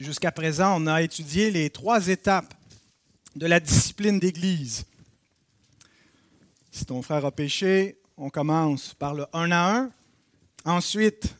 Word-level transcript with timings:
Jusqu'à 0.00 0.32
présent, 0.32 0.82
on 0.82 0.86
a 0.86 1.02
étudié 1.02 1.50
les 1.50 1.68
trois 1.68 2.08
étapes 2.08 2.54
de 3.36 3.46
la 3.46 3.60
discipline 3.60 4.18
d'Église. 4.18 4.86
Si 6.70 6.86
ton 6.86 7.02
frère 7.02 7.26
a 7.26 7.30
péché, 7.30 7.98
on 8.16 8.30
commence 8.30 8.94
par 8.94 9.12
le 9.12 9.26
un 9.34 9.50
à 9.50 9.76
un. 9.76 9.90
Ensuite, 10.64 11.36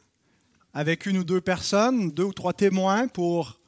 avec 0.74 1.06
une 1.06 1.16
ou 1.16 1.24
deux 1.24 1.40
personnes, 1.40 2.10
deux 2.10 2.24
ou 2.24 2.34
trois 2.34 2.52
témoins 2.52 3.08
pour 3.08 3.58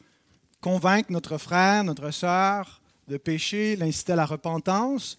convaincre 0.60 1.10
notre 1.10 1.38
frère, 1.38 1.84
notre 1.84 2.10
sœur 2.10 2.82
de 3.08 3.16
pécher, 3.16 3.76
l'inciter 3.76 4.12
à 4.12 4.16
la 4.16 4.26
repentance. 4.26 5.18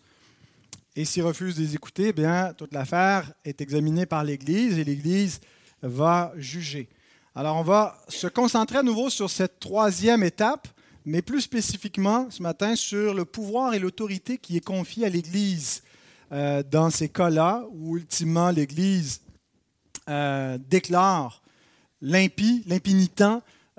Et 0.96 1.04
s'il 1.04 1.24
refuse 1.24 1.56
de 1.56 1.62
les 1.62 1.74
écouter, 1.74 2.10
eh 2.10 2.14
bien, 2.14 2.54
toute 2.54 2.74
l'affaire 2.74 3.34
est 3.44 3.60
examinée 3.60 4.06
par 4.06 4.24
l'Église 4.24 4.78
et 4.78 4.84
l'Église 4.84 5.42
va 5.82 6.32
juger. 6.38 6.90
Alors, 7.36 7.58
on 7.58 7.64
va 7.64 7.98
se 8.10 8.28
concentrer 8.28 8.78
à 8.78 8.84
nouveau 8.84 9.10
sur 9.10 9.28
cette 9.28 9.60
troisième 9.60 10.22
étape, 10.22 10.68
mais 11.04 11.24
plus 11.24 11.42
spécifiquement 11.42 12.28
ce 12.30 12.44
matin 12.44 12.76
sur 12.76 13.16
le 13.16 13.26
pouvoir 13.26 13.74
et 13.74 13.80
l'autorité 13.80 14.38
qui 14.38 14.56
est 14.56 14.64
confié 14.64 15.08
à 15.08 15.10
l'Église 15.10 15.82
euh, 16.32 16.62
dans 16.62 16.92
ces 16.92 17.10
cas-là, 17.10 17.66
où 17.72 17.98
ultimement 17.98 18.52
l'Église 18.52 19.22
euh, 20.10 20.60
déclare 20.70 21.42
l'impie, 22.02 22.62
l'impinitent, 22.68 23.24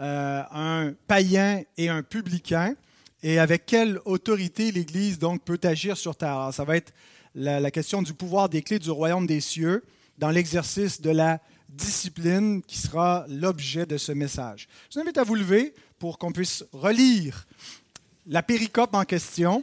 euh, 0.00 0.42
un 0.50 0.92
païen 1.06 1.62
et 1.76 1.88
un 1.88 2.02
publicain, 2.02 2.74
et 3.22 3.38
avec 3.38 3.66
quelle 3.66 4.00
autorité 4.04 4.72
l'Église 4.72 5.20
donc 5.20 5.44
peut 5.44 5.60
agir 5.62 5.96
sur 5.96 6.16
terre? 6.16 6.30
Alors, 6.30 6.54
ça 6.54 6.64
va 6.64 6.76
être 6.76 6.92
la 7.36 7.70
question 7.70 8.02
du 8.02 8.14
pouvoir 8.14 8.48
des 8.48 8.62
clés 8.62 8.80
du 8.80 8.90
royaume 8.90 9.28
des 9.28 9.40
cieux 9.40 9.84
dans 10.18 10.30
l'exercice 10.30 11.00
de 11.00 11.10
la 11.10 11.40
discipline 11.76 12.62
qui 12.62 12.78
sera 12.78 13.24
l'objet 13.28 13.86
de 13.86 13.96
ce 13.96 14.12
message. 14.12 14.68
Je 14.90 14.94
vous 14.94 15.00
invite 15.02 15.18
à 15.18 15.24
vous 15.24 15.34
lever 15.34 15.74
pour 15.98 16.18
qu'on 16.18 16.32
puisse 16.32 16.64
relire 16.72 17.46
la 18.26 18.42
péricope 18.42 18.94
en 18.94 19.04
question. 19.04 19.62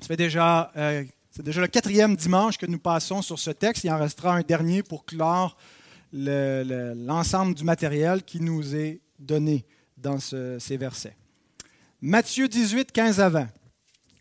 Ça 0.00 0.16
déjà, 0.16 0.72
euh, 0.76 1.04
c'est 1.30 1.42
déjà 1.42 1.60
le 1.60 1.68
quatrième 1.68 2.16
dimanche 2.16 2.58
que 2.58 2.66
nous 2.66 2.78
passons 2.78 3.22
sur 3.22 3.38
ce 3.38 3.50
texte. 3.50 3.84
Il 3.84 3.90
en 3.90 3.98
restera 3.98 4.34
un 4.34 4.42
dernier 4.42 4.82
pour 4.82 5.04
clore 5.04 5.56
l'ensemble 6.12 7.54
du 7.54 7.64
matériel 7.64 8.22
qui 8.22 8.40
nous 8.40 8.76
est 8.76 9.00
donné 9.18 9.64
dans 9.96 10.18
ces 10.20 10.76
versets. 10.76 11.16
Matthieu 12.00 12.46
18, 12.48 12.92
15 12.92 13.20
à 13.20 13.28
20. 13.30 13.48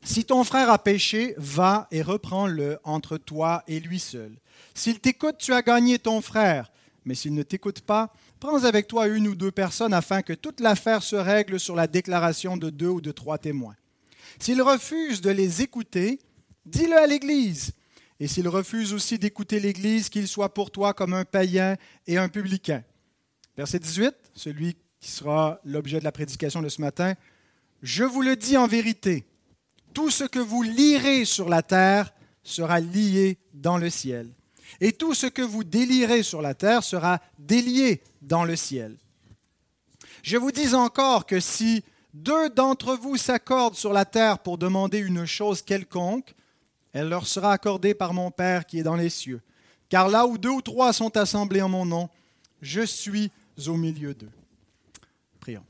Si 0.03 0.25
ton 0.25 0.43
frère 0.43 0.69
a 0.69 0.79
péché, 0.79 1.35
va 1.37 1.87
et 1.91 2.01
reprends-le 2.01 2.79
entre 2.83 3.17
toi 3.17 3.63
et 3.67 3.79
lui 3.79 3.99
seul. 3.99 4.37
S'il 4.73 4.99
t'écoute, 4.99 5.35
tu 5.37 5.53
as 5.53 5.61
gagné 5.61 5.99
ton 5.99 6.21
frère. 6.21 6.71
Mais 7.05 7.15
s'il 7.15 7.33
ne 7.33 7.43
t'écoute 7.43 7.81
pas, 7.81 8.13
prends 8.39 8.63
avec 8.63 8.87
toi 8.87 9.07
une 9.07 9.27
ou 9.27 9.35
deux 9.35 9.51
personnes 9.51 9.93
afin 9.93 10.21
que 10.21 10.33
toute 10.33 10.59
l'affaire 10.59 11.03
se 11.03 11.15
règle 11.15 11.59
sur 11.59 11.75
la 11.75 11.87
déclaration 11.87 12.57
de 12.57 12.69
deux 12.69 12.87
ou 12.87 13.01
de 13.01 13.11
trois 13.11 13.37
témoins. 13.37 13.75
S'il 14.39 14.61
refuse 14.61 15.21
de 15.21 15.29
les 15.29 15.61
écouter, 15.61 16.19
dis-le 16.65 16.97
à 16.97 17.07
l'Église. 17.07 17.73
Et 18.19 18.27
s'il 18.27 18.47
refuse 18.47 18.93
aussi 18.93 19.19
d'écouter 19.19 19.59
l'Église, 19.59 20.09
qu'il 20.09 20.27
soit 20.27 20.53
pour 20.53 20.71
toi 20.71 20.93
comme 20.93 21.13
un 21.13 21.25
païen 21.25 21.75
et 22.07 22.17
un 22.17 22.29
publicain. 22.29 22.83
Verset 23.57 23.79
18, 23.79 24.15
celui 24.33 24.75
qui 24.99 25.11
sera 25.11 25.59
l'objet 25.65 25.99
de 25.99 26.05
la 26.05 26.11
prédication 26.11 26.61
de 26.61 26.69
ce 26.69 26.81
matin. 26.81 27.15
Je 27.81 28.03
vous 28.03 28.21
le 28.21 28.35
dis 28.35 28.55
en 28.55 28.67
vérité, 28.67 29.25
tout 29.93 30.09
ce 30.09 30.23
que 30.23 30.39
vous 30.39 30.63
lirez 30.63 31.25
sur 31.25 31.49
la 31.49 31.61
terre 31.61 32.13
sera 32.43 32.79
lié 32.79 33.37
dans 33.53 33.77
le 33.77 33.89
ciel 33.89 34.29
et 34.81 34.93
tout 34.93 35.13
ce 35.13 35.27
que 35.27 35.41
vous 35.41 35.63
délirez 35.63 36.23
sur 36.23 36.41
la 36.41 36.53
terre 36.53 36.83
sera 36.83 37.21
délié 37.39 38.01
dans 38.21 38.43
le 38.43 38.55
ciel. 38.55 38.97
Je 40.23 40.37
vous 40.37 40.51
dis 40.51 40.73
encore 40.73 41.25
que 41.25 41.39
si 41.39 41.83
deux 42.13 42.49
d'entre 42.49 42.95
vous 42.95 43.17
s'accordent 43.17 43.75
sur 43.75 43.91
la 43.91 44.05
terre 44.05 44.39
pour 44.39 44.57
demander 44.57 44.99
une 44.99 45.25
chose 45.25 45.61
quelconque, 45.61 46.33
elle 46.93 47.09
leur 47.09 47.27
sera 47.27 47.51
accordée 47.51 47.93
par 47.93 48.13
mon 48.13 48.31
Père 48.31 48.65
qui 48.65 48.79
est 48.79 48.83
dans 48.83 48.95
les 48.95 49.09
cieux. 49.09 49.41
Car 49.89 50.07
là 50.07 50.25
où 50.25 50.37
deux 50.37 50.49
ou 50.49 50.61
trois 50.61 50.93
sont 50.93 51.17
assemblés 51.17 51.61
en 51.61 51.69
mon 51.69 51.85
nom, 51.85 52.09
je 52.61 52.81
suis 52.81 53.31
au 53.67 53.75
milieu 53.75 54.13
d'eux. 54.13 54.31
Prions. 55.39 55.65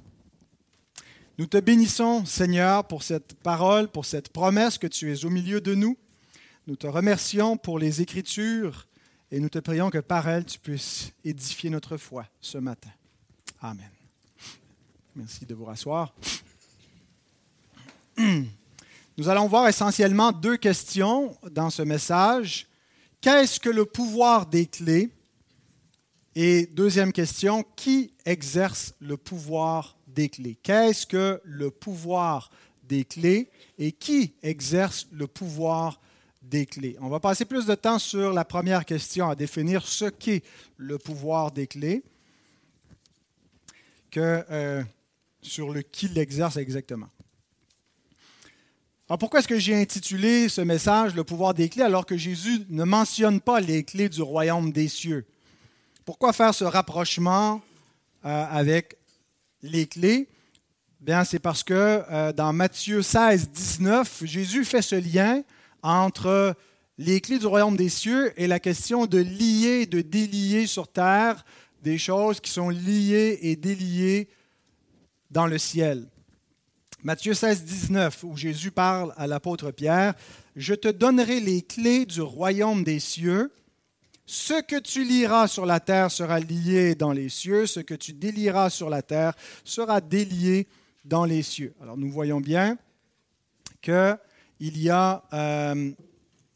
Nous 1.37 1.47
te 1.47 1.57
bénissons, 1.57 2.25
Seigneur, 2.25 2.85
pour 2.87 3.03
cette 3.03 3.33
parole, 3.35 3.87
pour 3.87 4.05
cette 4.05 4.29
promesse 4.29 4.77
que 4.77 4.87
tu 4.87 5.11
es 5.11 5.25
au 5.25 5.29
milieu 5.29 5.61
de 5.61 5.73
nous. 5.73 5.97
Nous 6.67 6.75
te 6.75 6.87
remercions 6.87 7.57
pour 7.57 7.79
les 7.79 8.01
Écritures 8.01 8.87
et 9.33 9.39
nous 9.39 9.49
te 9.49 9.57
prions 9.57 9.89
que 9.89 9.97
par 9.97 10.29
elle, 10.29 10.45
tu 10.45 10.59
puisses 10.59 11.11
édifier 11.25 11.71
notre 11.71 11.97
foi 11.97 12.27
ce 12.39 12.59
matin. 12.59 12.91
Amen. 13.59 13.89
Merci 15.15 15.47
de 15.47 15.55
vous 15.55 15.65
rasseoir. 15.65 16.13
Nous 18.19 19.29
allons 19.29 19.47
voir 19.47 19.67
essentiellement 19.67 20.31
deux 20.31 20.57
questions 20.57 21.35
dans 21.49 21.71
ce 21.71 21.81
message. 21.81 22.67
Qu'est-ce 23.21 23.59
que 23.59 23.71
le 23.71 23.85
pouvoir 23.85 24.45
des 24.45 24.67
clés? 24.67 25.09
Et 26.35 26.67
deuxième 26.67 27.11
question, 27.11 27.65
qui 27.75 28.13
exerce 28.25 28.93
le 28.99 29.17
pouvoir 29.17 29.97
des 30.05 30.29
clés? 30.29 30.59
Qu'est-ce 30.61 31.07
que 31.07 31.41
le 31.43 31.71
pouvoir 31.71 32.51
des 32.83 33.03
clés 33.03 33.49
et 33.79 33.93
qui 33.93 34.35
exerce 34.43 35.07
le 35.11 35.25
pouvoir 35.25 35.99
On 36.99 37.09
va 37.09 37.19
passer 37.19 37.45
plus 37.45 37.65
de 37.65 37.73
temps 37.73 37.97
sur 37.97 38.33
la 38.33 38.45
première 38.45 38.85
question, 38.85 39.29
à 39.29 39.35
définir 39.35 39.87
ce 39.87 40.05
qu'est 40.05 40.43
le 40.77 40.97
pouvoir 40.97 41.51
des 41.51 41.67
clés, 41.67 42.03
que 44.11 44.43
euh, 44.51 44.83
sur 45.41 45.71
le 45.71 45.81
qui 45.81 46.09
l'exerce 46.09 46.57
exactement. 46.57 47.09
Alors 49.09 49.17
pourquoi 49.17 49.39
est-ce 49.39 49.47
que 49.47 49.57
j'ai 49.57 49.75
intitulé 49.75 50.47
ce 50.47 50.61
message 50.61 51.15
Le 51.15 51.23
pouvoir 51.23 51.53
des 51.53 51.69
clés 51.69 51.83
alors 51.83 52.05
que 52.05 52.17
Jésus 52.17 52.65
ne 52.69 52.83
mentionne 52.83 53.41
pas 53.41 53.59
les 53.59 53.83
clés 53.83 54.09
du 54.09 54.21
royaume 54.21 54.71
des 54.71 54.87
cieux? 54.87 55.25
Pourquoi 56.05 56.33
faire 56.33 56.53
ce 56.53 56.63
rapprochement 56.63 57.61
euh, 58.25 58.45
avec 58.49 58.95
les 59.61 59.87
clés? 59.87 60.27
Bien, 60.99 61.23
c'est 61.23 61.39
parce 61.39 61.63
que 61.63 61.73
euh, 61.73 62.31
dans 62.31 62.53
Matthieu 62.53 63.01
16, 63.01 63.49
19, 63.49 64.23
Jésus 64.25 64.65
fait 64.65 64.81
ce 64.81 64.95
lien 64.95 65.41
entre 65.83 66.55
les 66.97 67.21
clés 67.21 67.39
du 67.39 67.45
royaume 67.45 67.77
des 67.77 67.89
cieux 67.89 68.33
et 68.37 68.47
la 68.47 68.59
question 68.59 69.05
de 69.05 69.19
lier, 69.19 69.85
de 69.85 70.01
délier 70.01 70.65
sur 70.65 70.87
terre 70.87 71.45
des 71.83 71.97
choses 71.97 72.39
qui 72.39 72.49
sont 72.49 72.69
liées 72.69 73.39
et 73.41 73.55
déliées 73.55 74.29
dans 75.29 75.47
le 75.47 75.57
ciel. 75.57 76.07
Matthieu 77.03 77.33
16, 77.33 77.65
19, 77.65 78.23
où 78.23 78.37
Jésus 78.37 78.71
parle 78.71 79.13
à 79.17 79.27
l'apôtre 79.27 79.71
Pierre, 79.71 80.13
Je 80.55 80.73
te 80.73 80.87
donnerai 80.87 81.41
les 81.41 81.61
clés 81.61 82.05
du 82.05 82.21
royaume 82.21 82.85
des 82.85 82.99
cieux. 82.99 83.51
Ce 84.25 84.61
que 84.61 84.79
tu 84.79 85.03
liras 85.03 85.47
sur 85.47 85.65
la 85.65 85.81
terre 85.81 86.11
sera 86.11 86.39
lié 86.39 86.95
dans 86.95 87.11
les 87.11 87.27
cieux, 87.27 87.65
ce 87.65 87.81
que 87.81 87.93
tu 87.93 88.13
délieras 88.13 88.69
sur 88.69 88.89
la 88.89 89.01
terre 89.01 89.33
sera 89.65 89.99
délié 89.99 90.67
dans 91.03 91.25
les 91.25 91.41
cieux. 91.41 91.73
Alors 91.81 91.97
nous 91.97 92.09
voyons 92.09 92.39
bien 92.39 92.77
que 93.81 94.15
il 94.65 94.81
y 94.81 94.89
a 94.89 95.21
euh, 95.33 95.91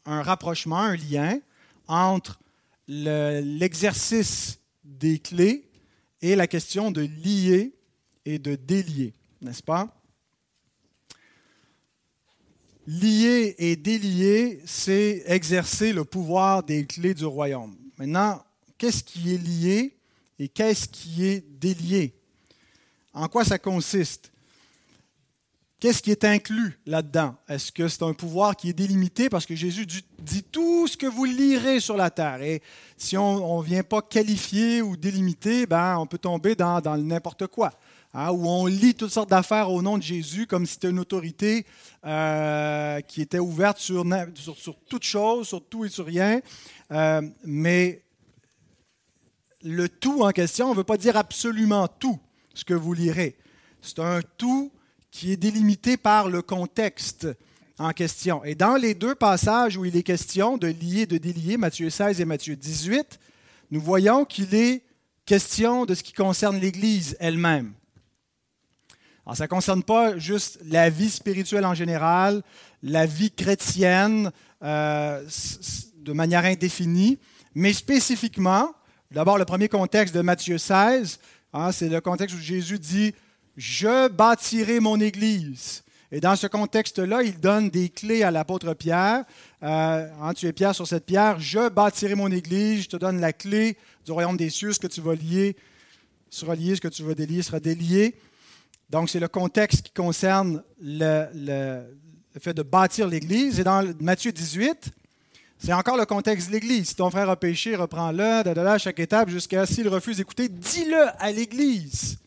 un 0.06 0.22
rapprochement, 0.22 0.78
un 0.78 0.96
lien 0.96 1.38
entre 1.86 2.40
l'exercice 2.86 4.58
des 4.82 5.18
clés 5.18 5.68
et 6.22 6.34
la 6.34 6.46
question 6.46 6.90
de 6.90 7.02
lier 7.02 7.74
et 8.24 8.38
de 8.38 8.54
délier, 8.54 9.12
n'est-ce 9.42 9.62
pas? 9.62 9.94
Lier 12.86 13.54
et 13.58 13.76
délier, 13.76 14.62
c'est 14.64 15.22
exercer 15.26 15.92
le 15.92 16.06
pouvoir 16.06 16.62
des 16.62 16.86
clés 16.86 17.12
du 17.12 17.26
royaume. 17.26 17.76
Maintenant, 17.98 18.42
qu'est-ce 18.78 19.04
qui 19.04 19.34
est 19.34 19.36
lié 19.36 19.98
et 20.38 20.48
qu'est-ce 20.48 20.88
qui 20.88 21.26
est 21.26 21.40
délié? 21.40 22.14
En 23.12 23.28
quoi 23.28 23.44
ça 23.44 23.58
consiste? 23.58 24.32
Qu'est-ce 25.80 26.02
qui 26.02 26.10
est 26.10 26.24
inclus 26.24 26.80
là-dedans? 26.86 27.36
Est-ce 27.48 27.70
que 27.70 27.86
c'est 27.86 28.02
un 28.02 28.12
pouvoir 28.12 28.56
qui 28.56 28.68
est 28.68 28.72
délimité? 28.72 29.28
Parce 29.28 29.46
que 29.46 29.54
Jésus 29.54 29.86
dit 29.86 30.42
tout 30.42 30.88
ce 30.88 30.96
que 30.96 31.06
vous 31.06 31.24
lirez 31.24 31.78
sur 31.78 31.96
la 31.96 32.10
terre. 32.10 32.42
Et 32.42 32.62
si 32.96 33.16
on 33.16 33.62
ne 33.62 33.64
vient 33.64 33.84
pas 33.84 34.02
qualifier 34.02 34.82
ou 34.82 34.96
délimiter, 34.96 35.66
ben, 35.66 35.96
on 35.98 36.06
peut 36.06 36.18
tomber 36.18 36.56
dans, 36.56 36.82
n'importe 36.98 37.46
quoi. 37.46 37.70
Hein, 38.12 38.32
où 38.32 38.48
on 38.48 38.66
lit 38.66 38.94
toutes 38.94 39.12
sortes 39.12 39.30
d'affaires 39.30 39.70
au 39.70 39.80
nom 39.80 39.98
de 39.98 40.02
Jésus 40.02 40.46
comme 40.46 40.66
si 40.66 40.72
c'était 40.72 40.90
une 40.90 40.98
autorité 40.98 41.64
euh, 42.04 43.00
qui 43.02 43.20
était 43.20 43.38
ouverte 43.38 43.78
sur, 43.78 44.04
sur, 44.34 44.76
toute 44.88 45.04
chose, 45.04 45.46
sur 45.46 45.64
tout 45.64 45.84
et 45.84 45.90
sur 45.90 46.06
rien. 46.06 46.40
Euh, 46.90 47.22
mais 47.44 48.02
le 49.62 49.88
tout 49.88 50.22
en 50.22 50.30
question, 50.30 50.66
on 50.66 50.70
ne 50.70 50.76
veut 50.76 50.84
pas 50.84 50.96
dire 50.96 51.16
absolument 51.16 51.86
tout 51.86 52.18
ce 52.52 52.64
que 52.64 52.74
vous 52.74 52.94
lirez. 52.94 53.36
C'est 53.80 54.00
un 54.00 54.20
tout 54.36 54.72
qui 55.10 55.32
est 55.32 55.36
délimité 55.36 55.96
par 55.96 56.28
le 56.28 56.42
contexte 56.42 57.28
en 57.78 57.92
question. 57.92 58.44
Et 58.44 58.54
dans 58.54 58.76
les 58.76 58.94
deux 58.94 59.14
passages 59.14 59.76
où 59.76 59.84
il 59.84 59.96
est 59.96 60.02
question 60.02 60.56
de 60.56 60.68
lier, 60.68 61.06
de 61.06 61.18
délier, 61.18 61.56
Matthieu 61.56 61.90
16 61.90 62.20
et 62.20 62.24
Matthieu 62.24 62.56
18, 62.56 63.18
nous 63.70 63.80
voyons 63.80 64.24
qu'il 64.24 64.54
est 64.54 64.82
question 65.26 65.84
de 65.84 65.94
ce 65.94 66.02
qui 66.02 66.12
concerne 66.12 66.58
l'Église 66.58 67.16
elle-même. 67.20 67.72
Alors, 69.26 69.36
ça 69.36 69.44
ne 69.44 69.48
concerne 69.48 69.82
pas 69.82 70.18
juste 70.18 70.58
la 70.64 70.88
vie 70.88 71.10
spirituelle 71.10 71.66
en 71.66 71.74
général, 71.74 72.42
la 72.82 73.04
vie 73.04 73.30
chrétienne 73.30 74.32
euh, 74.62 75.22
de 75.96 76.12
manière 76.12 76.46
indéfinie, 76.46 77.18
mais 77.54 77.74
spécifiquement, 77.74 78.72
d'abord 79.10 79.36
le 79.36 79.44
premier 79.44 79.68
contexte 79.68 80.14
de 80.14 80.22
Matthieu 80.22 80.56
16, 80.56 81.20
hein, 81.52 81.72
c'est 81.72 81.90
le 81.90 82.00
contexte 82.00 82.34
où 82.36 82.40
Jésus 82.40 82.78
dit, 82.78 83.14
Je 83.58 84.06
bâtirai 84.06 84.78
mon 84.78 85.00
Église. 85.00 85.82
Et 86.12 86.20
dans 86.20 86.36
ce 86.36 86.46
contexte-là, 86.46 87.24
il 87.24 87.40
donne 87.40 87.70
des 87.70 87.88
clés 87.88 88.22
à 88.22 88.30
l'apôtre 88.30 88.72
Pierre. 88.72 89.24
Euh, 89.64 90.08
hein, 90.22 90.32
tu 90.32 90.46
es 90.46 90.52
Pierre 90.52 90.76
sur 90.76 90.86
cette 90.86 91.04
pierre, 91.04 91.40
je 91.40 91.68
bâtirai 91.68 92.14
mon 92.14 92.30
Église, 92.30 92.84
je 92.84 92.88
te 92.88 92.96
donne 92.96 93.20
la 93.20 93.32
clé 93.32 93.76
du 94.06 94.12
royaume 94.12 94.36
des 94.36 94.48
cieux, 94.48 94.72
ce 94.72 94.78
que 94.78 94.86
tu 94.86 95.00
vas 95.00 95.16
lier 95.16 95.56
sera 96.30 96.54
lié, 96.54 96.76
ce 96.76 96.80
que 96.80 96.86
tu 96.86 97.02
vas 97.02 97.14
délier 97.14 97.42
sera 97.42 97.58
délié. 97.58 98.14
Donc, 98.90 99.10
c'est 99.10 99.18
le 99.18 99.26
contexte 99.26 99.82
qui 99.82 99.92
concerne 99.92 100.62
le, 100.80 101.82
fait 102.38 102.54
de 102.54 102.62
bâtir 102.62 103.08
l'Église. 103.08 103.58
Et 103.58 103.64
dans 103.64 103.84
Matthieu 104.00 104.30
18, 104.30 104.92
c'est 105.58 105.72
encore 105.72 105.96
le 105.96 106.06
contexte 106.06 106.46
de 106.46 106.52
l'Église. 106.52 106.90
Si 106.90 106.94
ton 106.94 107.10
frère 107.10 107.28
a 107.28 107.34
péché, 107.34 107.74
reprends-le, 107.74 108.22
à 108.22 108.78
chaque 108.78 109.00
étape, 109.00 109.30
jusqu'à 109.30 109.66
s'il 109.66 109.88
refuse 109.88 110.18
d'écouter, 110.18 110.48
dis-le 110.48 111.08
à 111.18 111.32
l'Église. 111.32 112.18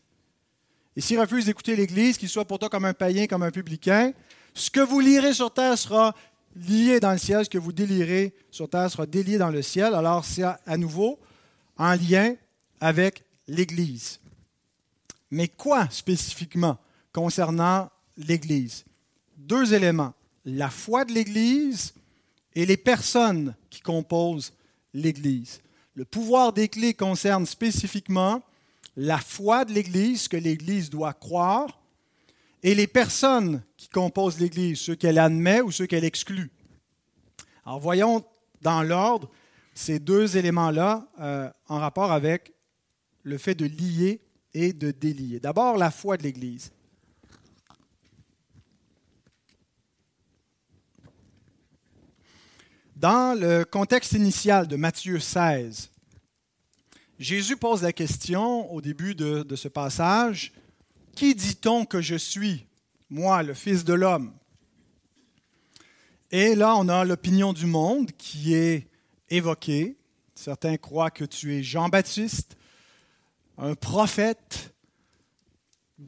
Et 0.96 1.00
s'il 1.00 1.18
refuse 1.18 1.46
d'écouter 1.46 1.74
l'Église, 1.74 2.18
qu'il 2.18 2.28
soit 2.28 2.44
pour 2.44 2.58
toi 2.58 2.68
comme 2.68 2.84
un 2.84 2.94
païen, 2.94 3.26
comme 3.26 3.42
un 3.42 3.50
publicain, 3.50 4.12
ce 4.54 4.70
que 4.70 4.80
vous 4.80 5.00
lirez 5.00 5.32
sur 5.32 5.52
terre 5.52 5.78
sera 5.78 6.14
lié 6.54 7.00
dans 7.00 7.12
le 7.12 7.18
ciel, 7.18 7.44
ce 7.44 7.50
que 7.50 7.58
vous 7.58 7.72
délirez 7.72 8.34
sur 8.50 8.68
terre 8.68 8.90
sera 8.90 9.06
délié 9.06 9.38
dans 9.38 9.50
le 9.50 9.62
ciel. 9.62 9.94
Alors, 9.94 10.24
c'est 10.24 10.42
à 10.42 10.76
nouveau 10.76 11.18
en 11.78 11.94
lien 11.94 12.34
avec 12.80 13.24
l'Église. 13.48 14.20
Mais 15.30 15.48
quoi 15.48 15.88
spécifiquement 15.90 16.78
concernant 17.12 17.88
l'Église? 18.18 18.84
Deux 19.38 19.72
éléments, 19.72 20.12
la 20.44 20.68
foi 20.68 21.06
de 21.06 21.12
l'Église 21.12 21.94
et 22.54 22.66
les 22.66 22.76
personnes 22.76 23.54
qui 23.70 23.80
composent 23.80 24.52
l'Église. 24.92 25.60
Le 25.94 26.04
pouvoir 26.04 26.52
des 26.52 26.68
clés 26.68 26.94
concerne 26.94 27.46
spécifiquement 27.46 28.42
la 28.96 29.18
foi 29.18 29.64
de 29.64 29.72
l'Église, 29.72 30.22
ce 30.22 30.28
que 30.28 30.36
l'Église 30.36 30.90
doit 30.90 31.14
croire, 31.14 31.80
et 32.62 32.74
les 32.74 32.86
personnes 32.86 33.62
qui 33.76 33.88
composent 33.88 34.38
l'Église, 34.38 34.78
ceux 34.78 34.94
qu'elle 34.94 35.18
admet 35.18 35.60
ou 35.60 35.70
ceux 35.70 35.86
qu'elle 35.86 36.04
exclut. 36.04 36.50
Alors 37.64 37.80
voyons 37.80 38.24
dans 38.60 38.82
l'ordre 38.82 39.30
ces 39.74 39.98
deux 39.98 40.36
éléments-là 40.36 41.06
euh, 41.20 41.50
en 41.68 41.78
rapport 41.78 42.12
avec 42.12 42.52
le 43.22 43.38
fait 43.38 43.54
de 43.54 43.64
lier 43.64 44.20
et 44.54 44.72
de 44.72 44.90
délier. 44.90 45.40
D'abord, 45.40 45.76
la 45.76 45.90
foi 45.90 46.16
de 46.16 46.22
l'Église. 46.22 46.70
Dans 52.96 53.38
le 53.38 53.64
contexte 53.64 54.12
initial 54.12 54.68
de 54.68 54.76
Matthieu 54.76 55.18
16, 55.18 55.91
Jésus 57.18 57.56
pose 57.56 57.82
la 57.82 57.92
question 57.92 58.72
au 58.72 58.80
début 58.80 59.14
de, 59.14 59.56
ce 59.56 59.68
passage, 59.68 60.52
Qui 61.14 61.34
dit-on 61.34 61.84
que 61.84 62.00
je 62.00 62.16
suis, 62.16 62.66
moi, 63.10 63.42
le 63.42 63.54
Fils 63.54 63.84
de 63.84 63.92
l'homme? 63.92 64.32
Et 66.30 66.54
là, 66.54 66.74
on 66.76 66.88
a 66.88 67.04
l'opinion 67.04 67.52
du 67.52 67.66
monde 67.66 68.10
qui 68.12 68.54
est 68.54 68.88
évoquée. 69.28 69.98
Certains 70.34 70.78
croient 70.78 71.10
que 71.10 71.24
tu 71.24 71.54
es 71.54 71.62
Jean-Baptiste, 71.62 72.56
un 73.58 73.74
prophète 73.74 74.74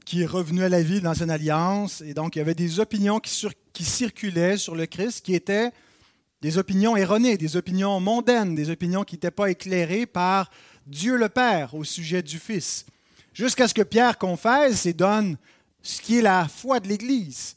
qui 0.06 0.22
est 0.22 0.26
revenu 0.26 0.62
à 0.62 0.68
la 0.68 0.82
vie 0.82 1.02
dans 1.02 1.12
une 1.12 1.30
alliance. 1.30 2.00
Et 2.00 2.14
donc, 2.14 2.34
il 2.34 2.38
y 2.38 2.42
avait 2.42 2.54
des 2.54 2.80
opinions 2.80 3.20
qui 3.20 3.84
circulaient 3.84 4.56
sur 4.56 4.74
le 4.74 4.86
Christ 4.86 5.24
qui 5.24 5.34
étaient 5.34 5.70
des 6.40 6.58
opinions 6.58 6.96
erronées, 6.96 7.38
des 7.38 7.56
opinions 7.56 8.00
mondaines, 8.00 8.54
des 8.54 8.70
opinions 8.70 9.04
qui 9.04 9.14
n'étaient 9.14 9.30
pas 9.30 9.50
éclairées 9.50 10.06
par 10.06 10.50
Dieu 10.86 11.16
le 11.16 11.28
Père 11.28 11.74
au 11.74 11.84
sujet 11.84 12.22
du 12.22 12.38
Fils. 12.38 12.84
Jusqu'à 13.32 13.68
ce 13.68 13.74
que 13.74 13.82
Pierre 13.82 14.18
confesse 14.18 14.86
et 14.86 14.92
donne 14.92 15.36
ce 15.82 16.00
qui 16.00 16.18
est 16.18 16.22
la 16.22 16.46
foi 16.48 16.80
de 16.80 16.88
l'Église, 16.88 17.56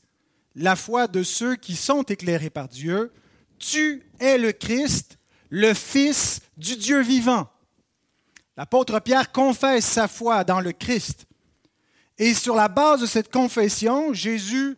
la 0.56 0.76
foi 0.76 1.08
de 1.08 1.24
ceux 1.24 1.56
qui 1.56 1.76
sont 1.76 2.04
éclairés 2.04 2.50
par 2.50 2.68
Dieu. 2.68 3.12
Tu 3.60 4.04
es 4.20 4.38
le 4.38 4.52
Christ, 4.52 5.18
le 5.50 5.74
Fils 5.74 6.42
du 6.58 6.76
Dieu 6.78 7.02
vivant. 7.02 7.48
L'apôtre 8.56 9.00
Pierre 9.00 9.32
confesse 9.32 9.86
sa 9.86 10.08
foi 10.08 10.44
dans 10.44 10.62
le 10.62 10.72
Christ. 10.72 11.26
Et 12.18 12.34
sur 12.34 12.56
la 12.56 12.68
base 12.68 13.02
de 13.02 13.06
cette 13.06 13.32
confession, 13.32 14.14
Jésus 14.14 14.78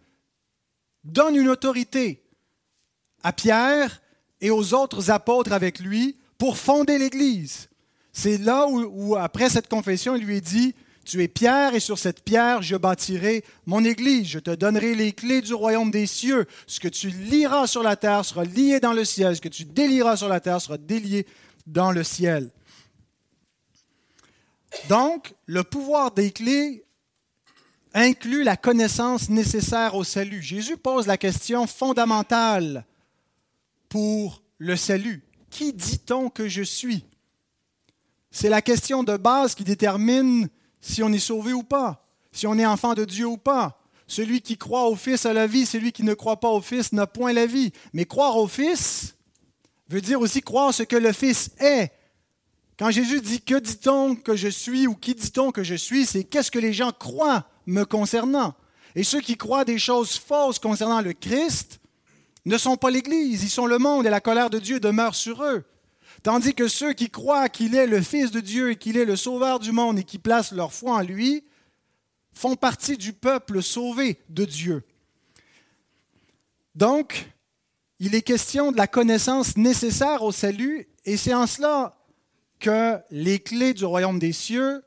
donne 1.06 1.36
une 1.36 1.48
autorité 1.48 2.26
à 3.24 3.32
Pierre 3.32 4.02
et 4.42 4.50
aux 4.50 4.74
autres 4.74 5.10
apôtres 5.12 5.54
avec 5.54 5.80
lui 5.80 6.18
pour 6.38 6.58
fonder 6.58 6.98
l'Église. 6.98 7.70
C'est 8.12 8.38
là 8.38 8.68
où, 8.68 9.16
après 9.16 9.50
cette 9.50 9.68
confession, 9.68 10.16
il 10.16 10.26
lui 10.26 10.38
est 10.38 10.42
dit, 10.42 10.76
tu 11.06 11.24
es 11.24 11.28
Pierre 11.28 11.74
et 11.74 11.80
sur 11.80 11.98
cette 11.98 12.24
pierre, 12.24 12.62
je 12.62 12.76
bâtirai 12.76 13.44
mon 13.66 13.84
Église. 13.84 14.28
Je 14.28 14.40
te 14.40 14.52
donnerai 14.52 14.94
les 14.94 15.12
clés 15.12 15.42
du 15.42 15.54
royaume 15.54 15.92
des 15.92 16.06
cieux. 16.06 16.46
Ce 16.68 16.80
que 16.80 16.88
tu 16.88 17.10
liras 17.10 17.66
sur 17.66 17.82
la 17.82 17.96
terre 17.96 18.26
sera 18.26 18.44
lié 18.44 18.80
dans 18.80 18.94
le 18.94 19.06
ciel. 19.06 19.36
Ce 19.36 19.42
que 19.42 19.50
tu 19.50 19.66
délieras 19.66 20.18
sur 20.18 20.28
la 20.28 20.40
terre 20.40 20.62
sera 20.62 20.78
délié 20.78 21.26
dans 21.66 21.92
le 21.92 22.04
ciel. 22.04 22.52
Donc, 24.88 25.34
le 25.46 25.64
pouvoir 25.64 26.12
des 26.12 26.32
clés 26.32 26.86
inclut 27.94 28.44
la 28.44 28.56
connaissance 28.56 29.30
nécessaire 29.30 29.96
au 29.96 30.04
salut. 30.04 30.44
Jésus 30.44 30.78
pose 30.78 31.08
la 31.08 31.18
question 31.18 31.66
fondamentale 31.66 32.86
pour 33.88 34.44
le 34.60 34.76
salut. 34.76 35.24
Qui 35.50 35.74
dit-on 35.74 36.30
que 36.30 36.48
je 36.48 36.62
suis? 36.62 37.06
C'est 38.32 38.50
la 38.50 38.62
question 38.62 39.04
de 39.04 39.18
base 39.18 39.56
qui 39.56 39.64
détermine 39.64 40.50
si 40.82 41.04
on 41.04 41.12
est 41.12 41.20
sauvé 41.20 41.54
ou 41.54 41.64
pas, 41.64 42.08
si 42.32 42.48
on 42.48 42.58
est 42.58 42.66
enfant 42.66 42.94
de 42.94 43.06
Dieu 43.06 43.26
ou 43.26 43.38
pas. 43.38 43.82
Celui 44.08 44.42
qui 44.42 44.58
croit 44.58 44.88
au 44.88 44.96
Fils 44.96 45.26
a 45.26 45.34
la 45.34 45.46
vie, 45.46 45.66
celui 45.66 45.92
qui 45.92 46.04
ne 46.04 46.14
croit 46.14 46.40
pas 46.40 46.50
au 46.50 46.62
Fils 46.62 46.94
n'a 46.94 47.06
point 47.06 47.34
la 47.34 47.46
vie. 47.46 47.72
Mais 47.94 48.06
croire 48.06 48.38
au 48.38 48.48
Fils 48.48 49.16
veut 49.90 50.02
dire 50.02 50.20
aussi 50.20 50.42
croire 50.42 50.74
ce 50.74 50.84
que 50.84 50.96
le 50.96 51.12
Fils 51.12 51.52
est. 51.60 51.92
Quand 52.78 52.92
Jésus 52.92 53.22
dit 53.22 53.42
que 53.42 53.60
dit-on 53.60 54.16
que 54.16 54.36
je 54.36 54.48
suis 54.48 54.88
ou 54.88 54.96
qui 54.96 55.14
dit-on 55.14 55.52
que 55.52 55.64
je 55.64 55.76
suis, 55.76 56.06
c'est 56.06 56.24
qu'est-ce 56.24 56.50
que 56.50 56.60
les 56.60 56.74
gens 56.74 56.92
croient 56.92 57.48
me 57.66 57.84
concernant. 57.84 58.56
Et 58.96 59.04
ceux 59.04 59.22
qui 59.22 59.38
croient 59.38 59.66
des 59.66 59.78
choses 59.78 60.18
fausses 60.18 60.60
concernant 60.60 61.02
le 61.02 61.14
Christ 61.14 61.80
ne 62.46 62.58
sont 62.58 62.78
pas 62.78 62.90
l'Église, 62.90 63.44
ils 63.44 63.50
sont 63.50 63.66
le 63.66 63.78
monde 63.78 64.08
et 64.08 64.10
la 64.10 64.22
colère 64.22 64.50
de 64.50 64.60
Dieu 64.60 64.80
demeure 64.80 65.14
sur 65.14 65.44
eux. 65.44 65.64
Tandis 66.24 66.54
que 66.54 66.68
ceux 66.68 66.94
qui 66.94 67.10
croient 67.10 67.50
qu'il 67.50 67.76
est 67.76 67.88
le 67.88 68.02
Fils 68.02 68.32
de 68.32 68.40
Dieu 68.40 68.72
et 68.72 68.76
qu'il 68.76 68.98
est 68.98 69.06
le 69.06 69.16
Sauveur 69.16 69.60
du 69.60 69.72
monde 69.72 70.00
et 70.00 70.04
qui 70.04 70.20
placent 70.20 70.52
leur 70.52 70.74
foi 70.74 70.96
en 70.96 71.02
lui 71.02 71.44
font 72.34 72.56
partie 72.56 72.98
du 72.98 73.14
peuple 73.14 73.62
sauvé 73.62 74.20
de 74.30 74.46
Dieu. 74.46 74.84
Donc, 76.76 77.30
il 78.00 78.16
est 78.16 78.22
question 78.22 78.72
de 78.72 78.78
la 78.78 78.88
connaissance 78.88 79.58
nécessaire 79.58 80.24
au 80.24 80.32
salut 80.32 80.88
et 81.06 81.18
c'est 81.18 81.34
en 81.34 81.48
cela 81.48 81.98
que 82.60 82.98
les 83.12 83.40
clés 83.40 83.74
du 83.74 83.86
royaume 83.86 84.20
des 84.20 84.34
cieux 84.34 84.84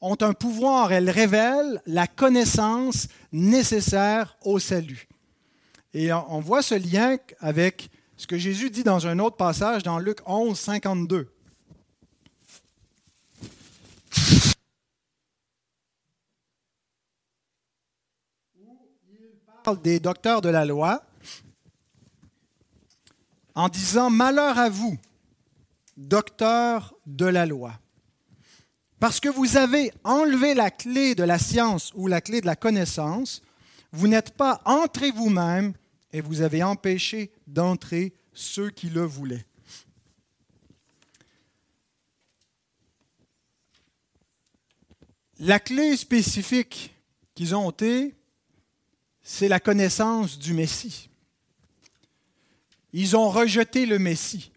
ont 0.00 0.16
un 0.20 0.32
pouvoir, 0.32 0.92
elles 0.92 1.10
révèlent 1.10 1.80
la 1.86 2.08
connaissance 2.08 3.06
nécessaire 3.30 4.36
au 4.42 4.58
salut. 4.58 5.08
Et 5.94 6.12
on 6.12 6.40
voit 6.40 6.62
ce 6.62 6.74
lien 6.74 7.16
avec 7.38 7.90
ce 8.22 8.26
que 8.28 8.38
Jésus 8.38 8.70
dit 8.70 8.84
dans 8.84 9.08
un 9.08 9.18
autre 9.18 9.36
passage 9.36 9.82
dans 9.82 9.98
Luc 9.98 10.18
11, 10.26 10.56
52. 10.56 11.28
Où 18.56 18.78
il 19.10 19.18
parle 19.64 19.82
des 19.82 19.98
docteurs 19.98 20.40
de 20.40 20.48
la 20.48 20.64
loi 20.64 21.02
en 23.56 23.68
disant 23.68 24.08
Malheur 24.08 24.56
à 24.56 24.68
vous, 24.68 24.96
docteur 25.96 26.94
de 27.06 27.26
la 27.26 27.44
loi. 27.44 27.72
Parce 29.00 29.18
que 29.18 29.28
vous 29.28 29.56
avez 29.56 29.92
enlevé 30.04 30.54
la 30.54 30.70
clé 30.70 31.16
de 31.16 31.24
la 31.24 31.40
science 31.40 31.90
ou 31.96 32.06
la 32.06 32.20
clé 32.20 32.40
de 32.40 32.46
la 32.46 32.54
connaissance, 32.54 33.42
vous 33.90 34.06
n'êtes 34.06 34.36
pas 34.36 34.60
entré 34.64 35.10
vous-même 35.10 35.72
et 36.12 36.20
vous 36.20 36.42
avez 36.42 36.62
empêché 36.62 37.32
d'entrer 37.46 38.14
ceux 38.32 38.70
qui 38.70 38.88
le 38.88 39.02
voulaient. 39.02 39.46
La 45.38 45.58
clé 45.58 45.96
spécifique 45.96 46.94
qu'ils 47.34 47.54
ont 47.54 47.70
été, 47.70 48.14
c'est 49.22 49.48
la 49.48 49.58
connaissance 49.58 50.38
du 50.38 50.54
Messie. 50.54 51.08
Ils 52.92 53.16
ont 53.16 53.30
rejeté 53.30 53.86
le 53.86 53.98
Messie. 53.98 54.52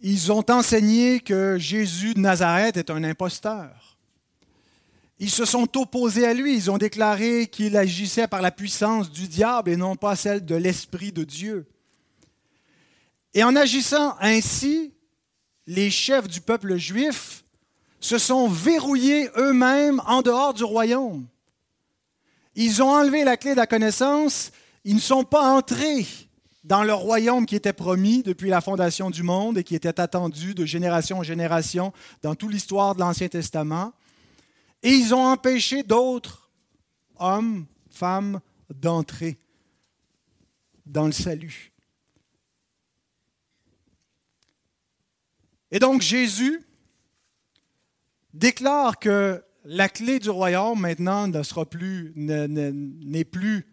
Ils 0.00 0.30
ont 0.30 0.44
enseigné 0.50 1.20
que 1.20 1.58
Jésus 1.58 2.14
de 2.14 2.20
Nazareth 2.20 2.76
est 2.76 2.90
un 2.90 3.02
imposteur. 3.02 3.85
Ils 5.18 5.30
se 5.30 5.44
sont 5.44 5.78
opposés 5.78 6.26
à 6.26 6.34
lui. 6.34 6.54
Ils 6.54 6.70
ont 6.70 6.78
déclaré 6.78 7.46
qu'il 7.46 7.76
agissait 7.76 8.28
par 8.28 8.42
la 8.42 8.50
puissance 8.50 9.10
du 9.10 9.28
diable 9.28 9.70
et 9.70 9.76
non 9.76 9.96
pas 9.96 10.16
celle 10.16 10.44
de 10.44 10.54
l'Esprit 10.54 11.12
de 11.12 11.24
Dieu. 11.24 11.66
Et 13.32 13.42
en 13.42 13.56
agissant 13.56 14.16
ainsi, 14.20 14.92
les 15.66 15.90
chefs 15.90 16.28
du 16.28 16.40
peuple 16.40 16.76
juif 16.76 17.44
se 18.00 18.18
sont 18.18 18.48
verrouillés 18.48 19.30
eux-mêmes 19.36 20.00
en 20.06 20.22
dehors 20.22 20.54
du 20.54 20.64
royaume. 20.64 21.26
Ils 22.54 22.82
ont 22.82 22.90
enlevé 22.90 23.24
la 23.24 23.36
clé 23.36 23.50
de 23.52 23.56
la 23.56 23.66
connaissance, 23.66 24.52
ils 24.84 24.94
ne 24.94 25.00
sont 25.00 25.24
pas 25.24 25.52
entrés 25.52 26.06
dans 26.64 26.82
le 26.82 26.94
royaume 26.94 27.46
qui 27.46 27.56
était 27.56 27.72
promis 27.72 28.22
depuis 28.22 28.48
la 28.48 28.60
fondation 28.60 29.10
du 29.10 29.22
monde 29.22 29.58
et 29.58 29.64
qui 29.64 29.74
était 29.74 30.00
attendu 30.00 30.54
de 30.54 30.64
génération 30.64 31.18
en 31.18 31.22
génération 31.22 31.92
dans 32.22 32.34
toute 32.34 32.52
l'histoire 32.52 32.94
de 32.94 33.00
l'Ancien 33.00 33.28
Testament. 33.28 33.92
Et 34.82 34.90
ils 34.90 35.14
ont 35.14 35.24
empêché 35.24 35.82
d'autres 35.82 36.50
hommes, 37.18 37.66
femmes, 37.90 38.40
d'entrer 38.70 39.38
dans 40.84 41.06
le 41.06 41.12
salut. 41.12 41.72
Et 45.70 45.78
donc 45.78 46.00
Jésus 46.00 46.64
déclare 48.32 48.98
que 48.98 49.42
la 49.64 49.88
clé 49.88 50.20
du 50.20 50.30
royaume 50.30 50.80
maintenant 50.80 51.26
ne 51.26 51.42
sera 51.42 51.66
plus, 51.66 52.12
n'est 52.16 53.24
plus 53.24 53.66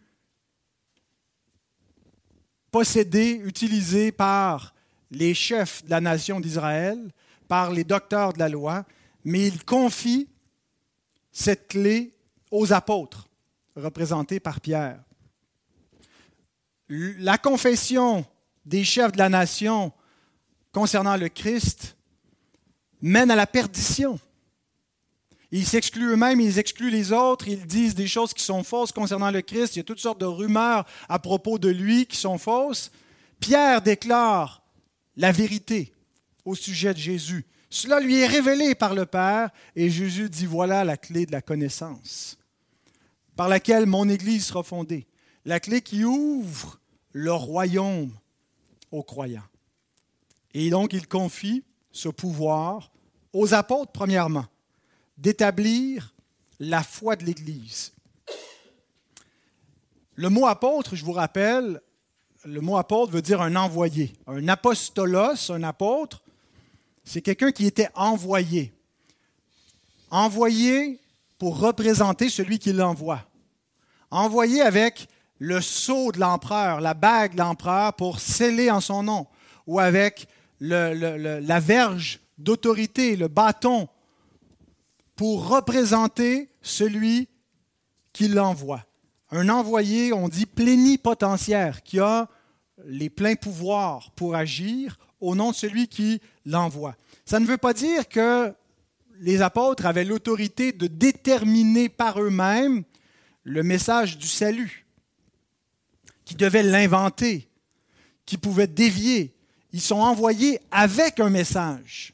possédée, 2.72 3.40
utilisée 3.46 4.12
par 4.12 4.74
les 5.12 5.36
chefs 5.36 5.86
de 5.86 5.92
la 5.92 6.02
nation 6.02 6.40
d'Israël, 6.40 7.12
par 7.48 7.72
les 7.72 7.84
docteurs 7.84 8.34
de 8.34 8.40
la 8.40 8.50
loi, 8.50 8.86
mais 9.24 9.48
il 9.48 9.64
confie 9.64 10.28
cette 11.34 11.68
clé 11.68 12.16
aux 12.52 12.72
apôtres, 12.72 13.28
représentés 13.75 14.40
par 14.40 14.62
Pierre. 14.62 15.04
La 16.88 17.38
confession 17.38 18.25
des 18.66 18.84
chefs 18.84 19.12
de 19.12 19.18
la 19.18 19.30
nation 19.30 19.92
concernant 20.72 21.18
le 21.18 21.28
Christ 21.28 21.98
mène 23.02 23.32
à 23.32 23.36
la 23.36 23.48
perdition. 23.48 24.20
Ils 25.52 25.66
s'excluent 25.66 26.13
eux-mêmes, 26.13 26.40
ils 26.40 26.58
excluent 26.58 26.90
les 26.90 27.12
autres, 27.12 27.48
ils 27.48 27.66
disent 27.66 27.96
des 27.96 28.08
choses 28.08 28.34
qui 28.34 28.44
sont 28.44 28.63
fausses 28.63 28.92
concernant 28.92 29.30
le 29.30 29.42
Christ. 29.42 29.75
Il 29.75 29.80
y 29.80 29.82
a 29.82 29.84
toutes 29.84 30.00
sortes 30.00 30.20
de 30.20 30.25
rumeurs 30.25 30.86
à 31.10 31.20
propos 31.20 31.60
de 31.60 31.70
lui 31.70 32.06
qui 32.06 32.18
sont 32.18 32.38
fausses. 32.38 32.92
Pierre 33.40 33.82
déclare 33.82 34.63
la 35.16 35.32
vérité 35.32 35.94
au 36.46 36.56
sujet 36.56 36.94
de 36.94 37.00
Jésus. 37.00 37.46
Cela 37.74 38.00
lui 38.00 38.20
est 38.20 38.27
révélé 38.27 38.75
par 38.75 38.94
le 38.94 39.08
Père 39.08 39.50
et 39.75 39.89
Jésus 39.89 40.30
dit, 40.30 40.46
voilà 40.46 40.84
la 40.84 40.96
clé 40.96 41.25
de 41.25 41.32
la 41.32 41.42
connaissance 41.42 42.38
par 43.36 43.50
laquelle 43.50 43.88
mon 43.88 44.08
Église 44.10 44.46
sera 44.46 44.62
fondée. 44.62 45.08
La 45.44 45.60
clé 45.60 45.82
qui 45.82 46.03
ouvre 46.03 46.80
le 47.13 47.34
royaume 47.34 48.12
aux 48.92 49.01
croyants. 49.01 49.50
Et 50.53 50.70
donc 50.70 50.94
il 50.94 51.08
confie 51.08 51.63
ce 51.92 52.10
pouvoir 52.10 52.92
aux 53.34 53.56
apôtres, 53.56 53.92
premièrement, 53.92 54.46
d'établir 55.18 56.13
la 56.60 56.84
foi 56.84 57.15
de 57.15 57.24
l'Église. 57.24 57.92
Le 60.13 60.30
mot 60.30 60.46
apôtre, 60.46 60.96
je 60.96 61.03
vous 61.03 61.12
rappelle, 61.12 61.82
le 62.46 62.62
mot 62.62 62.77
apôtre 62.77 63.13
veut 63.13 63.24
dire 63.24 63.42
un 63.42 63.56
envoyé. 63.56 64.13
Un 64.27 64.48
apostolos, 64.48 65.51
un 65.51 65.63
apôtre, 65.63 66.23
c'est 67.04 67.22
quelqu'un 67.22 67.52
qui 67.52 67.66
était 67.66 67.90
envoyé. 67.96 68.74
Envoyé 70.10 71.00
pour 71.38 71.60
représenter 71.60 72.30
celui 72.30 72.60
qui 72.60 72.72
l'envoie. 72.74 73.26
Envoyé 74.12 74.62
avec 74.62 75.08
le 75.40 75.60
sceau 75.60 76.12
de 76.12 76.20
l'empereur, 76.20 76.80
la 76.80 76.94
bague 76.94 77.34
de 77.34 77.40
l'empereur 77.40 77.94
pour 77.94 78.20
sceller 78.20 78.70
en 78.72 78.80
son 78.80 79.04
nom, 79.04 79.28
ou 79.68 79.80
avec 79.80 80.28
la 80.60 81.60
verge 81.60 82.20
d'autorité, 82.38 83.16
le 83.16 83.28
bâton, 83.28 83.90
pour 85.16 85.48
représenter 85.48 86.50
celui 86.62 87.28
qui 88.14 88.28
l'envoie. 88.28 88.86
Un 89.32 89.50
envoyé, 89.50 90.14
on 90.14 90.30
dit 90.30 90.46
plénipotentiaire, 90.46 91.84
qui 91.84 92.00
a 92.00 92.30
les 92.86 93.10
pleins 93.10 93.36
pouvoirs 93.36 94.12
pour 94.16 94.36
agir 94.36 94.98
au 95.24 95.36
nom 95.36 95.51
de 95.51 95.56
celui 95.56 95.88
qui 95.88 96.22
l'envoie. 96.46 96.96
Ça 97.25 97.39
ne 97.39 97.46
veut 97.46 97.58
pas 97.58 97.74
dire 97.74 98.08
que 98.10 98.53
les 99.20 99.42
apôtres 99.42 99.86
avaient 99.86 100.03
l'autorité 100.03 100.72
de 100.72 100.88
déterminer 100.88 101.88
par 101.89 102.22
eux-mêmes 102.22 102.84
le 103.44 103.63
message 103.63 104.18
du 104.18 104.27
salut, 104.27 104.86
qui 106.25 106.36
devaient 106.36 106.63
l'inventer, 106.63 107.48
qui 108.25 108.38
pouvaient 108.38 108.68
dévier, 108.68 109.34
ils 109.74 109.82
sont 109.82 110.00
envoyés 110.00 110.60
avec 110.72 111.20
un 111.20 111.30
message. 111.30 112.13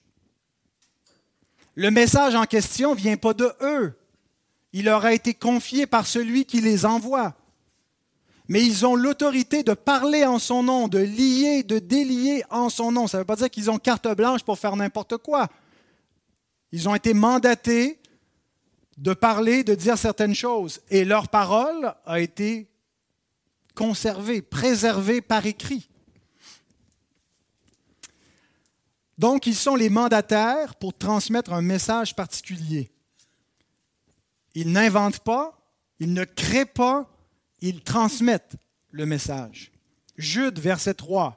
Le 1.75 1.91
message 1.91 2.35
en 2.35 2.45
question 2.45 2.95
ne 2.95 2.99
vient 2.99 3.17
pas 3.17 3.33
de 3.33 3.51
eux. 3.61 3.93
Il 4.71 4.85
leur 4.85 5.05
a 5.05 5.13
été 5.13 5.33
confié 5.33 5.85
par 5.85 6.07
celui 6.07 6.45
qui 6.45 6.61
les 6.61 6.85
envoie. 6.85 7.35
Mais 8.49 8.65
ils 8.65 8.83
ont 8.83 8.95
l'autorité 8.95 9.61
de 9.61 9.75
parler 9.75 10.25
en 10.25 10.39
son 10.39 10.63
nom, 10.63 10.87
de 10.87 10.97
lier, 10.97 11.61
de 11.61 11.77
délier 11.77 12.43
en 12.49 12.69
son 12.69 12.91
nom. 12.91 13.05
Ça 13.05 13.17
ne 13.17 13.21
veut 13.21 13.25
pas 13.25 13.35
dire 13.35 13.49
qu'ils 13.51 13.69
ont 13.69 13.77
carte 13.77 14.07
blanche 14.15 14.43
pour 14.43 14.57
faire 14.57 14.75
n'importe 14.75 15.17
quoi. 15.17 15.47
Ils 16.71 16.89
ont 16.89 16.95
été 16.95 17.13
mandatés 17.13 17.99
de 18.97 19.13
parler, 19.13 19.63
de 19.63 19.75
dire 19.75 19.99
certaines 19.99 20.33
choses. 20.33 20.81
Et 20.89 21.05
leur 21.05 21.29
parole 21.29 21.93
a 22.07 22.19
été 22.19 22.67
conservée, 23.75 24.41
préservée 24.41 25.21
par 25.21 25.45
écrit. 25.45 25.87
Donc, 29.19 29.45
ils 29.45 29.55
sont 29.55 29.75
les 29.75 29.89
mandataires 29.89 30.73
pour 30.75 30.97
transmettre 30.97 31.53
un 31.53 31.61
message 31.61 32.15
particulier. 32.15 32.89
Ils 34.55 34.71
n'inventent 34.71 35.19
pas, 35.19 35.55
ils 35.99 36.13
ne 36.13 36.23
créent 36.23 36.65
pas, 36.65 37.07
ils 37.61 37.81
transmettent 37.81 38.55
le 38.91 39.05
message. 39.05 39.71
Jude, 40.17 40.59
verset 40.59 40.93
3. 40.93 41.35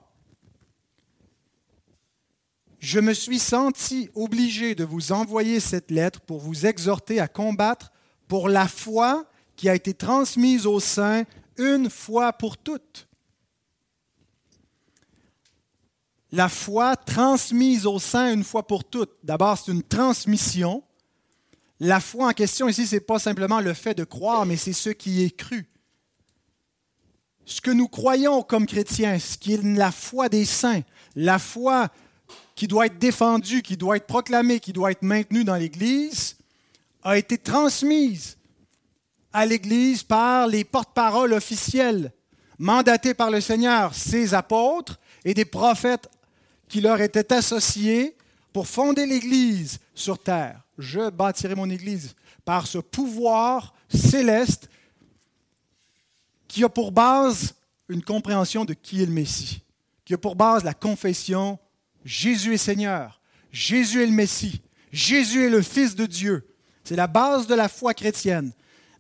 Je 2.79 2.99
me 2.99 3.14
suis 3.14 3.38
senti 3.38 4.11
obligé 4.14 4.75
de 4.75 4.85
vous 4.85 5.12
envoyer 5.12 5.61
cette 5.61 5.91
lettre 5.91 6.21
pour 6.21 6.41
vous 6.41 6.67
exhorter 6.67 7.21
à 7.21 7.29
combattre 7.29 7.93
pour 8.26 8.49
la 8.49 8.67
foi 8.67 9.25
qui 9.55 9.69
a 9.69 9.75
été 9.75 9.95
transmise 9.95 10.67
aux 10.67 10.81
saints 10.81 11.25
une 11.59 11.88
fois 11.88 12.33
pour 12.33 12.57
toutes. 12.57 13.07
la 16.33 16.49
foi 16.49 16.97
transmise 16.97 17.87
au 17.87 17.99
sein 17.99 18.33
une 18.33 18.43
fois 18.43 18.67
pour 18.67 18.85
toutes. 18.85 19.12
D'abord, 19.23 19.59
c'est 19.59 19.71
une 19.71 19.83
transmission. 19.83 20.83
La 21.79 22.00
foi 22.00 22.29
en 22.29 22.33
question 22.33 22.69
ici, 22.69 22.87
ce 22.87 22.97
n'est 22.97 23.00
pas 23.00 23.19
simplement 23.19 23.61
le 23.61 23.75
fait 23.75 23.95
de 23.95 24.05
croire, 24.05 24.47
mais 24.47 24.57
c'est 24.57 24.73
ce 24.73 24.91
qui 24.91 25.23
est 25.23 25.37
cru. 25.37 25.69
Ce 27.45 27.61
que 27.61 27.71
nous 27.71 27.89
croyons 27.89 28.43
comme 28.43 28.67
chrétiens, 28.67 29.19
ce 29.19 29.37
qui 29.37 29.55
est 29.55 29.63
la 29.63 29.91
foi 29.91 30.29
des 30.29 30.45
saints, 30.45 30.83
la 31.17 31.39
foi 31.39 31.89
qui 32.55 32.69
doit 32.69 32.87
être 32.87 32.99
défendue, 32.99 33.63
qui 33.63 33.77
doit 33.77 33.97
être 33.97 34.07
proclamée, 34.07 34.61
qui 34.61 34.73
doit 34.73 34.93
être 34.93 35.03
maintenue 35.03 35.45
dans 35.45 35.57
l'Église, 35.57 36.37
a 37.03 37.19
été 37.19 37.39
transmise 37.39 38.37
à 39.33 39.47
l'Église 39.47 40.03
par 40.03 40.47
les 40.47 40.65
porte-paroles 40.65 41.33
officiels, 41.33 42.13
mandatés 42.59 43.15
par 43.15 43.31
le 43.31 43.41
Seigneur, 43.41 43.95
ses 43.95 44.35
apôtres 44.35 45.01
et 45.25 45.35
des 45.35 45.45
prophètes 45.45 46.09
qui 46.69 46.81
leur 46.81 47.01
était 47.01 47.33
associé 47.33 48.17
pour 48.53 48.69
fonder 48.69 49.07
l'Église 49.07 49.79
sur 49.95 50.19
terre. 50.19 50.61
Je 50.79 51.11
bâtirai 51.11 51.55
mon 51.55 51.71
Église 51.71 52.15
par 52.45 52.67
ce 52.67 52.79
pouvoir 52.79 53.75
céleste 53.89 54.69
qui 56.53 56.65
a 56.65 56.69
pour 56.69 56.93
base 56.93 57.55
une 57.89 58.03
compréhension 58.03 58.67
de 58.67 58.75
qui 58.75 59.03
est 59.03 59.07
le 59.07 59.13
Messie, 59.13 59.63
qui 60.05 60.13
a 60.13 60.19
pour 60.19 60.37
base 60.37 60.65
la 60.65 60.75
confession 60.75 61.59
Jésus 62.05 62.53
est 62.53 62.59
Seigneur, 62.59 63.23
Jésus 63.53 64.03
est 64.03 64.07
le 64.07 64.13
Messie, 64.13 64.61
Jésus 64.93 65.47
est 65.47 65.51
le 65.51 65.63
Fils 65.63 65.95
de 65.95 66.05
Dieu. 66.05 66.47
C'est 66.85 66.95
la 66.95 67.07
base 67.07 67.47
de 67.47 67.55
la 67.55 67.71
foi 67.71 67.95
chrétienne, 67.95 68.53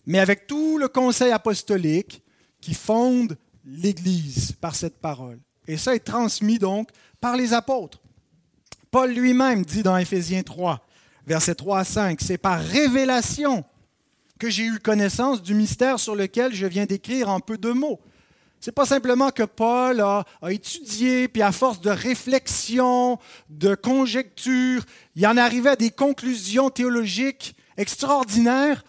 mais 0.06 0.18
avec 0.18 0.46
tout 0.46 0.78
le 0.78 0.88
conseil 0.88 1.30
apostolique 1.30 2.22
qui 2.62 2.72
fonde 2.72 3.36
l'Église 3.66 4.52
par 4.52 4.74
cette 4.74 4.96
parole. 4.96 5.38
Et 5.68 5.76
ça 5.76 5.94
est 5.94 6.06
transmis 6.06 6.58
donc 6.58 6.88
par 7.20 7.36
les 7.36 7.52
apôtres. 7.52 8.00
Paul 8.90 9.12
lui-même 9.12 9.62
dit 9.62 9.82
dans 9.82 9.98
Éphésiens 9.98 10.42
3, 10.42 10.86
versets 11.26 11.54
3 11.54 11.80
à 11.80 11.84
5, 11.84 12.18
c'est 12.22 12.38
par 12.38 12.62
révélation 12.62 13.62
que 14.42 14.50
j'ai 14.50 14.64
eu 14.64 14.80
connaissance 14.80 15.40
du 15.40 15.54
mystère 15.54 16.00
sur 16.00 16.16
lequel 16.16 16.52
je 16.52 16.66
viens 16.66 16.84
d'écrire 16.84 17.28
en 17.28 17.38
peu 17.38 17.56
de 17.56 17.70
mots. 17.70 18.00
Ce 18.58 18.70
n'est 18.70 18.74
pas 18.74 18.86
simplement 18.86 19.30
que 19.30 19.44
Paul 19.44 20.00
a, 20.00 20.24
étudié, 20.50 21.28
puis 21.28 21.42
à 21.42 21.52
force 21.52 21.80
de 21.80 21.90
réflexion, 21.90 23.20
de 23.50 23.76
conjecture, 23.76 24.84
il 25.14 25.24
en 25.28 25.36
arrivait 25.36 25.70
à 25.70 25.76
des 25.76 25.92
conclusions 25.92 26.70
théologiques 26.70 27.54
extraordinaires, 27.76 28.82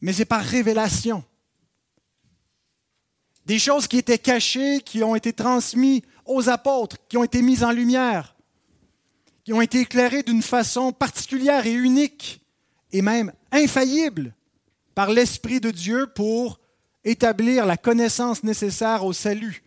mais 0.00 0.12
c'est 0.12 0.26
par 0.26 0.44
révélation. 0.44 1.24
Des 3.46 3.58
choses 3.58 3.88
qui 3.88 3.98
étaient 3.98 4.16
cachées, 4.16 4.80
qui 4.80 5.02
ont 5.02 5.16
été 5.16 5.32
transmises 5.32 6.02
aux 6.24 6.48
apôtres, 6.48 6.98
qui 7.08 7.16
ont 7.16 7.24
été 7.24 7.42
mises 7.42 7.64
en 7.64 7.72
lumière, 7.72 8.36
qui 9.42 9.52
ont 9.52 9.60
été 9.60 9.80
éclairées 9.80 10.22
d'une 10.22 10.42
façon 10.42 10.92
particulière 10.92 11.66
et 11.66 11.72
unique, 11.72 12.39
et 12.92 13.02
même 13.02 13.32
infaillible 13.52 14.34
par 14.94 15.10
l'Esprit 15.10 15.60
de 15.60 15.70
Dieu 15.70 16.06
pour 16.14 16.60
établir 17.04 17.66
la 17.66 17.76
connaissance 17.76 18.42
nécessaire 18.42 19.04
au 19.04 19.12
salut. 19.12 19.62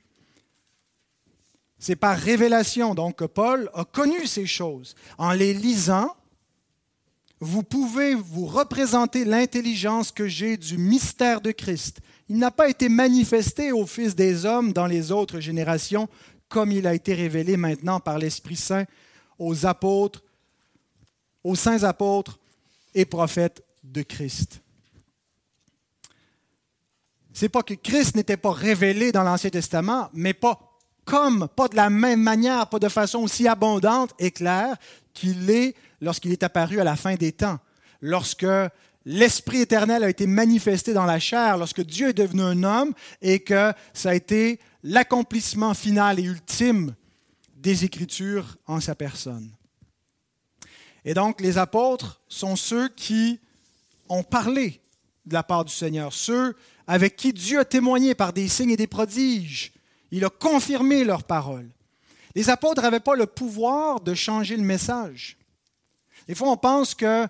C'est 1.80 1.96
par 1.96 2.18
révélation 2.18 2.96
donc 2.96 3.18
que 3.18 3.26
Paul 3.26 3.70
a 3.74 3.84
connu 3.84 4.26
ces 4.26 4.46
choses. 4.46 4.96
En 5.18 5.32
les 5.32 5.54
lisant, 5.54 6.16
vous 7.40 7.64
pouvez 7.64 8.16
vous 8.16 8.46
représenter 8.46 9.26
l'intelligence 9.26 10.12
que 10.12 10.28
j'ai 10.28 10.56
du 10.56 10.78
mystère 10.78 11.42
de 11.42 11.52
Christ. 11.52 12.00
Il 12.30 12.38
n'a 12.38 12.52
pas 12.52 12.70
été 12.70 12.88
manifesté 12.88 13.74
au 13.74 13.86
Fils 13.86 14.16
des 14.16 14.46
hommes 14.46 14.72
dans 14.72 14.88
les 14.88 15.12
autres 15.12 15.42
générations, 15.42 16.08
comme 16.48 16.72
il 16.72 16.88
a 16.88 16.94
été 16.94 17.14
révélé 17.14 17.58
maintenant 17.58 18.00
par 18.00 18.18
l'Esprit 18.18 18.56
Saint 18.56 18.86
aux 19.38 19.66
apôtres, 19.66 20.24
aux 21.44 21.56
saints 21.56 21.84
apôtres 21.84 22.40
et 22.96 23.06
prophètes 23.06 23.64
de 23.84 24.02
Christ. 24.02 24.62
C'est 27.34 27.50
pas 27.50 27.64
que 27.64 27.74
Christ 27.74 28.16
n'était 28.16 28.38
pas 28.38 28.52
révélé 28.52 29.12
dans 29.12 29.24
l'Ancien 29.24 29.50
Testament, 29.50 30.10
mais 30.14 30.34
pas 30.34 30.74
comme, 31.06 31.48
pas 31.56 31.68
de 31.68 31.76
la 31.76 31.90
même 31.90 32.22
manière, 32.22 32.70
pas 32.70 32.80
de 32.80 32.88
façon 32.88 33.20
aussi 33.20 33.48
abondante 33.48 34.12
et 34.20 34.32
claire 34.32 34.78
qu'il 35.14 35.50
est 35.50 35.76
lorsqu'il 36.00 36.32
est 36.32 36.44
apparu 36.44 36.80
à 36.80 36.84
la 36.84 36.96
fin 36.96 37.16
des 37.16 37.32
temps, 37.32 37.60
lorsque 38.02 38.46
l'Esprit 39.06 39.62
éternel 39.62 40.04
a 40.04 40.10
été 40.10 40.28
manifesté 40.28 40.94
dans 40.94 41.06
la 41.06 41.20
chair, 41.20 41.58
lorsque 41.58 41.82
Dieu 41.82 42.10
est 42.10 42.14
devenu 42.14 42.42
un 42.42 42.64
homme 42.64 42.94
et 43.22 43.40
que 43.40 43.74
ça 43.94 44.12
a 44.12 44.16
été 44.16 44.60
l'accomplissement 44.84 45.74
final 45.74 46.20
et 46.20 46.24
ultime 46.24 46.96
des 47.56 47.86
Écritures 47.86 48.58
en 48.68 48.80
sa 48.80 48.96
personne. 48.96 49.50
Et 51.06 51.14
donc, 51.14 51.42
les 51.42 51.58
apôtres 51.58 52.22
sont 52.28 52.56
ceux 52.56 52.88
qui 52.90 53.40
ont 54.10 54.24
parlé 54.24 54.82
de 55.26 55.34
la 55.34 55.44
part 55.44 55.66
du 55.66 55.74
Seigneur, 55.74 56.14
ceux 56.14 56.56
avec 56.88 57.16
qui 57.16 57.34
Dieu 57.34 57.60
a 57.60 57.66
témoigné 57.66 58.14
par 58.14 58.34
des 58.34 58.48
signes 58.48 58.72
et 58.72 58.78
des 58.78 58.88
prodiges, 58.88 59.72
il 60.12 60.26
a 60.26 60.30
confirmé 60.30 61.04
leur 61.04 61.24
parole. 61.24 61.70
Les 62.36 62.50
apôtres 62.50 62.82
n'avaient 62.82 63.00
pas 63.00 63.16
le 63.16 63.26
pouvoir 63.26 64.02
de 64.02 64.14
changer 64.14 64.58
le 64.58 64.64
message. 64.64 65.38
Des 66.28 66.36
fois, 66.36 66.50
on 66.50 66.58
pense 66.58 66.94
que 66.94 67.28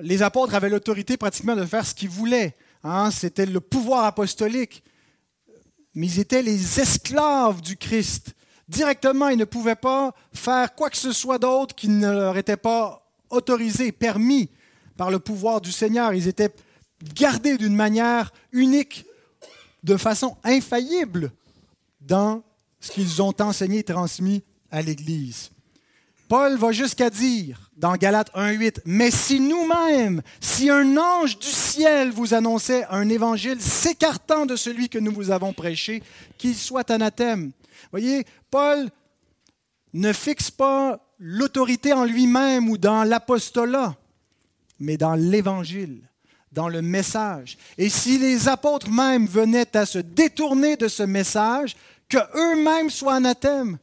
les 0.00 0.22
apôtres 0.22 0.54
avaient 0.54 0.68
l'autorité 0.68 1.16
pratiquement 1.16 1.56
de 1.56 1.64
faire 1.64 1.86
ce 1.86 1.94
qu'ils 1.94 2.08
voulaient. 2.08 2.56
Hein. 2.84 3.10
C'était 3.10 3.46
le 3.46 3.60
pouvoir 3.60 4.04
apostolique. 4.04 4.82
Mais 5.94 6.06
ils 6.06 6.20
étaient 6.20 6.42
les 6.42 6.80
esclaves 6.80 7.60
du 7.60 7.76
Christ. 7.76 8.34
Directement, 8.68 9.28
ils 9.28 9.38
ne 9.38 9.44
pouvaient 9.44 9.76
pas 9.76 10.12
faire 10.32 10.74
quoi 10.74 10.90
que 10.90 10.96
ce 10.96 11.12
soit 11.12 11.38
d'autre 11.38 11.74
qui 11.74 11.88
ne 11.88 12.10
leur 12.10 12.36
était 12.36 12.56
pas 12.56 13.05
autorisé, 13.30 13.92
permis 13.92 14.48
par 14.96 15.10
le 15.10 15.18
pouvoir 15.18 15.60
du 15.60 15.72
Seigneur. 15.72 16.14
Ils 16.14 16.28
étaient 16.28 16.54
gardés 17.14 17.58
d'une 17.58 17.74
manière 17.74 18.32
unique, 18.52 19.04
de 19.82 19.96
façon 19.96 20.36
infaillible 20.42 21.30
dans 22.00 22.42
ce 22.80 22.90
qu'ils 22.90 23.22
ont 23.22 23.34
enseigné 23.40 23.78
et 23.78 23.84
transmis 23.84 24.42
à 24.70 24.82
l'Église. 24.82 25.50
Paul 26.28 26.56
va 26.56 26.72
jusqu'à 26.72 27.08
dire 27.08 27.70
dans 27.76 27.94
Galates 27.94 28.34
1.8, 28.34 28.80
Mais 28.84 29.10
si 29.10 29.38
nous-mêmes, 29.38 30.22
si 30.40 30.70
un 30.70 30.96
ange 30.96 31.38
du 31.38 31.46
ciel 31.46 32.10
vous 32.10 32.34
annonçait 32.34 32.84
un 32.90 33.08
évangile 33.08 33.60
s'écartant 33.60 34.46
de 34.46 34.56
celui 34.56 34.88
que 34.88 34.98
nous 34.98 35.12
vous 35.12 35.30
avons 35.30 35.52
prêché, 35.52 36.02
qu'il 36.36 36.56
soit 36.56 36.90
anathème. 36.90 37.52
Voyez, 37.92 38.24
Paul 38.50 38.88
ne 39.92 40.12
fixe 40.12 40.50
pas 40.50 41.00
l'autorité 41.18 41.92
en 41.92 42.04
lui-même 42.04 42.68
ou 42.68 42.78
dans 42.78 43.04
l'apostolat, 43.04 43.94
mais 44.78 44.96
dans 44.96 45.14
l'évangile, 45.14 46.02
dans 46.52 46.68
le 46.68 46.82
message. 46.82 47.56
Et 47.78 47.88
si 47.88 48.18
les 48.18 48.48
apôtres 48.48 48.90
même 48.90 49.26
venaient 49.26 49.76
à 49.76 49.86
se 49.86 49.98
détourner 49.98 50.76
de 50.76 50.88
ce 50.88 51.02
message, 51.02 51.76
qu'eux-mêmes 52.08 52.90
soient 52.90 53.14
anathèmes. 53.14 53.78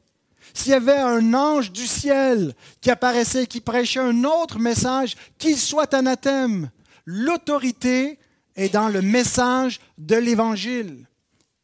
S'il 0.53 0.71
y 0.71 0.75
avait 0.75 0.97
un 0.97 1.33
ange 1.33 1.71
du 1.71 1.87
ciel 1.87 2.53
qui 2.79 2.91
apparaissait, 2.91 3.47
qui 3.47 3.59
prêchait 3.59 3.99
un 3.99 4.23
autre 4.23 4.59
message, 4.59 5.15
qu'il 5.39 5.57
soit 5.57 5.93
anathème. 5.93 6.69
L'autorité 7.05 8.19
est 8.55 8.69
dans 8.69 8.89
le 8.89 9.01
message 9.01 9.81
de 9.97 10.15
l'Évangile. 10.15 11.07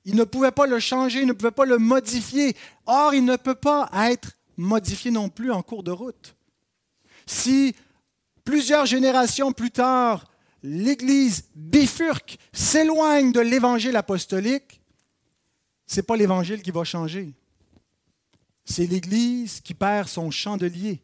Il 0.06 0.16
ne 0.16 0.24
pouvait 0.24 0.52
pas 0.52 0.66
le 0.66 0.80
changer, 0.80 1.22
il 1.22 1.28
ne 1.28 1.34
pouvait 1.34 1.52
pas 1.52 1.66
le 1.66 1.78
modifier. 1.78 2.56
Or, 2.88 3.14
il 3.14 3.26
ne 3.26 3.36
peut 3.36 3.54
pas 3.54 3.90
être 4.10 4.32
modifié 4.60 5.10
non 5.10 5.30
plus 5.30 5.52
en 5.52 5.64
cours 5.64 5.84
de 5.84 5.92
route. 5.92 6.36
Si 7.26 7.74
plusieurs 8.44 8.86
générations 8.86 9.52
plus 9.52 9.72
tard, 9.72 10.30
l'Église 10.62 11.46
bifurque, 11.56 12.38
s'éloigne 12.52 13.32
de 13.32 13.40
l'Évangile 13.40 13.96
apostolique, 13.96 14.82
ce 15.88 15.98
n'est 15.98 16.04
pas 16.04 16.18
l'Évangile 16.18 16.62
qui 16.62 16.72
va 16.72 16.84
changer. 16.84 17.34
C'est 18.66 18.86
l'Église 18.86 19.62
qui 19.62 19.74
perd 19.74 20.08
son 20.08 20.30
chandelier. 20.30 21.02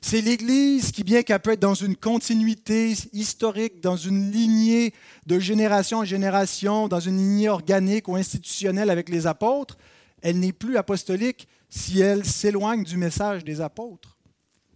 C'est 0.00 0.20
l'Église 0.20 0.90
qui, 0.90 1.04
bien 1.04 1.22
qu'elle 1.22 1.40
peut 1.40 1.52
être 1.52 1.60
dans 1.60 1.74
une 1.74 1.96
continuité 1.96 2.94
historique, 3.12 3.80
dans 3.80 3.96
une 3.96 4.30
lignée 4.30 4.92
de 5.26 5.38
génération 5.38 5.98
en 5.98 6.04
génération, 6.04 6.88
dans 6.88 7.00
une 7.00 7.16
lignée 7.16 7.48
organique 7.48 8.08
ou 8.08 8.16
institutionnelle 8.16 8.90
avec 8.90 9.08
les 9.08 9.26
apôtres, 9.26 9.76
elle 10.22 10.40
n'est 10.40 10.52
plus 10.52 10.76
apostolique 10.76 11.46
si 11.74 12.00
elle 12.00 12.24
s'éloigne 12.24 12.84
du 12.84 12.96
message 12.96 13.42
des 13.42 13.60
apôtres. 13.60 14.16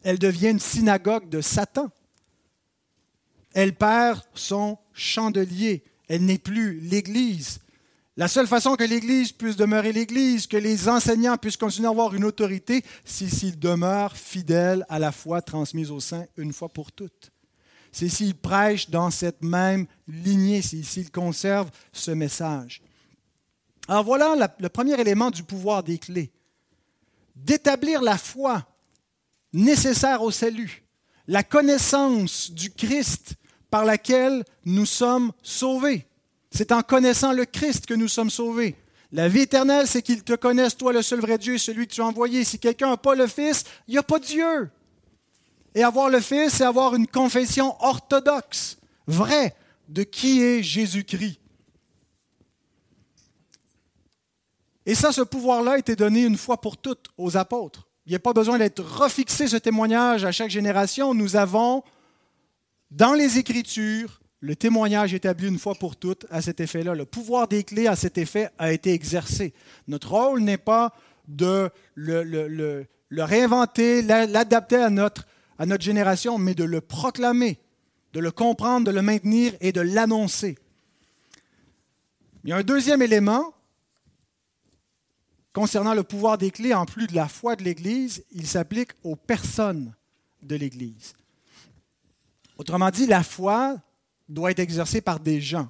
Elle 0.02 0.18
devient 0.18 0.50
une 0.50 0.58
synagogue 0.58 1.28
de 1.28 1.40
Satan. 1.40 1.90
Elle 3.54 3.74
perd 3.74 4.22
son 4.34 4.78
chandelier. 4.92 5.84
Elle 6.08 6.24
n'est 6.24 6.38
plus 6.38 6.80
l'Église. 6.80 7.60
La 8.16 8.26
seule 8.26 8.48
façon 8.48 8.74
que 8.74 8.82
l'Église 8.82 9.30
puisse 9.30 9.54
demeurer 9.54 9.92
l'Église, 9.92 10.48
que 10.48 10.56
les 10.56 10.88
enseignants 10.88 11.36
puissent 11.36 11.56
continuer 11.56 11.86
à 11.86 11.90
avoir 11.90 12.16
une 12.16 12.24
autorité, 12.24 12.82
c'est 13.04 13.28
s'ils 13.28 13.60
demeurent 13.60 14.16
fidèles 14.16 14.84
à 14.88 14.98
la 14.98 15.12
foi 15.12 15.40
transmise 15.40 15.92
au 15.92 16.00
saints 16.00 16.26
une 16.36 16.52
fois 16.52 16.68
pour 16.68 16.90
toutes. 16.90 17.30
C'est 17.92 18.08
s'ils 18.08 18.34
prêchent 18.34 18.90
dans 18.90 19.12
cette 19.12 19.42
même 19.44 19.86
lignée, 20.08 20.62
s'ils 20.62 21.12
conservent 21.12 21.70
ce 21.92 22.10
message. 22.10 22.82
Alors 23.86 24.02
voilà 24.02 24.52
le 24.58 24.68
premier 24.68 25.00
élément 25.00 25.30
du 25.30 25.44
pouvoir 25.44 25.84
des 25.84 25.98
clés. 25.98 26.32
D'établir 27.44 28.02
la 28.02 28.18
foi 28.18 28.66
nécessaire 29.52 30.22
au 30.22 30.30
salut, 30.30 30.84
la 31.26 31.42
connaissance 31.42 32.50
du 32.50 32.70
Christ 32.70 33.34
par 33.70 33.84
laquelle 33.84 34.44
nous 34.64 34.86
sommes 34.86 35.32
sauvés. 35.42 36.06
C'est 36.50 36.72
en 36.72 36.82
connaissant 36.82 37.32
le 37.32 37.44
Christ 37.44 37.86
que 37.86 37.94
nous 37.94 38.08
sommes 38.08 38.30
sauvés. 38.30 38.76
La 39.12 39.28
vie 39.28 39.40
éternelle, 39.40 39.86
c'est 39.86 40.02
qu'ils 40.02 40.22
te 40.22 40.34
connaissent, 40.34 40.76
toi, 40.76 40.92
le 40.92 41.02
seul 41.02 41.20
vrai 41.20 41.38
Dieu, 41.38 41.56
celui 41.56 41.86
que 41.86 41.94
tu 41.94 42.02
as 42.02 42.06
envoyé. 42.06 42.44
Si 42.44 42.58
quelqu'un 42.58 42.90
n'a 42.90 42.96
pas 42.96 43.14
le 43.14 43.26
Fils, 43.26 43.64
il 43.86 43.92
n'y 43.92 43.98
a 43.98 44.02
pas 44.02 44.18
Dieu. 44.18 44.70
Et 45.74 45.82
avoir 45.82 46.10
le 46.10 46.20
Fils, 46.20 46.54
c'est 46.54 46.64
avoir 46.64 46.94
une 46.94 47.06
confession 47.06 47.74
orthodoxe, 47.82 48.78
vraie, 49.06 49.54
de 49.88 50.02
qui 50.02 50.42
est 50.42 50.62
Jésus-Christ. 50.62 51.38
Et 54.88 54.94
ça, 54.94 55.12
ce 55.12 55.20
pouvoir-là 55.20 55.72
a 55.72 55.78
été 55.78 55.96
donné 55.96 56.24
une 56.24 56.38
fois 56.38 56.62
pour 56.62 56.78
toutes 56.78 57.08
aux 57.18 57.36
apôtres. 57.36 57.86
Il 58.06 58.08
n'y 58.08 58.16
a 58.16 58.20
pas 58.20 58.32
besoin 58.32 58.56
d'être 58.56 58.82
refixé 58.82 59.46
ce 59.46 59.58
témoignage 59.58 60.24
à 60.24 60.32
chaque 60.32 60.48
génération. 60.48 61.12
Nous 61.12 61.36
avons, 61.36 61.82
dans 62.90 63.12
les 63.12 63.36
Écritures, 63.36 64.22
le 64.40 64.56
témoignage 64.56 65.12
établi 65.12 65.46
une 65.46 65.58
fois 65.58 65.74
pour 65.74 65.96
toutes 65.96 66.24
à 66.30 66.40
cet 66.40 66.60
effet-là. 66.60 66.94
Le 66.94 67.04
pouvoir 67.04 67.48
des 67.48 67.64
clés 67.64 67.86
à 67.86 67.96
cet 67.96 68.16
effet 68.16 68.48
a 68.56 68.72
été 68.72 68.94
exercé. 68.94 69.52
Notre 69.88 70.10
rôle 70.12 70.40
n'est 70.40 70.56
pas 70.56 70.94
de 71.28 71.68
le, 71.94 72.86
réinventer, 73.10 74.00
l'adapter 74.00 74.76
à 74.76 74.88
notre, 74.88 75.26
à 75.58 75.66
notre 75.66 75.84
génération, 75.84 76.38
mais 76.38 76.54
de 76.54 76.64
le 76.64 76.80
proclamer, 76.80 77.58
de 78.14 78.20
le 78.20 78.30
comprendre, 78.30 78.86
de 78.86 78.92
le 78.92 79.02
maintenir 79.02 79.52
et 79.60 79.72
de 79.72 79.82
l'annoncer. 79.82 80.56
Il 82.44 82.48
y 82.48 82.52
a 82.54 82.56
un 82.56 82.62
deuxième 82.62 83.02
élément 83.02 83.52
concernant 85.58 85.92
le 85.92 86.04
pouvoir 86.04 86.38
des 86.38 86.52
clés, 86.52 86.72
en 86.72 86.86
plus 86.86 87.08
de 87.08 87.16
la 87.16 87.26
foi 87.26 87.56
de 87.56 87.64
l'Église, 87.64 88.22
il 88.30 88.46
s'applique 88.46 88.90
aux 89.02 89.16
personnes 89.16 89.92
de 90.40 90.54
l'Église. 90.54 91.14
Autrement 92.56 92.90
dit, 92.90 93.06
la 93.08 93.24
foi 93.24 93.76
doit 94.28 94.52
être 94.52 94.60
exercé 94.60 95.00
par 95.00 95.18
des 95.18 95.40
gens. 95.40 95.68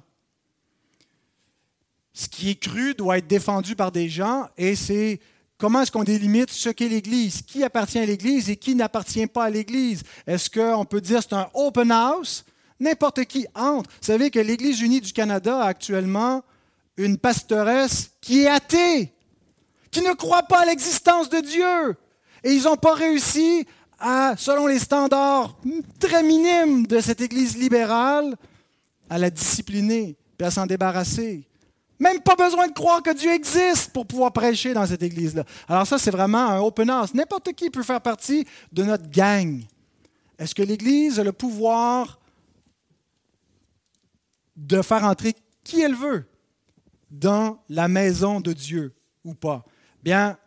Ce 2.13 2.29
qui 2.29 2.51
est 2.51 2.59
cru 2.59 2.93
doit 2.93 3.17
être 3.17 3.25
défendu 3.25 3.75
par 3.75 3.91
des 3.91 4.09
gens 4.09 4.47
et 4.57 4.75
c'est 4.75 5.19
comment 5.57 5.81
est-ce 5.81 5.91
qu'on 5.91 6.03
délimite 6.03 6.51
ce 6.51 6.69
qu'est 6.69 6.87
l'Église, 6.87 7.41
qui 7.41 7.63
appartient 7.63 7.97
à 7.97 8.05
l'Église 8.05 8.51
et 8.51 8.57
qui 8.57 8.75
n'appartient 8.75 9.25
pas 9.25 9.45
à 9.45 9.49
l'Église? 9.49 10.03
Est-ce 10.27 10.51
qu'on 10.51 10.85
peut 10.85 11.01
dire 11.01 11.23
c'est 11.23 11.33
un 11.33 11.49
open 11.55 11.89
house? 11.89 12.45
N'importe 12.79 13.25
qui 13.25 13.47
entre. 13.55 13.89
Vous 13.89 14.05
savez 14.05 14.29
que 14.29 14.39
l'Église 14.39 14.81
unie 14.81 15.01
du 15.01 15.13
Canada 15.13 15.63
a 15.63 15.67
actuellement 15.67 16.43
une 16.95 17.17
pastoresse 17.17 18.11
qui 18.21 18.41
est 18.41 18.47
athée, 18.47 19.13
qui 19.91 20.01
ne 20.01 20.13
croit 20.13 20.43
pas 20.43 20.61
à 20.61 20.65
l'existence 20.65 21.29
de 21.29 21.39
Dieu. 21.39 21.97
Et 22.43 22.53
ils 22.53 22.63
n'ont 22.63 22.77
pas 22.77 22.93
réussi 22.93 23.65
à, 23.99 24.35
selon 24.37 24.67
les 24.67 24.79
standards 24.79 25.57
très 25.99 26.23
minimes 26.23 26.87
de 26.87 26.99
cette 26.99 27.21
Église 27.21 27.57
libérale, 27.57 28.35
à 29.09 29.17
la 29.17 29.29
discipliner 29.29 30.15
et 30.39 30.43
à 30.43 30.51
s'en 30.51 30.65
débarrasser. 30.65 31.49
Même 31.99 32.21
pas 32.21 32.35
besoin 32.35 32.67
de 32.67 32.73
croire 32.73 33.03
que 33.03 33.13
Dieu 33.13 33.31
existe 33.31 33.91
pour 33.91 34.05
pouvoir 34.05 34.31
prêcher 34.31 34.73
dans 34.73 34.85
cette 34.85 35.03
église-là. 35.03 35.43
Alors 35.67 35.85
ça, 35.85 35.97
c'est 35.97 36.11
vraiment 36.11 36.47
un 36.47 36.59
open 36.59 36.89
house. 36.89 37.13
N'importe 37.13 37.51
qui 37.53 37.69
peut 37.69 37.83
faire 37.83 37.99
partie 37.99 38.47
de 38.71 38.83
notre 38.83 39.09
gang. 39.09 39.61
Est-ce 40.37 40.55
que 40.55 40.63
l'Église 40.63 41.19
a 41.19 41.23
le 41.25 41.33
pouvoir 41.33 42.19
de 44.55 44.81
faire 44.81 45.03
entrer 45.03 45.35
qui 45.65 45.81
elle 45.81 45.95
veut 45.95 46.25
dans 47.11 47.61
la 47.67 47.89
maison 47.89 48.39
de 48.39 48.53
Dieu 48.53 48.93
ou 49.25 49.33
pas? 49.33 49.65
Bien, 50.03 50.37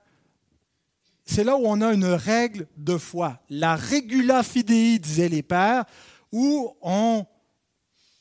c'est 1.24 1.44
là 1.44 1.56
où 1.56 1.62
on 1.64 1.80
a 1.80 1.92
une 1.92 2.04
règle 2.04 2.66
de 2.76 2.96
foi. 2.96 3.38
La 3.48 3.76
regula 3.76 4.42
fidei, 4.42 4.98
disaient 4.98 5.28
les 5.28 5.42
pères, 5.42 5.84
où 6.32 6.74
on 6.80 7.24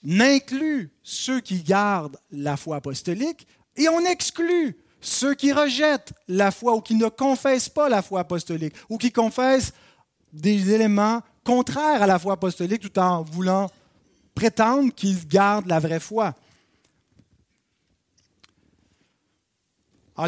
inclut 0.07 0.91
ceux 1.03 1.39
qui 1.39 1.61
gardent 1.61 2.17
la 2.31 2.57
foi 2.57 2.77
apostolique 2.77 3.47
et 3.77 3.87
on 3.89 3.99
exclut 4.01 4.77
ceux 4.99 5.33
qui 5.33 5.51
rejettent 5.51 6.13
la 6.27 6.51
foi 6.51 6.75
ou 6.75 6.81
qui 6.81 6.95
ne 6.95 7.07
confessent 7.07 7.69
pas 7.69 7.89
la 7.89 8.01
foi 8.01 8.21
apostolique 8.21 8.75
ou 8.89 8.97
qui 8.97 9.11
confessent 9.11 9.73
des 10.33 10.73
éléments 10.73 11.21
contraires 11.43 12.01
à 12.01 12.07
la 12.07 12.19
foi 12.19 12.33
apostolique 12.33 12.81
tout 12.81 12.99
en 12.99 13.23
voulant 13.23 13.69
prétendre 14.35 14.93
qu'ils 14.93 15.27
gardent 15.27 15.67
la 15.67 15.79
vraie 15.79 15.99
foi. 15.99 16.35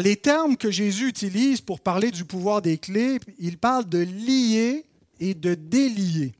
Les 0.00 0.16
termes 0.16 0.56
que 0.56 0.70
Jésus 0.70 1.08
utilise 1.08 1.60
pour 1.60 1.80
parler 1.80 2.10
du 2.10 2.24
pouvoir 2.24 2.62
des 2.62 2.78
clés, 2.78 3.20
il 3.38 3.58
parle 3.58 3.88
de 3.88 3.98
lier 3.98 4.86
et 5.20 5.34
de 5.34 5.54
délier. 5.54 6.32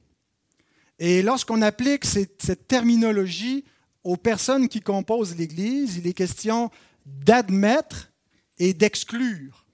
Et 0.98 1.22
lorsqu'on 1.22 1.62
applique 1.62 2.04
cette, 2.04 2.66
terminologie 2.68 3.64
aux 4.02 4.16
personnes 4.16 4.68
qui 4.68 4.80
composent 4.80 5.36
l'Église, 5.36 5.96
il 5.96 6.06
est 6.06 6.14
question 6.14 6.70
d'admettre 7.06 8.10
et 8.58 8.74
d'exclure. 8.74 9.64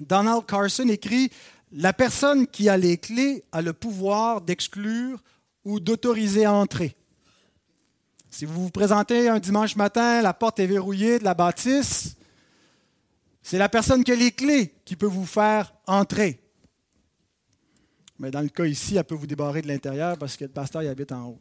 Donald 0.00 0.44
Carson 0.46 0.88
écrit 0.88 1.30
La 1.72 1.92
personne 1.92 2.46
qui 2.46 2.68
a 2.68 2.76
les 2.76 2.98
clés 2.98 3.44
a 3.52 3.62
le 3.62 3.72
pouvoir 3.72 4.40
d'exclure 4.40 5.22
ou 5.64 5.80
d'autoriser 5.80 6.44
à 6.44 6.52
entrer. 6.52 6.96
Si 8.30 8.44
vous 8.44 8.64
vous 8.64 8.70
présentez 8.70 9.28
un 9.28 9.38
dimanche 9.38 9.76
matin, 9.76 10.20
la 10.20 10.34
porte 10.34 10.60
est 10.60 10.66
verrouillée 10.66 11.18
de 11.18 11.24
la 11.24 11.34
bâtisse, 11.34 12.16
c'est 13.46 13.58
la 13.58 13.68
personne 13.68 14.02
qui 14.02 14.10
a 14.10 14.16
les 14.16 14.32
clés 14.32 14.74
qui 14.84 14.96
peut 14.96 15.06
vous 15.06 15.24
faire 15.24 15.72
entrer. 15.86 16.40
Mais 18.18 18.32
dans 18.32 18.40
le 18.40 18.48
cas 18.48 18.64
ici, 18.64 18.96
elle 18.96 19.04
peut 19.04 19.14
vous 19.14 19.28
débarrer 19.28 19.62
de 19.62 19.68
l'intérieur 19.68 20.18
parce 20.18 20.36
que 20.36 20.46
le 20.46 20.50
pasteur 20.50 20.82
il 20.82 20.88
habite 20.88 21.12
en 21.12 21.28
haut. 21.28 21.40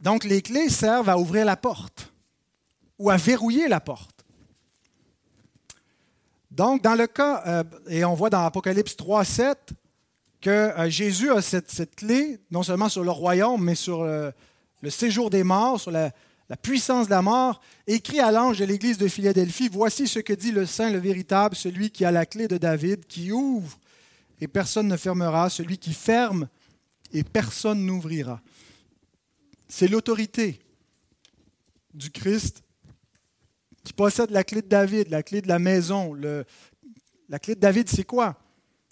Donc, 0.00 0.24
les 0.24 0.40
clés 0.40 0.70
servent 0.70 1.10
à 1.10 1.18
ouvrir 1.18 1.44
la 1.44 1.58
porte 1.58 2.10
ou 2.98 3.10
à 3.10 3.18
verrouiller 3.18 3.68
la 3.68 3.80
porte. 3.80 4.24
Donc, 6.50 6.82
dans 6.82 6.94
le 6.94 7.06
cas, 7.06 7.42
euh, 7.46 7.64
et 7.86 8.02
on 8.06 8.14
voit 8.14 8.30
dans 8.30 8.46
Apocalypse 8.46 8.96
3, 8.96 9.26
7, 9.26 9.72
que 10.40 10.48
euh, 10.50 10.88
Jésus 10.88 11.30
a 11.30 11.42
cette, 11.42 11.96
clé, 11.96 12.40
non 12.50 12.62
seulement 12.62 12.88
sur 12.88 13.04
le 13.04 13.10
royaume, 13.10 13.62
mais 13.62 13.74
sur 13.74 14.00
euh, 14.00 14.30
le 14.80 14.88
séjour 14.88 15.28
des 15.28 15.44
morts, 15.44 15.78
sur 15.78 15.90
la, 15.90 16.10
la 16.48 16.56
puissance 16.56 17.06
de 17.06 17.10
la 17.10 17.22
mort, 17.22 17.60
écrit 17.86 18.20
à 18.20 18.30
l'ange 18.30 18.58
de 18.58 18.64
l'église 18.64 18.98
de 18.98 19.08
Philadelphie, 19.08 19.68
Voici 19.72 20.06
ce 20.06 20.18
que 20.18 20.32
dit 20.32 20.52
le 20.52 20.66
Saint, 20.66 20.90
le 20.90 20.98
véritable, 20.98 21.56
celui 21.56 21.90
qui 21.90 22.04
a 22.04 22.10
la 22.10 22.26
clé 22.26 22.48
de 22.48 22.58
David, 22.58 23.06
qui 23.06 23.32
ouvre 23.32 23.78
et 24.40 24.48
personne 24.48 24.88
ne 24.88 24.96
fermera, 24.96 25.48
celui 25.48 25.78
qui 25.78 25.94
ferme 25.94 26.48
et 27.12 27.24
personne 27.24 27.86
n'ouvrira. 27.86 28.42
C'est 29.68 29.88
l'autorité 29.88 30.60
du 31.94 32.10
Christ 32.10 32.62
qui 33.84 33.92
possède 33.92 34.30
la 34.30 34.44
clé 34.44 34.60
de 34.60 34.68
David, 34.68 35.08
la 35.10 35.22
clé 35.22 35.40
de 35.40 35.48
la 35.48 35.58
maison. 35.58 36.14
la 36.14 37.38
clé 37.38 37.54
de 37.54 37.60
David, 37.60 37.88
c'est 37.88 38.04
quoi? 38.04 38.38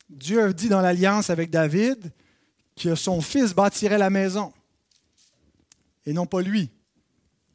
Dieu 0.09 0.43
a 0.43 0.53
dit 0.53 0.69
dans 0.69 0.81
l'alliance 0.81 1.31
avec 1.31 1.51
David 1.51 2.13
que 2.77 2.95
son 2.95 3.21
fils 3.21 3.55
bâtirait 3.55 3.99
la 3.99 4.11
maison 4.11 4.53
et 6.07 6.13
non 6.13 6.27
pas 6.27 6.43
lui. 6.43 6.71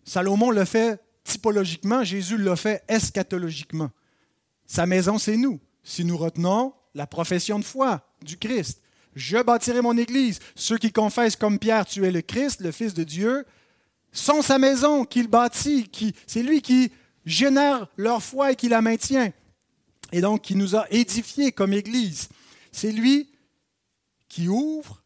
Salomon 0.07 0.51
le 0.51 0.63
fait 0.63 1.01
typologiquement, 1.25 2.01
Jésus 2.01 2.37
l'a 2.37 2.55
fait 2.55 2.81
eschatologiquement. 2.87 3.91
Sa 4.65 4.85
maison, 4.85 5.17
c'est 5.17 5.35
nous. 5.35 5.59
Si 5.83 6.05
nous 6.05 6.17
retenons 6.17 6.73
la 6.95 7.05
profession 7.05 7.59
de 7.59 7.65
foi 7.65 8.07
du 8.21 8.37
Christ, 8.37 8.81
je 9.15 9.37
bâtirai 9.43 9.81
mon 9.81 9.97
Église. 9.97 10.39
Ceux 10.55 10.77
qui 10.77 10.93
confessent 10.93 11.35
comme 11.35 11.59
Pierre, 11.59 11.85
tu 11.85 12.05
es 12.05 12.11
le 12.11 12.21
Christ, 12.21 12.61
le 12.61 12.71
Fils 12.71 12.93
de 12.93 13.03
Dieu, 13.03 13.45
sont 14.13 14.41
sa 14.41 14.57
maison 14.57 15.03
qu'il 15.03 15.27
bâtit. 15.27 15.89
Qui, 15.89 16.15
c'est 16.25 16.41
lui 16.43 16.61
qui 16.61 16.89
génère 17.25 17.87
leur 17.97 18.23
foi 18.23 18.53
et 18.53 18.55
qui 18.55 18.69
la 18.69 18.81
maintient. 18.81 19.33
Et 20.13 20.21
donc, 20.21 20.43
qui 20.43 20.55
nous 20.55 20.77
a 20.77 20.89
édifiés 20.89 21.51
comme 21.51 21.73
Église. 21.73 22.29
C'est 22.71 22.93
lui 22.93 23.29
qui 24.29 24.47
ouvre 24.47 25.03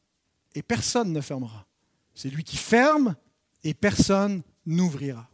et 0.53 0.61
personne 0.61 1.11
ne 1.11 1.21
fermera. 1.21 1.65
C'est 2.13 2.29
lui 2.29 2.43
qui 2.43 2.57
ferme 2.57 3.15
et 3.63 3.73
personne 3.73 4.43
n'ouvrira. 4.65 5.27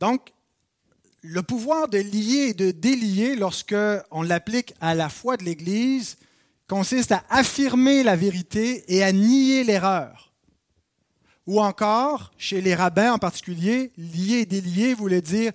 Donc, 0.00 0.32
le 1.22 1.42
pouvoir 1.42 1.88
de 1.88 1.98
lier 1.98 2.48
et 2.48 2.54
de 2.54 2.70
délier, 2.70 3.36
lorsque 3.36 3.74
on 4.10 4.22
l'applique 4.22 4.74
à 4.80 4.94
la 4.94 5.08
foi 5.08 5.36
de 5.36 5.44
l'Église, 5.44 6.16
consiste 6.68 7.12
à 7.12 7.24
affirmer 7.30 8.02
la 8.02 8.16
vérité 8.16 8.84
et 8.94 9.02
à 9.02 9.12
nier 9.12 9.64
l'erreur. 9.64 10.32
Ou 11.46 11.60
encore, 11.60 12.32
chez 12.36 12.60
les 12.60 12.74
rabbins 12.74 13.14
en 13.14 13.18
particulier, 13.18 13.92
lier 13.96 14.40
et 14.40 14.46
délier 14.46 14.94
voulait 14.94 15.22
dire 15.22 15.52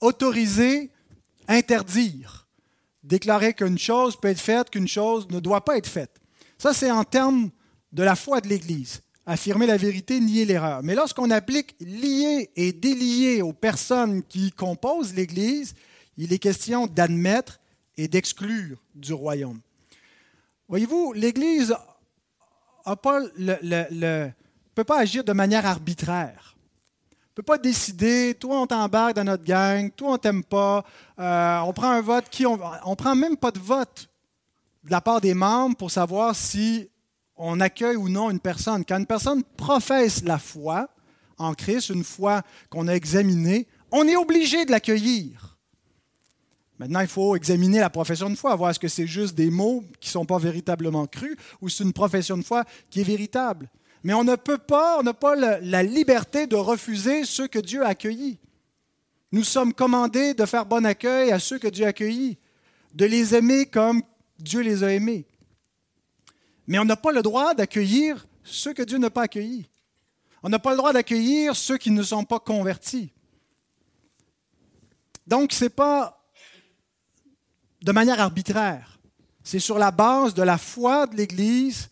autoriser, 0.00 0.90
interdire, 1.48 2.48
déclarer 3.02 3.54
qu'une 3.54 3.78
chose 3.78 4.16
peut 4.16 4.28
être 4.28 4.40
faite, 4.40 4.70
qu'une 4.70 4.88
chose 4.88 5.28
ne 5.30 5.40
doit 5.40 5.64
pas 5.64 5.76
être 5.76 5.88
faite. 5.88 6.20
Ça, 6.58 6.72
c'est 6.72 6.90
en 6.90 7.04
termes 7.04 7.50
de 7.92 8.02
la 8.02 8.16
foi 8.16 8.40
de 8.40 8.48
l'Église 8.48 9.02
affirmer 9.26 9.66
la 9.66 9.76
vérité, 9.76 10.20
nier 10.20 10.44
l'erreur. 10.44 10.82
Mais 10.82 10.94
lorsqu'on 10.94 11.30
applique 11.30 11.76
lier 11.80 12.50
et 12.56 12.72
délier 12.72 13.42
aux 13.42 13.52
personnes 13.52 14.22
qui 14.22 14.50
composent 14.52 15.14
l'Église, 15.14 15.74
il 16.16 16.32
est 16.32 16.38
question 16.38 16.86
d'admettre 16.86 17.60
et 17.96 18.08
d'exclure 18.08 18.78
du 18.94 19.12
royaume. 19.12 19.60
Voyez-vous, 20.68 21.12
l'Église 21.12 21.74
ne 22.86 24.30
peut 24.74 24.84
pas 24.84 24.98
agir 24.98 25.24
de 25.24 25.32
manière 25.32 25.66
arbitraire. 25.66 26.56
ne 27.30 27.34
peut 27.36 27.42
pas 27.42 27.58
décider, 27.58 28.34
toi 28.38 28.62
on 28.62 28.66
t'embarque 28.66 29.14
dans 29.14 29.24
notre 29.24 29.44
gang, 29.44 29.90
toi 29.94 30.12
on 30.12 30.18
t'aime 30.18 30.42
pas, 30.42 30.84
euh, 31.18 31.60
on 31.60 31.72
prend 31.72 31.90
un 31.90 32.00
vote, 32.00 32.24
on 32.44 32.90
ne 32.90 32.94
prend 32.94 33.14
même 33.14 33.36
pas 33.36 33.50
de 33.50 33.58
vote 33.58 34.08
de 34.84 34.90
la 34.90 35.00
part 35.00 35.20
des 35.20 35.34
membres 35.34 35.76
pour 35.76 35.90
savoir 35.90 36.34
si 36.34 36.88
on 37.44 37.58
accueille 37.58 37.96
ou 37.96 38.08
non 38.08 38.30
une 38.30 38.38
personne. 38.38 38.84
Quand 38.84 38.98
une 38.98 39.06
personne 39.06 39.42
professe 39.42 40.22
la 40.22 40.38
foi 40.38 40.88
en 41.38 41.54
Christ, 41.54 41.88
une 41.88 42.04
foi 42.04 42.42
qu'on 42.70 42.86
a 42.86 42.94
examinée, 42.94 43.66
on 43.90 44.06
est 44.06 44.16
obligé 44.16 44.64
de 44.64 44.70
l'accueillir. 44.70 45.58
Maintenant, 46.78 47.00
il 47.00 47.08
faut 47.08 47.34
examiner 47.34 47.80
la 47.80 47.90
profession 47.90 48.30
de 48.30 48.36
foi, 48.36 48.54
voir 48.54 48.70
est-ce 48.70 48.78
que 48.78 48.88
c'est 48.88 49.08
juste 49.08 49.34
des 49.34 49.50
mots 49.50 49.82
qui 50.00 50.08
ne 50.08 50.12
sont 50.12 50.24
pas 50.24 50.38
véritablement 50.38 51.06
crus 51.06 51.36
ou 51.60 51.68
c'est 51.68 51.82
une 51.82 51.92
profession 51.92 52.36
de 52.36 52.44
foi 52.44 52.64
qui 52.90 53.00
est 53.00 53.04
véritable. 53.04 53.68
Mais 54.04 54.14
on 54.14 54.24
ne 54.24 54.36
peut 54.36 54.58
pas, 54.58 54.98
on 55.00 55.02
n'a 55.02 55.14
pas 55.14 55.34
la 55.34 55.82
liberté 55.82 56.46
de 56.46 56.56
refuser 56.56 57.24
ceux 57.24 57.48
que 57.48 57.58
Dieu 57.58 57.84
a 57.84 57.88
accueillis. 57.88 58.38
Nous 59.32 59.44
sommes 59.44 59.72
commandés 59.72 60.34
de 60.34 60.46
faire 60.46 60.66
bon 60.66 60.86
accueil 60.86 61.32
à 61.32 61.40
ceux 61.40 61.58
que 61.58 61.68
Dieu 61.68 61.86
a 61.86 61.88
accueillis, 61.88 62.38
de 62.94 63.04
les 63.04 63.34
aimer 63.34 63.66
comme 63.66 64.02
Dieu 64.38 64.60
les 64.60 64.84
a 64.84 64.92
aimés. 64.92 65.26
Mais 66.66 66.78
on 66.78 66.84
n'a 66.84 66.96
pas 66.96 67.12
le 67.12 67.22
droit 67.22 67.54
d'accueillir 67.54 68.26
ceux 68.44 68.72
que 68.72 68.82
Dieu 68.82 68.98
n'a 68.98 69.10
pas 69.10 69.22
accueillis. 69.22 69.68
On 70.42 70.48
n'a 70.48 70.58
pas 70.58 70.70
le 70.70 70.76
droit 70.76 70.92
d'accueillir 70.92 71.54
ceux 71.56 71.78
qui 71.78 71.90
ne 71.90 72.02
sont 72.02 72.24
pas 72.24 72.40
convertis. 72.40 73.12
Donc, 75.26 75.52
ce 75.52 75.64
n'est 75.64 75.70
pas 75.70 76.20
de 77.80 77.92
manière 77.92 78.20
arbitraire. 78.20 78.98
C'est 79.44 79.58
sur 79.58 79.78
la 79.78 79.90
base 79.90 80.34
de 80.34 80.42
la 80.42 80.58
foi 80.58 81.06
de 81.06 81.16
l'Église 81.16 81.90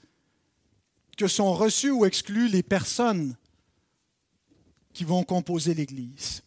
que 1.17 1.29
sont 1.29 1.53
reçues 1.53 1.91
ou 1.91 2.05
exclues 2.05 2.49
les 2.49 2.63
personnes 2.63 3.37
qui 4.93 5.05
vont 5.05 5.23
composer 5.23 5.75
l'Église. 5.75 6.43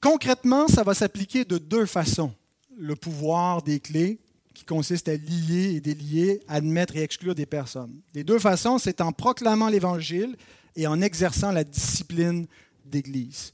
Concrètement, 0.00 0.68
ça 0.68 0.82
va 0.82 0.94
s'appliquer 0.94 1.44
de 1.44 1.58
deux 1.58 1.86
façons. 1.86 2.34
Le 2.76 2.96
pouvoir 2.96 3.62
des 3.62 3.80
clés, 3.80 4.20
qui 4.54 4.64
consiste 4.64 5.08
à 5.08 5.16
lier 5.16 5.74
et 5.74 5.80
délier, 5.80 6.40
admettre 6.48 6.96
et 6.96 7.02
exclure 7.02 7.34
des 7.34 7.46
personnes. 7.46 8.00
Les 8.14 8.24
deux 8.24 8.38
façons, 8.38 8.78
c'est 8.78 9.00
en 9.00 9.12
proclamant 9.12 9.68
l'Évangile 9.68 10.36
et 10.76 10.86
en 10.86 11.00
exerçant 11.00 11.52
la 11.52 11.64
discipline 11.64 12.46
d'Église. 12.86 13.52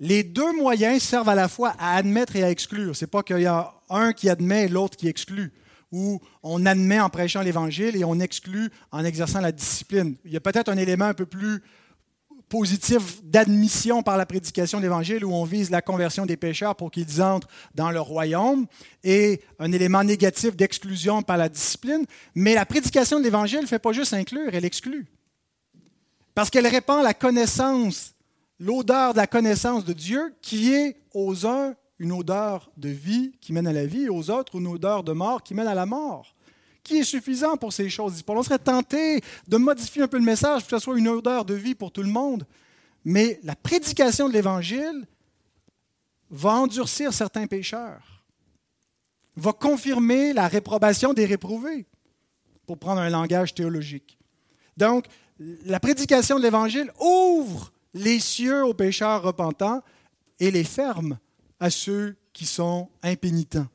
Les 0.00 0.22
deux 0.22 0.52
moyens 0.56 1.02
servent 1.02 1.28
à 1.28 1.34
la 1.34 1.48
fois 1.48 1.74
à 1.78 1.96
admettre 1.96 2.36
et 2.36 2.42
à 2.42 2.50
exclure. 2.50 2.94
Ce 2.94 3.04
n'est 3.04 3.10
pas 3.10 3.22
qu'il 3.22 3.40
y 3.40 3.46
a 3.46 3.72
un 3.88 4.12
qui 4.12 4.28
admet 4.28 4.64
et 4.64 4.68
l'autre 4.68 4.96
qui 4.96 5.08
exclut, 5.08 5.52
ou 5.92 6.20
on 6.42 6.66
admet 6.66 7.00
en 7.00 7.08
prêchant 7.08 7.42
l'Évangile 7.42 7.96
et 7.96 8.04
on 8.04 8.20
exclut 8.20 8.70
en 8.90 9.04
exerçant 9.04 9.40
la 9.40 9.52
discipline. 9.52 10.16
Il 10.24 10.32
y 10.32 10.36
a 10.36 10.40
peut-être 10.40 10.68
un 10.68 10.76
élément 10.76 11.06
un 11.06 11.14
peu 11.14 11.26
plus 11.26 11.62
positif 12.54 13.20
d'admission 13.24 14.04
par 14.04 14.16
la 14.16 14.26
prédication 14.26 14.78
de 14.78 14.84
l'Évangile 14.84 15.24
où 15.24 15.34
on 15.34 15.42
vise 15.42 15.70
la 15.70 15.82
conversion 15.82 16.24
des 16.24 16.36
pécheurs 16.36 16.76
pour 16.76 16.92
qu'ils 16.92 17.20
entrent 17.20 17.48
dans 17.74 17.90
le 17.90 18.00
royaume 18.00 18.66
et 19.02 19.40
un 19.58 19.72
élément 19.72 20.04
négatif 20.04 20.54
d'exclusion 20.54 21.22
par 21.22 21.36
la 21.36 21.48
discipline. 21.48 22.04
Mais 22.36 22.54
la 22.54 22.64
prédication 22.64 23.18
de 23.18 23.24
l'Évangile 23.24 23.62
ne 23.62 23.66
fait 23.66 23.80
pas 23.80 23.90
juste 23.90 24.14
inclure, 24.14 24.50
elle 24.54 24.64
exclut. 24.64 25.08
Parce 26.32 26.48
qu'elle 26.48 26.68
répand 26.68 27.02
la 27.02 27.12
connaissance, 27.12 28.14
l'odeur 28.60 29.14
de 29.14 29.18
la 29.18 29.26
connaissance 29.26 29.84
de 29.84 29.92
Dieu 29.92 30.32
qui 30.40 30.72
est 30.72 30.96
aux 31.12 31.48
uns 31.48 31.74
une 31.98 32.12
odeur 32.12 32.70
de 32.76 32.88
vie 32.88 33.32
qui 33.40 33.52
mène 33.52 33.66
à 33.66 33.72
la 33.72 33.84
vie 33.84 34.08
aux 34.08 34.30
autres 34.30 34.54
une 34.54 34.68
odeur 34.68 35.02
de 35.02 35.10
mort 35.10 35.42
qui 35.42 35.54
mène 35.54 35.66
à 35.66 35.74
la 35.74 35.86
mort. 35.86 36.33
Qui 36.84 36.98
est 36.98 37.04
suffisant 37.04 37.56
pour 37.56 37.72
ces 37.72 37.88
choses 37.88 38.22
On 38.28 38.42
serait 38.42 38.58
tenté 38.58 39.20
de 39.48 39.56
modifier 39.56 40.02
un 40.02 40.08
peu 40.08 40.18
le 40.18 40.24
message 40.24 40.60
pour 40.60 40.70
que 40.70 40.78
ce 40.78 40.84
soit 40.84 40.98
une 40.98 41.08
odeur 41.08 41.44
de 41.44 41.54
vie 41.54 41.74
pour 41.74 41.90
tout 41.90 42.02
le 42.02 42.10
monde. 42.10 42.46
Mais 43.04 43.40
la 43.42 43.56
prédication 43.56 44.28
de 44.28 44.34
l'Évangile 44.34 45.06
va 46.30 46.50
endurcir 46.50 47.12
certains 47.12 47.46
pécheurs, 47.46 48.24
va 49.36 49.52
confirmer 49.52 50.32
la 50.32 50.46
réprobation 50.46 51.12
des 51.12 51.26
réprouvés, 51.26 51.86
pour 52.66 52.78
prendre 52.78 53.00
un 53.00 53.10
langage 53.10 53.54
théologique. 53.54 54.18
Donc, 54.76 55.06
la 55.38 55.80
prédication 55.80 56.38
de 56.38 56.42
l'Évangile 56.42 56.90
ouvre 57.00 57.72
les 57.92 58.18
cieux 58.18 58.64
aux 58.64 58.74
pécheurs 58.74 59.22
repentants 59.22 59.82
et 60.40 60.50
les 60.50 60.64
ferme 60.64 61.18
à 61.60 61.70
ceux 61.70 62.16
qui 62.32 62.46
sont 62.46 62.88
impénitents. 63.02 63.66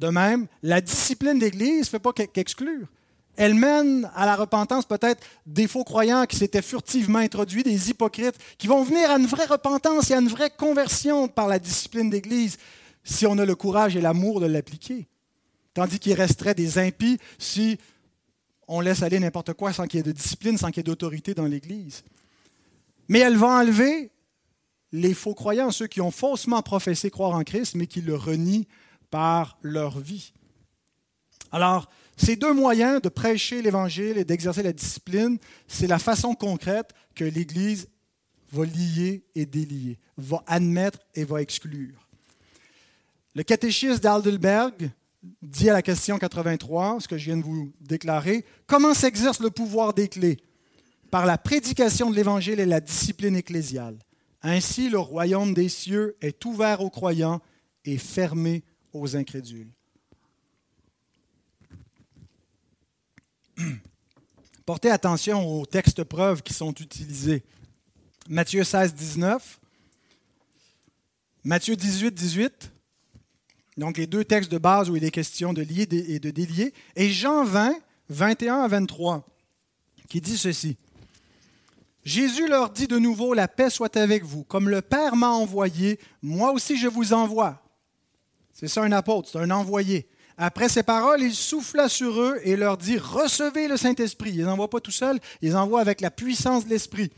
De 0.00 0.08
même, 0.08 0.46
la 0.62 0.80
discipline 0.80 1.38
d'Église 1.38 1.80
ne 1.80 1.84
fait 1.84 1.98
pas 1.98 2.14
qu'exclure. 2.14 2.86
Elle 3.36 3.54
mène 3.54 4.10
à 4.14 4.24
la 4.24 4.34
repentance 4.34 4.86
peut-être 4.86 5.22
des 5.44 5.68
faux 5.68 5.84
croyants 5.84 6.24
qui 6.24 6.36
s'étaient 6.36 6.62
furtivement 6.62 7.18
introduits, 7.18 7.62
des 7.62 7.90
hypocrites, 7.90 8.36
qui 8.56 8.66
vont 8.66 8.82
venir 8.82 9.10
à 9.10 9.18
une 9.18 9.26
vraie 9.26 9.44
repentance 9.44 10.10
et 10.10 10.14
à 10.14 10.20
une 10.20 10.28
vraie 10.28 10.50
conversion 10.50 11.28
par 11.28 11.48
la 11.48 11.58
discipline 11.58 12.08
d'Église, 12.08 12.56
si 13.04 13.26
on 13.26 13.36
a 13.36 13.44
le 13.44 13.54
courage 13.54 13.94
et 13.94 14.00
l'amour 14.00 14.40
de 14.40 14.46
l'appliquer. 14.46 15.06
Tandis 15.74 15.98
qu'il 15.98 16.14
resterait 16.14 16.54
des 16.54 16.78
impies 16.78 17.18
si 17.38 17.78
on 18.68 18.80
laisse 18.80 19.02
aller 19.02 19.20
n'importe 19.20 19.52
quoi 19.52 19.74
sans 19.74 19.86
qu'il 19.86 19.98
y 19.98 20.00
ait 20.00 20.04
de 20.04 20.12
discipline, 20.12 20.56
sans 20.56 20.68
qu'il 20.68 20.78
y 20.78 20.80
ait 20.80 20.84
d'autorité 20.84 21.34
dans 21.34 21.44
l'Église. 21.44 22.04
Mais 23.08 23.18
elle 23.18 23.36
va 23.36 23.48
enlever 23.48 24.10
les 24.92 25.12
faux 25.12 25.34
croyants, 25.34 25.70
ceux 25.70 25.88
qui 25.88 26.00
ont 26.00 26.10
faussement 26.10 26.62
professé 26.62 27.10
croire 27.10 27.32
en 27.32 27.44
Christ, 27.44 27.74
mais 27.74 27.86
qui 27.86 28.00
le 28.00 28.16
renient 28.16 28.66
par 29.10 29.58
leur 29.62 29.98
vie. 29.98 30.32
Alors, 31.52 31.88
ces 32.16 32.36
deux 32.36 32.52
moyens 32.52 33.00
de 33.00 33.08
prêcher 33.08 33.62
l'Évangile 33.62 34.18
et 34.18 34.24
d'exercer 34.24 34.62
la 34.62 34.72
discipline, 34.72 35.38
c'est 35.66 35.86
la 35.86 35.98
façon 35.98 36.34
concrète 36.34 36.92
que 37.14 37.24
l'Église 37.24 37.88
va 38.52 38.64
lier 38.64 39.24
et 39.34 39.46
délier, 39.46 39.98
va 40.16 40.42
admettre 40.46 40.98
et 41.14 41.24
va 41.24 41.40
exclure. 41.40 42.06
Le 43.34 43.42
catéchisme 43.42 44.00
d'Aldelberg 44.00 44.90
dit 45.42 45.70
à 45.70 45.72
la 45.72 45.82
question 45.82 46.18
83, 46.18 46.98
ce 47.00 47.08
que 47.08 47.16
je 47.16 47.26
viens 47.26 47.36
de 47.36 47.42
vous 47.42 47.72
déclarer, 47.80 48.44
comment 48.66 48.94
s'exerce 48.94 49.40
le 49.40 49.50
pouvoir 49.50 49.94
des 49.94 50.08
clés 50.08 50.38
Par 51.10 51.26
la 51.26 51.38
prédication 51.38 52.10
de 52.10 52.16
l'Évangile 52.16 52.60
et 52.60 52.66
la 52.66 52.80
discipline 52.80 53.36
ecclésiale? 53.36 53.98
Ainsi, 54.42 54.88
le 54.88 54.98
royaume 54.98 55.52
des 55.54 55.68
cieux 55.68 56.16
est 56.20 56.44
ouvert 56.44 56.80
aux 56.80 56.90
croyants 56.90 57.40
et 57.84 57.98
fermé 57.98 58.62
aux 58.92 59.16
incrédules. 59.16 59.70
Portez 64.66 64.90
attention 64.90 65.46
aux 65.46 65.66
textes 65.66 66.04
preuves 66.04 66.42
qui 66.42 66.54
sont 66.54 66.72
utilisés. 66.72 67.42
Matthieu 68.28 68.62
16, 68.62 68.94
19, 68.94 69.60
Matthieu 71.42 71.74
18, 71.74 72.14
18, 72.14 72.72
donc 73.78 73.96
les 73.96 74.06
deux 74.06 74.24
textes 74.24 74.52
de 74.52 74.58
base 74.58 74.90
où 74.90 74.96
il 74.96 75.04
est 75.04 75.10
question 75.10 75.52
de 75.52 75.62
lier 75.62 75.88
et 75.90 76.20
de 76.20 76.30
délier, 76.30 76.74
et 76.96 77.10
Jean 77.10 77.44
20, 77.44 77.74
21 78.10 78.60
à 78.60 78.68
23, 78.68 79.26
qui 80.08 80.20
dit 80.20 80.36
ceci. 80.36 80.76
Jésus 82.04 82.46
leur 82.46 82.70
dit 82.70 82.86
de 82.86 82.98
nouveau, 82.98 83.34
la 83.34 83.48
paix 83.48 83.70
soit 83.70 83.96
avec 83.96 84.24
vous. 84.24 84.44
Comme 84.44 84.68
le 84.68 84.82
Père 84.82 85.16
m'a 85.16 85.30
envoyé, 85.30 85.98
moi 86.22 86.52
aussi 86.52 86.76
je 86.76 86.88
vous 86.88 87.12
envoie. 87.12 87.62
C'est 88.52 88.68
ça 88.68 88.82
un 88.82 88.92
apôtre, 88.92 89.28
c'est 89.32 89.38
un 89.38 89.50
envoyé. 89.50 90.08
Après 90.36 90.68
ces 90.68 90.82
paroles, 90.82 91.22
il 91.22 91.34
souffla 91.34 91.88
sur 91.88 92.20
eux 92.20 92.40
et 92.44 92.56
leur 92.56 92.78
dit, 92.78 92.96
recevez 92.96 93.68
le 93.68 93.76
Saint-Esprit. 93.76 94.32
Il 94.34 94.44
n'envoie 94.44 94.70
pas 94.70 94.80
tout 94.80 94.90
seul, 94.90 95.18
il 95.42 95.56
envoie 95.56 95.80
avec 95.80 96.00
la 96.00 96.10
puissance 96.10 96.64
de 96.64 96.70
l'Esprit. 96.70 97.10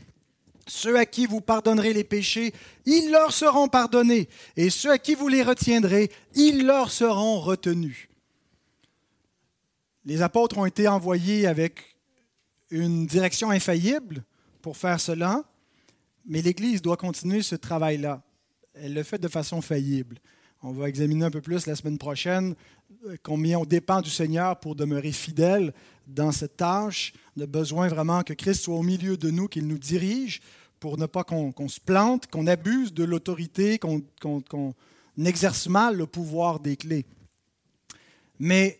Ceux 0.67 0.97
à 0.97 1.05
qui 1.05 1.25
vous 1.25 1.41
pardonnerez 1.41 1.93
les 1.93 2.03
péchés, 2.03 2.53
ils 2.85 3.11
leur 3.11 3.33
seront 3.33 3.67
pardonnés. 3.67 4.29
Et 4.55 4.69
ceux 4.69 4.91
à 4.91 4.97
qui 4.97 5.15
vous 5.15 5.27
les 5.27 5.43
retiendrez, 5.43 6.11
ils 6.35 6.65
leur 6.65 6.91
seront 6.91 7.39
retenus. 7.39 8.07
Les 10.05 10.21
apôtres 10.21 10.57
ont 10.57 10.65
été 10.65 10.87
envoyés 10.87 11.47
avec 11.47 11.97
une 12.69 13.05
direction 13.05 13.51
infaillible 13.51 14.23
pour 14.61 14.77
faire 14.77 14.99
cela, 14.99 15.43
mais 16.25 16.41
l'Église 16.41 16.81
doit 16.81 16.97
continuer 16.97 17.41
ce 17.41 17.55
travail-là. 17.55 18.21
Elle 18.73 18.93
le 18.93 19.03
fait 19.03 19.19
de 19.19 19.27
façon 19.27 19.61
faillible. 19.61 20.17
On 20.65 20.71
va 20.71 20.87
examiner 20.87 21.25
un 21.25 21.29
peu 21.29 21.41
plus 21.41 21.65
la 21.65 21.75
semaine 21.75 21.97
prochaine 21.97 22.55
euh, 23.07 23.17
combien 23.21 23.59
on 23.59 23.65
dépend 23.65 23.99
du 23.99 24.09
Seigneur 24.09 24.57
pour 24.61 24.77
demeurer 24.77 25.11
fidèle 25.11 25.73
dans 26.07 26.31
cette 26.31 26.55
tâche. 26.55 27.11
A 27.41 27.45
besoin 27.45 27.89
vraiment 27.89 28.23
que 28.23 28.31
Christ 28.31 28.61
soit 28.61 28.75
au 28.75 28.81
milieu 28.81 29.17
de 29.17 29.29
nous, 29.29 29.49
qu'il 29.49 29.67
nous 29.67 29.77
dirige 29.77 30.39
pour 30.79 30.97
ne 30.97 31.05
pas 31.05 31.25
qu'on 31.25 31.67
se 31.67 31.81
plante, 31.81 32.27
qu'on 32.27 32.47
abuse 32.47 32.93
de 32.93 33.03
l'autorité, 33.03 33.77
qu'on 33.77 34.73
exerce 35.17 35.67
mal 35.67 35.97
le 35.97 36.05
pouvoir 36.07 36.61
des 36.61 36.77
clés. 36.77 37.05
Mais 38.39 38.79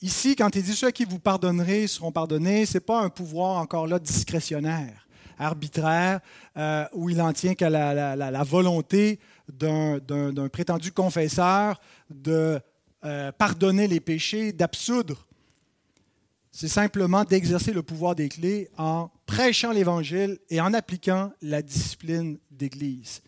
ici, 0.00 0.36
quand 0.36 0.54
il 0.54 0.62
dit 0.62 0.76
ceux 0.76 0.92
qui 0.92 1.04
vous 1.04 1.18
pardonnerez 1.18 1.88
seront 1.88 2.12
pardonnés, 2.12 2.66
ce 2.66 2.74
n'est 2.74 2.80
pas 2.80 3.00
un 3.00 3.10
pouvoir 3.10 3.56
encore 3.56 3.88
là 3.88 3.98
discrétionnaire, 3.98 5.08
arbitraire, 5.40 6.20
euh, 6.56 6.84
où 6.92 7.10
il 7.10 7.20
en 7.20 7.32
tient 7.32 7.54
qu'à 7.54 7.68
la 7.70 8.44
volonté 8.44 9.18
d'un 9.48 10.48
prétendu 10.48 10.92
confesseur 10.92 11.80
de 12.10 12.60
euh, 13.04 13.32
pardonner 13.32 13.86
les 13.86 14.00
péchés, 14.00 14.52
d'absoudre. 14.52 15.26
C'est 16.50 16.68
simplement 16.68 17.24
d'exercer 17.24 17.72
le 17.72 17.82
pouvoir 17.82 18.14
des 18.14 18.28
clés 18.28 18.70
en 18.78 19.10
prêchant 19.26 19.72
l'Évangile 19.72 20.38
et 20.48 20.60
en 20.60 20.72
appliquant 20.72 21.32
la 21.42 21.62
discipline 21.62 22.38
d'Église. 22.50 23.20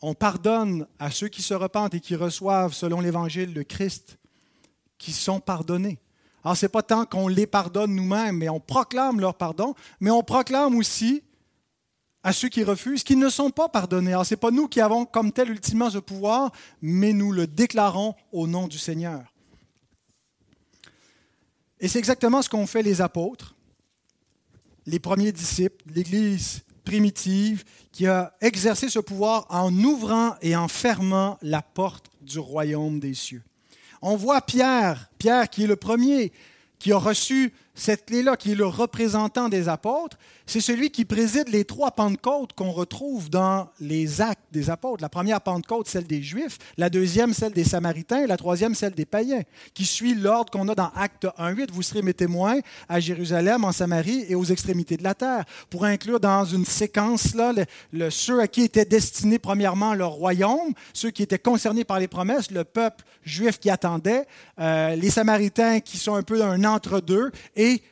On 0.00 0.14
pardonne 0.14 0.86
à 0.98 1.10
ceux 1.10 1.28
qui 1.28 1.42
se 1.42 1.54
repentent 1.54 1.94
et 1.94 2.00
qui 2.00 2.16
reçoivent, 2.16 2.72
selon 2.72 3.00
l'Évangile, 3.00 3.54
le 3.54 3.62
Christ, 3.62 4.18
qui 4.98 5.12
sont 5.12 5.38
pardonnés. 5.38 6.00
Alors, 6.42 6.56
ce 6.56 6.66
n'est 6.66 6.70
pas 6.70 6.82
tant 6.82 7.04
qu'on 7.04 7.28
les 7.28 7.46
pardonne 7.46 7.94
nous-mêmes, 7.94 8.38
mais 8.38 8.48
on 8.48 8.58
proclame 8.58 9.20
leur 9.20 9.34
pardon, 9.34 9.74
mais 10.00 10.10
on 10.10 10.24
proclame 10.24 10.74
aussi 10.76 11.22
à 12.22 12.32
ceux 12.32 12.48
qui 12.48 12.62
refusent, 12.62 13.02
qui 13.02 13.16
ne 13.16 13.28
sont 13.28 13.50
pas 13.50 13.68
pardonnés. 13.68 14.12
Alors, 14.12 14.26
ce 14.26 14.34
n'est 14.34 14.38
pas 14.38 14.50
nous 14.50 14.68
qui 14.68 14.80
avons 14.80 15.04
comme 15.04 15.32
tel 15.32 15.50
ultimement 15.50 15.90
ce 15.90 15.98
pouvoir, 15.98 16.52
mais 16.80 17.12
nous 17.12 17.32
le 17.32 17.46
déclarons 17.46 18.14
au 18.30 18.46
nom 18.46 18.68
du 18.68 18.78
Seigneur. 18.78 19.32
Et 21.80 21.88
c'est 21.88 21.98
exactement 21.98 22.42
ce 22.42 22.48
qu'ont 22.48 22.66
fait 22.66 22.82
les 22.82 23.00
apôtres, 23.00 23.56
les 24.86 25.00
premiers 25.00 25.32
disciples, 25.32 25.84
l'Église 25.92 26.62
primitive, 26.84 27.64
qui 27.90 28.06
a 28.06 28.34
exercé 28.40 28.88
ce 28.88 29.00
pouvoir 29.00 29.46
en 29.50 29.72
ouvrant 29.74 30.36
et 30.42 30.54
en 30.56 30.68
fermant 30.68 31.38
la 31.42 31.62
porte 31.62 32.10
du 32.20 32.38
royaume 32.38 33.00
des 33.00 33.14
cieux. 33.14 33.42
On 34.00 34.16
voit 34.16 34.40
Pierre, 34.42 35.10
Pierre 35.18 35.50
qui 35.50 35.64
est 35.64 35.68
le 35.68 35.76
premier, 35.76 36.32
qui 36.78 36.92
a 36.92 36.98
reçu 36.98 37.52
cette 37.74 38.06
clé-là, 38.06 38.36
qui 38.36 38.52
est 38.52 38.56
le 38.56 38.66
représentant 38.66 39.48
des 39.48 39.68
apôtres, 39.68 40.18
c'est 40.52 40.60
celui 40.60 40.90
qui 40.90 41.06
préside 41.06 41.48
les 41.48 41.64
trois 41.64 41.92
Pentecôtes 41.92 42.52
qu'on 42.52 42.72
retrouve 42.72 43.30
dans 43.30 43.70
les 43.80 44.20
actes 44.20 44.44
des 44.52 44.68
apôtres. 44.68 45.00
La 45.00 45.08
première 45.08 45.40
Pentecôte, 45.40 45.88
celle 45.88 46.06
des 46.06 46.22
Juifs, 46.22 46.58
la 46.76 46.90
deuxième, 46.90 47.32
celle 47.32 47.54
des 47.54 47.64
Samaritains, 47.64 48.26
la 48.26 48.36
troisième, 48.36 48.74
celle 48.74 48.92
des 48.92 49.06
païens, 49.06 49.40
qui 49.72 49.86
suit 49.86 50.14
l'ordre 50.14 50.50
qu'on 50.50 50.68
a 50.68 50.74
dans 50.74 50.90
Acte 50.94 51.26
1.8. 51.38 51.70
Vous 51.72 51.80
serez 51.80 52.02
mes 52.02 52.12
témoins 52.12 52.58
à 52.86 53.00
Jérusalem, 53.00 53.64
en 53.64 53.72
Samarie 53.72 54.26
et 54.28 54.34
aux 54.34 54.44
extrémités 54.44 54.98
de 54.98 55.04
la 55.04 55.14
terre, 55.14 55.46
pour 55.70 55.86
inclure 55.86 56.20
dans 56.20 56.44
une 56.44 56.66
séquence 56.66 57.34
ceux 58.10 58.40
à 58.40 58.46
qui 58.46 58.60
était 58.60 58.84
destiné 58.84 59.38
premièrement 59.38 59.94
leur 59.94 60.10
royaume, 60.10 60.74
ceux 60.92 61.10
qui 61.10 61.22
étaient 61.22 61.38
concernés 61.38 61.84
par 61.84 61.98
les 61.98 62.08
promesses, 62.08 62.50
le 62.50 62.64
peuple 62.64 63.06
juif 63.24 63.58
qui 63.58 63.70
attendait, 63.70 64.26
euh, 64.58 64.96
les 64.96 65.08
Samaritains 65.08 65.80
qui 65.80 65.96
sont 65.96 66.14
un 66.14 66.22
peu 66.22 66.44
un 66.44 66.62
entre-deux, 66.64 67.30
et 67.56 67.82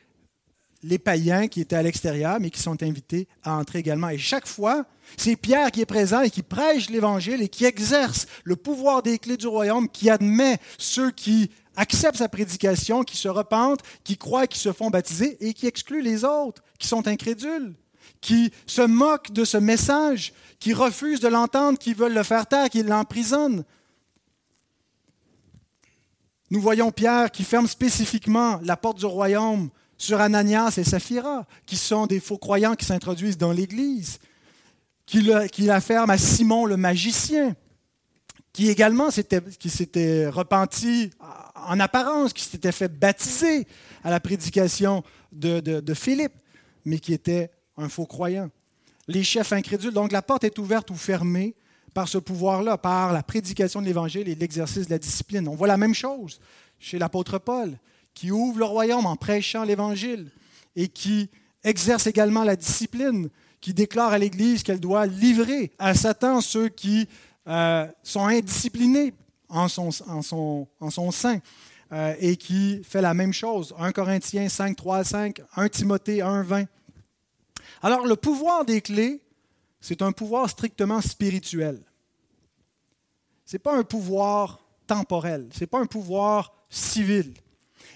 les 0.83 0.97
païens 0.97 1.47
qui 1.47 1.61
étaient 1.61 1.75
à 1.75 1.83
l'extérieur, 1.83 2.39
mais 2.39 2.49
qui 2.49 2.59
sont 2.59 2.81
invités 2.81 3.27
à 3.43 3.55
entrer 3.55 3.79
également. 3.79 4.09
Et 4.09 4.17
chaque 4.17 4.47
fois, 4.47 4.85
c'est 5.17 5.35
Pierre 5.35 5.71
qui 5.71 5.81
est 5.81 5.85
présent 5.85 6.21
et 6.21 6.29
qui 6.29 6.41
prêche 6.41 6.89
l'Évangile 6.89 7.41
et 7.41 7.49
qui 7.49 7.65
exerce 7.65 8.25
le 8.43 8.55
pouvoir 8.55 9.03
des 9.03 9.19
clés 9.19 9.37
du 9.37 9.47
royaume, 9.47 9.89
qui 9.89 10.09
admet 10.09 10.57
ceux 10.77 11.11
qui 11.11 11.51
acceptent 11.75 12.17
sa 12.17 12.29
prédication, 12.29 13.03
qui 13.03 13.17
se 13.17 13.27
repentent, 13.27 13.81
qui 14.03 14.17
croient, 14.17 14.47
qui 14.47 14.59
se 14.59 14.71
font 14.71 14.89
baptiser 14.89 15.37
et 15.45 15.53
qui 15.53 15.67
exclut 15.67 16.01
les 16.01 16.25
autres, 16.25 16.63
qui 16.79 16.87
sont 16.87 17.07
incrédules, 17.07 17.75
qui 18.19 18.51
se 18.65 18.81
moquent 18.81 19.31
de 19.31 19.45
ce 19.45 19.57
message, 19.57 20.33
qui 20.59 20.73
refusent 20.73 21.19
de 21.19 21.27
l'entendre, 21.27 21.77
qui 21.77 21.93
veulent 21.93 22.13
le 22.13 22.23
faire 22.23 22.47
taire, 22.47 22.69
qui 22.69 22.83
l'emprisonnent. 22.83 23.63
Nous 26.49 26.59
voyons 26.59 26.91
Pierre 26.91 27.31
qui 27.31 27.43
ferme 27.43 27.67
spécifiquement 27.67 28.59
la 28.63 28.75
porte 28.75 28.97
du 28.97 29.05
royaume 29.05 29.69
sur 30.01 30.19
Ananias 30.19 30.73
et 30.77 30.83
Saphira, 30.83 31.45
qui 31.67 31.77
sont 31.77 32.07
des 32.07 32.19
faux 32.19 32.39
croyants 32.39 32.73
qui 32.73 32.85
s'introduisent 32.85 33.37
dans 33.37 33.51
l'Église, 33.51 34.17
qui, 35.05 35.21
la 35.21 35.79
ferme 35.79 36.09
à 36.09 36.17
Simon 36.17 36.65
le 36.65 36.75
magicien, 36.75 37.55
qui 38.51 38.69
également 38.69 39.11
s'était 39.11 40.27
repenti 40.27 41.11
en 41.53 41.79
apparence, 41.79 42.33
qui 42.33 42.43
s'était 42.43 42.71
fait 42.71 42.87
baptiser 42.87 43.67
à 44.03 44.09
la 44.09 44.19
prédication 44.19 45.03
de, 45.31 45.59
de 45.59 45.93
Philippe, 45.93 46.33
mais 46.83 46.97
qui 46.97 47.13
était 47.13 47.51
un 47.77 47.87
faux 47.87 48.07
croyant. 48.07 48.49
Les 49.07 49.23
chefs 49.23 49.53
incrédules, 49.53 49.93
donc 49.93 50.11
la 50.11 50.23
porte 50.23 50.43
est 50.43 50.57
ouverte 50.57 50.89
ou 50.89 50.95
fermée 50.95 51.53
par 51.93 52.07
ce 52.07 52.17
pouvoir-là, 52.17 52.79
par 52.79 53.13
la 53.13 53.21
prédication 53.21 53.81
de 53.81 53.85
l'Évangile 53.85 54.27
et 54.27 54.33
l'exercice 54.33 54.87
de 54.87 54.91
la 54.91 54.99
discipline. 54.99 55.47
On 55.47 55.55
voit 55.55 55.67
la 55.67 55.77
même 55.77 55.93
chose 55.93 56.39
chez 56.79 56.97
l'apôtre 56.97 57.37
Paul, 57.37 57.77
qui 58.13 58.31
ouvre 58.31 58.59
le 58.59 58.65
royaume 58.65 59.05
en 59.05 59.15
prêchant 59.15 59.63
l'Évangile 59.63 60.31
et 60.75 60.87
qui 60.87 61.29
exerce 61.63 62.07
également 62.07 62.43
la 62.43 62.55
discipline, 62.55 63.29
qui 63.59 63.73
déclare 63.73 64.13
à 64.13 64.17
l'Église 64.17 64.63
qu'elle 64.63 64.79
doit 64.79 65.05
livrer 65.05 65.71
à 65.77 65.93
Satan 65.93 66.41
ceux 66.41 66.69
qui 66.69 67.07
euh, 67.47 67.87
sont 68.03 68.25
indisciplinés 68.25 69.13
en 69.49 69.67
son, 69.67 69.91
sein. 71.11 71.39
Euh, 71.93 72.15
et 72.21 72.37
qui 72.37 72.81
fait 72.85 73.01
la 73.01 73.13
même 73.13 73.33
chose. 73.33 73.75
1 73.77 73.91
Corinthiens 73.91 74.47
5, 74.47 74.77
3 74.77 75.03
5, 75.03 75.41
1 75.57 75.67
Timothée 75.67 76.21
1, 76.21 76.43
20. 76.43 76.65
Alors 77.81 78.05
le 78.05 78.15
pouvoir 78.15 78.63
des 78.63 78.79
clés, 78.79 79.21
c'est 79.81 80.01
un 80.01 80.13
pouvoir 80.13 80.49
strictement 80.49 81.01
spirituel. 81.01 81.81
Ce 83.45 83.55
n'est 83.55 83.59
pas 83.59 83.75
un 83.75 83.83
pouvoir 83.83 84.61
temporel, 84.87 85.49
ce 85.51 85.61
n'est 85.61 85.67
pas 85.67 85.79
un 85.79 85.85
pouvoir 85.85 86.53
civil. 86.69 87.33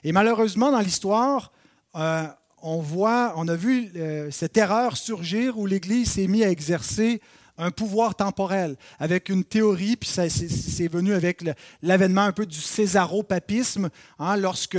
Et 0.06 0.12
malheureusement, 0.12 0.72
dans 0.72 0.82
l'histoire, 0.82 1.52
euh, 1.96 2.28
on 2.62 2.80
voit, 2.80 3.34
on 3.38 3.48
a 3.48 3.56
vu 3.56 3.91
euh, 3.96 4.30
cette 4.30 4.56
erreur 4.56 4.98
surgir 4.98 5.58
où 5.58 5.65
l'Église 5.65 6.12
s'est 6.12 6.28
mise 6.28 6.44
à 6.44 6.52
exercer 6.52 7.22
un 7.58 7.72
pouvoir 7.72 8.15
temporel, 8.15 8.76
avec 9.00 9.30
une 9.30 9.44
théorie, 9.44 9.96
puis 9.96 10.10
c'est 10.10 10.88
venu 10.88 11.13
avec 11.13 11.44
l'avènement 11.82 12.24
un 12.24 12.32
peu 12.32 12.46
du 12.46 12.60
césaropapisme, 12.60 13.89
hein, 14.20 14.38
lorsque 14.38 14.78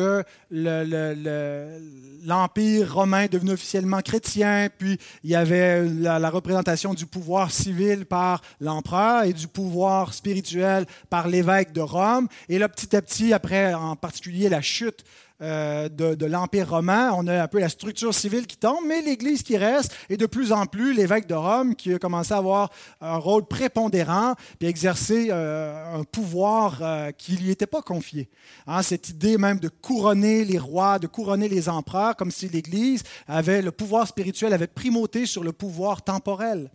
l'Empire 2.24 2.94
romain 2.94 3.22
est 3.22 3.32
devenu 3.32 3.52
officiellement 3.52 4.00
chrétien, 4.00 4.68
puis 4.76 4.98
il 5.24 5.30
y 5.30 5.36
avait 5.36 5.84
la, 5.84 6.30
représentation 6.30 6.92
du 6.92 7.06
pouvoir 7.06 7.50
civil 7.50 8.04
par 8.04 8.42
l'empereur 8.60 9.24
et 9.24 9.32
du 9.32 9.48
pouvoir 9.48 10.12
spirituel 10.12 10.84
par 11.08 11.28
l'évêque 11.28 11.72
de 11.72 11.80
Rome. 11.80 12.28
Et 12.48 12.58
là, 12.58 12.68
petit 12.68 12.94
à 12.94 13.02
petit, 13.02 13.32
après 13.32 13.72
en 13.72 13.96
particulier 13.96 14.48
la 14.48 14.60
chute 14.60 15.04
euh, 15.42 15.90
de, 15.90 16.24
l'Empire 16.24 16.70
romain. 16.70 17.12
On 17.14 17.26
a 17.26 17.42
un 17.42 17.48
peu 17.48 17.60
la 17.60 17.68
structure 17.68 18.14
civile 18.14 18.46
qui 18.46 18.56
tombe, 18.56 18.80
mais 18.86 19.02
l'Église 19.02 19.42
qui 19.42 19.58
reste, 19.58 19.94
et 20.08 20.16
de 20.16 20.24
plus 20.24 20.50
en 20.50 20.64
plus 20.64 20.94
l'évêque 20.94 21.26
de 21.26 21.34
Rome 21.34 21.74
qui 21.74 21.92
a 21.92 21.98
commencé 21.98 22.32
à 22.32 22.38
avoir 22.38 22.70
un 23.02 23.18
rôle 23.18 23.44
prépondérant, 23.44 24.34
puis 24.58 24.66
exercer 24.66 25.28
euh, 25.30 25.98
un 26.00 26.04
pouvoir 26.04 26.78
euh, 26.80 27.10
qui 27.10 27.32
ne 27.32 27.38
lui 27.38 27.50
était 27.50 27.66
pas 27.66 27.82
confié. 27.82 28.30
Hein, 28.66 28.82
cette 28.82 29.10
idée 29.10 29.36
même 29.36 29.58
de 29.58 29.68
couronner 29.68 30.42
les 30.46 30.58
rois, 30.58 30.98
de 30.98 31.06
couronner 31.06 31.50
les 31.50 31.68
empereurs, 31.68 32.16
comme 32.16 32.30
si 32.30 32.48
l'Église 32.48 33.02
avait 33.28 33.60
le 33.60 33.72
pouvoir 33.72 34.08
spirituel 34.08 34.54
avait 34.54 34.66
primauté 34.66 35.26
sur 35.26 35.44
le 35.44 35.52
pouvoir 35.52 36.00
temporel. 36.00 36.70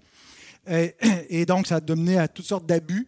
Et, 0.69 0.95
et 1.30 1.47
donc, 1.47 1.65
ça 1.65 1.78
a 1.78 1.95
mené 1.95 2.19
à 2.19 2.28
toutes 2.28 2.45
sortes 2.45 2.67
d'abus 2.67 3.08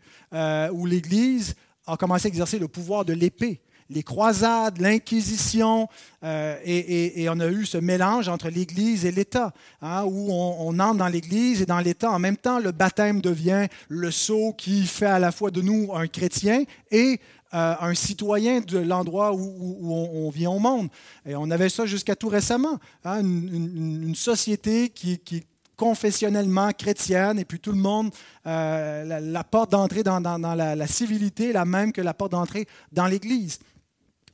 où 0.71 0.87
l'Église 0.87 1.53
a 1.85 1.95
commencé 1.95 2.25
à 2.25 2.29
exercer 2.29 2.57
le 2.57 2.67
pouvoir 2.67 3.05
de 3.05 3.13
l'épée 3.13 3.61
les 3.89 4.03
croisades, 4.03 4.79
l'Inquisition, 4.79 5.87
euh, 6.23 6.57
et, 6.63 7.27
on 7.29 7.39
a 7.39 7.47
eu 7.47 7.65
ce 7.65 7.77
mélange 7.77 8.29
entre 8.29 8.49
l'Église 8.49 9.05
et 9.05 9.11
l'État, 9.11 9.53
hein, 9.81 10.03
où 10.05 10.29
on, 10.31 10.79
entre 10.79 10.97
dans 10.97 11.07
l'Église 11.07 11.61
et 11.61 11.65
dans 11.65 11.79
l'État. 11.79 12.11
En 12.11 12.19
même 12.19 12.37
temps, 12.37 12.59
le 12.59 12.71
baptême 12.71 13.21
devient 13.21 13.67
le 13.89 14.11
sceau 14.11 14.53
qui 14.57 14.85
fait 14.85 15.05
à 15.05 15.19
la 15.19 15.31
fois 15.31 15.51
de 15.51 15.61
nous 15.61 15.91
un 15.93 16.07
chrétien 16.07 16.63
et 16.91 17.19
euh, 17.53 17.75
un 17.79 17.93
citoyen 17.93 18.61
de 18.61 18.79
l'endroit 18.79 19.33
où, 19.33 19.93
on, 19.93 20.29
vient 20.29 20.49
au 20.49 20.59
monde. 20.59 20.89
Et 21.25 21.35
on 21.35 21.51
avait 21.51 21.69
ça 21.69 21.85
jusqu'à 21.85 22.15
tout 22.15 22.29
récemment, 22.29 22.79
hein, 23.05 23.19
une, 23.21 24.15
société 24.15 24.89
qui, 24.89 25.19
qui 25.19 25.43
confessionnellement 25.75 26.71
chrétienne, 26.71 27.39
et 27.39 27.45
puis 27.45 27.59
tout 27.59 27.71
le 27.71 27.77
monde, 27.77 28.11
euh, 28.47 29.19
la, 29.19 29.43
porte 29.43 29.71
d'entrée 29.71 30.03
dans, 30.03 30.19
la, 30.19 30.75
la, 30.75 30.87
civilité 30.87 31.49
est 31.49 31.53
la 31.53 31.65
même 31.65 31.91
que 31.91 32.01
la 32.01 32.13
porte 32.13 32.31
d'entrée 32.31 32.67
dans 32.91 33.05
l'Église. 33.05 33.59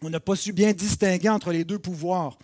On 0.02 0.10
n'a 0.10 0.20
pas 0.20 0.36
su 0.36 0.54
bien 0.54 0.72
distinguer 0.72 1.30
entre 1.30 1.52
les 1.52 1.66
deux 1.66 1.80
pouvoirs. 1.80 2.38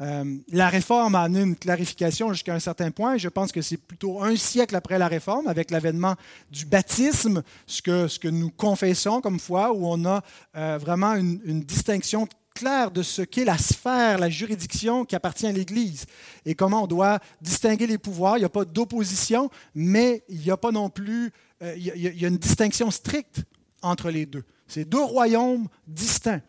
Euh, 0.00 0.36
la 0.50 0.68
réforme 0.68 1.14
a 1.14 1.22
amené 1.22 1.42
une 1.42 1.56
clarification 1.56 2.32
jusqu'à 2.32 2.54
un 2.54 2.60
certain 2.60 2.90
point. 2.90 3.16
Je 3.16 3.28
pense 3.28 3.50
que 3.52 3.60
c'est 3.60 3.76
plutôt 3.76 4.22
un 4.22 4.36
siècle 4.36 4.74
après 4.76 4.98
la 4.98 5.08
réforme, 5.08 5.48
avec 5.48 5.70
l'avènement 5.70 6.14
du 6.50 6.64
baptisme, 6.64 7.42
ce 7.66 7.82
que, 7.82 8.28
nous 8.28 8.50
confessons 8.50 9.20
comme 9.20 9.38
foi, 9.38 9.72
où 9.72 9.86
on 9.86 10.04
a 10.04 10.22
euh, 10.56 10.78
vraiment 10.80 11.14
une, 11.14 11.40
une, 11.44 11.60
distinction 11.62 12.28
claire 12.54 12.90
de 12.90 13.02
ce 13.02 13.22
qu'est 13.22 13.44
la 13.44 13.58
sphère, 13.58 14.18
la 14.18 14.30
juridiction 14.30 15.04
qui 15.04 15.16
appartient 15.16 15.46
à 15.46 15.52
l'Église 15.52 16.06
et 16.46 16.54
comment 16.54 16.84
on 16.84 16.86
doit 16.86 17.18
distinguer 17.40 17.86
les 17.86 17.98
pouvoirs. 17.98 18.36
Il 18.36 18.40
n'y 18.40 18.46
a 18.46 18.50
pas 18.50 18.64
d'opposition, 18.64 19.50
mais 19.74 20.22
il 20.28 20.38
n'y 20.38 20.50
a 20.50 20.56
pas 20.56 20.70
non 20.70 20.88
plus, 20.88 21.32
euh, 21.62 21.74
il 21.76 22.20
y 22.20 22.24
a 22.24 22.28
une 22.28 22.38
distinction 22.38 22.90
stricte 22.90 23.42
entre 23.82 24.10
les 24.10 24.26
deux. 24.26 24.44
C'est 24.68 24.84
deux 24.84 25.02
royaumes 25.02 25.66
distincts. 25.86 26.42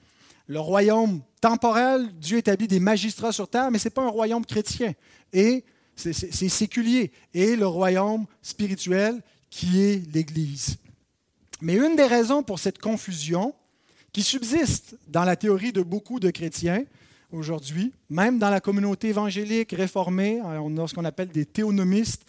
Le 0.48 0.60
royaume 0.60 1.22
temporel, 1.42 2.10
Dieu 2.20 2.38
établit 2.38 2.68
des 2.68 2.80
magistrats 2.80 3.32
sur 3.32 3.48
terre, 3.48 3.72
mais 3.72 3.80
ce 3.80 3.88
n'est 3.88 3.94
pas 3.94 4.04
un 4.04 4.10
royaume 4.10 4.46
chrétien. 4.46 4.94
Et 5.32 5.64
c'est 5.96 6.14
séculier. 6.14 7.12
Et 7.34 7.56
le 7.56 7.68
royaume 7.68 8.26
spirituel 8.42 9.22
qui 9.50 9.82
est 9.82 10.14
l'Église. 10.14 10.78
Mais 11.62 11.76
une 11.76 11.96
des 11.96 12.06
raisons 12.06 12.44
pour 12.44 12.60
cette 12.60 12.80
confusion 12.80 13.54
qui 14.12 14.22
subsiste 14.22 14.98
dans 15.08 15.24
la 15.24 15.36
théorie 15.36 15.72
de 15.72 15.82
beaucoup 15.82 16.20
de 16.20 16.30
chrétiens 16.30 16.84
aujourd'hui, 17.32 17.94
même 18.10 18.38
dans 18.38 18.50
la 18.50 18.60
communauté 18.60 19.10
évangélique 19.10 19.72
réformée, 19.72 20.40
on 20.44 20.78
a 20.78 20.88
ce 20.88 20.94
qu'on 20.94 21.06
appelle 21.06 21.30
des 21.30 21.46
théonomistes, 21.46 22.26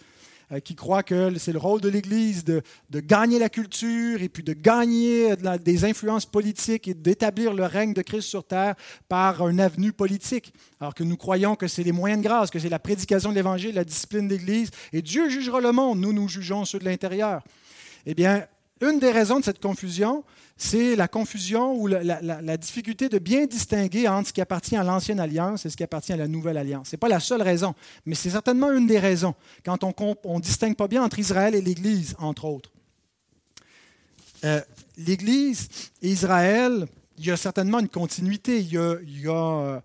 qui 0.63 0.75
croient 0.75 1.03
que 1.03 1.37
c'est 1.37 1.51
le 1.51 1.59
rôle 1.59 1.81
de 1.81 1.89
l'Église 1.89 2.43
de, 2.43 2.61
gagner 2.91 3.39
la 3.39 3.49
culture 3.49 4.21
et 4.21 4.29
puis 4.29 4.43
de 4.43 4.53
gagner 4.53 5.35
des 5.63 5.85
influences 5.85 6.25
politiques 6.25 6.87
et 6.87 6.93
d'établir 6.93 7.53
le 7.53 7.65
règne 7.65 7.93
de 7.93 8.01
Christ 8.01 8.27
sur 8.27 8.43
terre 8.43 8.75
par 9.09 9.41
un 9.41 9.59
avenue 9.59 9.91
politique. 9.91 10.53
Alors 10.79 10.93
que 10.93 11.03
nous 11.03 11.17
croyons 11.17 11.55
que 11.55 11.67
c'est 11.67 11.83
les 11.83 11.91
moyens 11.91 12.21
de 12.21 12.27
grâce, 12.27 12.49
que 12.49 12.59
c'est 12.59 12.69
la 12.69 12.79
prédication 12.79 13.29
de 13.29 13.35
l'Évangile, 13.35 13.75
la 13.75 13.83
discipline 13.83 14.27
de 14.27 14.35
l'Église, 14.35 14.71
et 14.93 15.01
Dieu 15.01 15.29
jugera 15.29 15.59
le 15.61 15.71
monde, 15.71 15.99
nous, 15.99 16.13
nous 16.13 16.27
jugeons 16.27 16.65
ceux 16.65 16.79
de 16.79 16.85
l'intérieur. 16.85 17.43
Eh 18.05 18.13
bien, 18.13 18.45
une 18.81 18.99
des 18.99 19.11
raisons 19.11 19.39
de 19.39 19.45
cette 19.45 19.61
confusion, 19.61 20.23
c'est 20.57 20.95
la 20.95 21.07
confusion 21.07 21.75
ou 21.75 21.87
la, 21.87 22.57
difficulté 22.57 23.09
de 23.09 23.19
bien 23.19 23.45
distinguer 23.45 24.07
entre 24.07 24.29
ce 24.29 24.33
qui 24.33 24.41
appartient 24.41 24.75
à 24.75 24.83
l'ancienne 24.83 25.19
alliance 25.19 25.65
et 25.65 25.69
ce 25.69 25.77
qui 25.77 25.83
appartient 25.83 26.13
à 26.13 26.17
la 26.17 26.27
nouvelle 26.27 26.57
alliance. 26.57 26.89
Ce 26.89 26.95
n'est 26.95 26.99
pas 26.99 27.09
la 27.09 27.19
seule 27.19 27.41
raison, 27.41 27.73
mais 28.05 28.15
c'est 28.15 28.29
certainement 28.29 28.71
une 28.71 28.87
des 28.87 28.99
raisons, 28.99 29.35
quand 29.63 29.83
on 29.83 30.35
ne 30.35 30.41
distingue 30.41 30.75
pas 30.75 30.87
bien 30.87 31.03
entre 31.03 31.19
Israël 31.19 31.55
et 31.55 31.61
l'Église, 31.61 32.15
entre 32.19 32.45
autres. 32.45 32.71
Euh, 34.43 34.61
L'Église 34.97 35.67
et 36.01 36.09
Israël, 36.09 36.87
il 37.17 37.25
y 37.25 37.31
a 37.31 37.37
certainement 37.37 37.79
une 37.79 37.89
continuité, 37.89 38.59
il 38.59 38.71
y 38.71 38.77
a, 39.27 39.31
euh, 39.31 39.79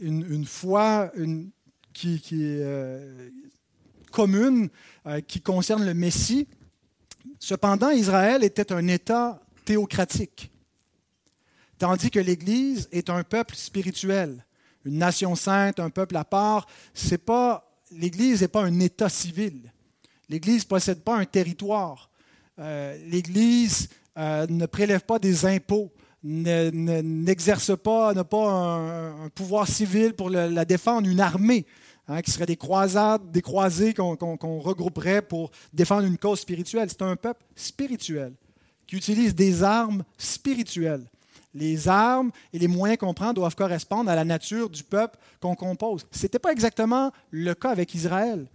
une, 0.00 0.46
foi 0.46 1.12
qui, 1.92 2.14
est 2.14 2.22
euh, 2.32 3.30
commune, 4.10 4.70
qui 5.26 5.40
concerne 5.40 5.84
le 5.84 5.94
Messie. 5.94 6.46
Cependant, 7.38 7.90
Israël 7.90 8.44
était 8.44 8.72
un 8.72 8.86
État 8.88 9.40
théocratique, 9.64 10.50
tandis 11.78 12.10
que 12.10 12.18
l'Église 12.18 12.88
est 12.92 13.10
un 13.10 13.22
peuple 13.22 13.54
spirituel, 13.54 14.44
une 14.84 14.98
nation 14.98 15.34
sainte, 15.34 15.80
un 15.80 15.90
peuple 15.90 16.16
à 16.16 16.24
part. 16.24 16.66
C'est 16.94 17.18
pas 17.18 17.64
L'Église 17.90 18.42
n'est 18.42 18.48
pas 18.48 18.64
un 18.64 18.80
État 18.80 19.08
civil. 19.08 19.72
L'Église 20.28 20.64
ne 20.64 20.68
possède 20.68 21.00
pas 21.00 21.16
un 21.16 21.24
territoire. 21.24 22.10
L'Église 22.58 23.88
ne 24.16 24.66
prélève 24.66 25.02
pas 25.02 25.18
des 25.18 25.46
impôts 25.46 25.92
n'exerce 26.22 27.76
pas, 27.76 28.12
n'a 28.12 28.24
pas 28.24 28.50
un, 28.50 29.28
pouvoir 29.28 29.68
civil 29.68 30.14
pour 30.14 30.30
la 30.30 30.64
défendre, 30.64 31.08
une 31.08 31.20
armée, 31.20 31.64
hein, 32.08 32.22
qui 32.22 32.30
serait 32.30 32.46
des 32.46 32.56
croisades, 32.56 33.30
des 33.30 33.42
croisés 33.42 33.94
qu'on 33.94 34.58
regrouperait 34.58 35.22
pour 35.22 35.50
défendre 35.72 36.06
une 36.06 36.18
cause 36.18 36.40
spirituelle. 36.40 36.88
C'est 36.88 37.02
un 37.02 37.16
peuple 37.16 37.44
spirituel 37.54 38.32
qui 38.86 38.96
utilise 38.96 39.34
des 39.34 39.62
armes 39.62 40.02
spirituelles. 40.16 41.04
Les 41.54 41.88
armes 41.88 42.30
et 42.52 42.58
les 42.58 42.68
moyens 42.68 42.98
qu'on 42.98 43.14
prend 43.14 43.32
doivent 43.32 43.54
correspondre 43.54 44.10
à 44.10 44.14
la 44.14 44.24
nature 44.24 44.68
du 44.68 44.82
peuple 44.82 45.18
qu'on 45.40 45.54
compose. 45.54 46.06
Ce 46.10 46.22
n'était 46.22 46.38
pas 46.38 46.52
exactement 46.52 47.12
le 47.30 47.54
cas 47.54 47.70
avec 47.70 47.94
Israël. 47.94 48.46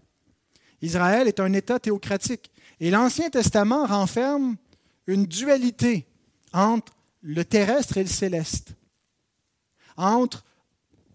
Israël 0.81 1.27
est 1.27 1.39
un 1.39 1.53
État 1.53 1.79
théocratique. 1.79 2.51
Et 2.79 2.91
l'Ancien 2.91 3.29
Testament 3.29 3.85
renferme 3.85 4.57
une 5.07 5.25
dualité 5.25 6.05
entre 6.51 6.93
le 7.21 7.45
terrestre 7.45 7.97
et 7.97 8.03
le 8.03 8.09
céleste. 8.09 8.73
Entre 9.95 10.43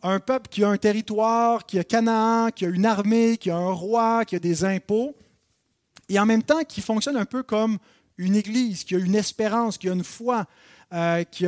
un 0.02 0.20
peuple 0.20 0.48
qui 0.48 0.64
a 0.64 0.68
un 0.68 0.76
territoire, 0.76 1.66
qui 1.66 1.78
a 1.78 1.84
Canaan, 1.84 2.50
qui 2.50 2.64
a 2.64 2.68
une 2.68 2.86
armée, 2.86 3.36
qui 3.36 3.50
a 3.50 3.56
un 3.56 3.72
roi, 3.72 4.24
qui 4.24 4.36
a 4.36 4.38
des 4.38 4.64
impôts, 4.64 5.14
et 6.08 6.18
en 6.18 6.26
même 6.26 6.42
temps 6.42 6.62
qui 6.64 6.80
fonctionne 6.80 7.16
un 7.16 7.24
peu 7.24 7.42
comme 7.42 7.78
une 8.16 8.34
église, 8.34 8.84
qui 8.84 8.94
a 8.94 8.98
une 8.98 9.14
espérance, 9.14 9.78
qui 9.78 9.88
a 9.88 9.92
une 9.92 10.04
foi, 10.04 10.46
euh, 10.92 11.22
qui, 11.24 11.46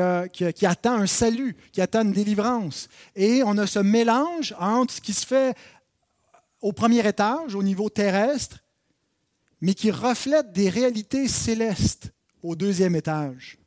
qui, 0.52 0.66
attend 0.66 0.94
un 0.94 1.06
salut, 1.06 1.56
qui 1.72 1.80
attend 1.80 2.02
une 2.02 2.12
délivrance. 2.12 2.88
Et 3.16 3.42
on 3.44 3.56
a 3.58 3.66
ce 3.66 3.78
mélange 3.78 4.54
entre 4.58 4.94
ce 4.94 5.00
qui 5.00 5.14
se 5.14 5.26
fait 5.26 5.56
au 6.60 6.72
premier 6.72 7.06
étage, 7.06 7.54
au 7.54 7.62
niveau 7.62 7.88
terrestre, 7.88 8.58
mais 9.60 9.74
qui 9.74 9.90
reflète 9.90 10.52
des 10.52 10.68
réalités 10.68 11.26
célestes 11.26 12.12
au 12.42 12.54
deuxième 12.54 12.96
étage. 12.96 13.58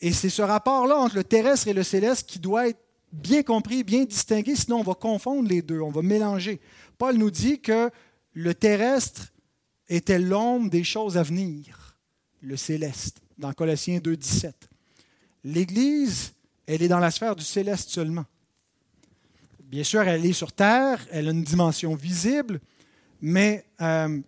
Et 0.00 0.12
c'est 0.12 0.30
ce 0.30 0.42
rapport-là 0.42 0.98
entre 0.98 1.16
le 1.16 1.24
terrestre 1.24 1.68
et 1.68 1.72
le 1.72 1.82
céleste 1.82 2.28
qui 2.28 2.38
doit 2.38 2.68
être 2.68 2.81
bien 3.12 3.42
compris, 3.42 3.84
bien 3.84 4.04
distingué, 4.04 4.56
sinon 4.56 4.80
on 4.80 4.82
va 4.82 4.94
confondre 4.94 5.48
les 5.48 5.62
deux, 5.62 5.80
on 5.80 5.90
va 5.90 6.02
mélanger. 6.02 6.60
Paul 6.98 7.16
nous 7.16 7.30
dit 7.30 7.60
que 7.60 7.90
le 8.32 8.54
terrestre 8.54 9.32
était 9.88 10.18
l'ombre 10.18 10.70
des 10.70 10.84
choses 10.84 11.18
à 11.18 11.22
venir, 11.22 11.98
le 12.40 12.56
céleste, 12.56 13.18
dans 13.38 13.52
Colossiens 13.52 13.98
2, 13.98 14.16
17. 14.16 14.68
L'Église, 15.44 16.32
elle 16.66 16.82
est 16.82 16.88
dans 16.88 16.98
la 16.98 17.10
sphère 17.10 17.36
du 17.36 17.44
céleste 17.44 17.90
seulement. 17.90 18.24
Bien 19.60 19.84
sûr, 19.84 20.02
elle 20.02 20.24
est 20.24 20.32
sur 20.32 20.52
terre, 20.52 21.04
elle 21.10 21.28
a 21.28 21.30
une 21.30 21.44
dimension 21.44 21.94
visible, 21.94 22.60
mais 23.20 23.66
euh, 23.80 24.20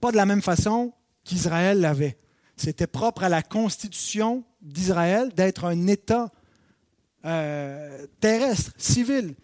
pas 0.00 0.10
de 0.10 0.16
la 0.16 0.26
même 0.26 0.42
façon 0.42 0.92
qu'Israël 1.24 1.80
l'avait. 1.80 2.18
C'était 2.56 2.86
propre 2.86 3.24
à 3.24 3.28
la 3.28 3.42
constitution 3.42 4.44
d'Israël 4.60 5.32
d'être 5.34 5.64
un 5.64 5.86
État 5.86 6.30
euh, 7.24 8.06
terrestre, 8.20 8.72
civil. 8.76 9.34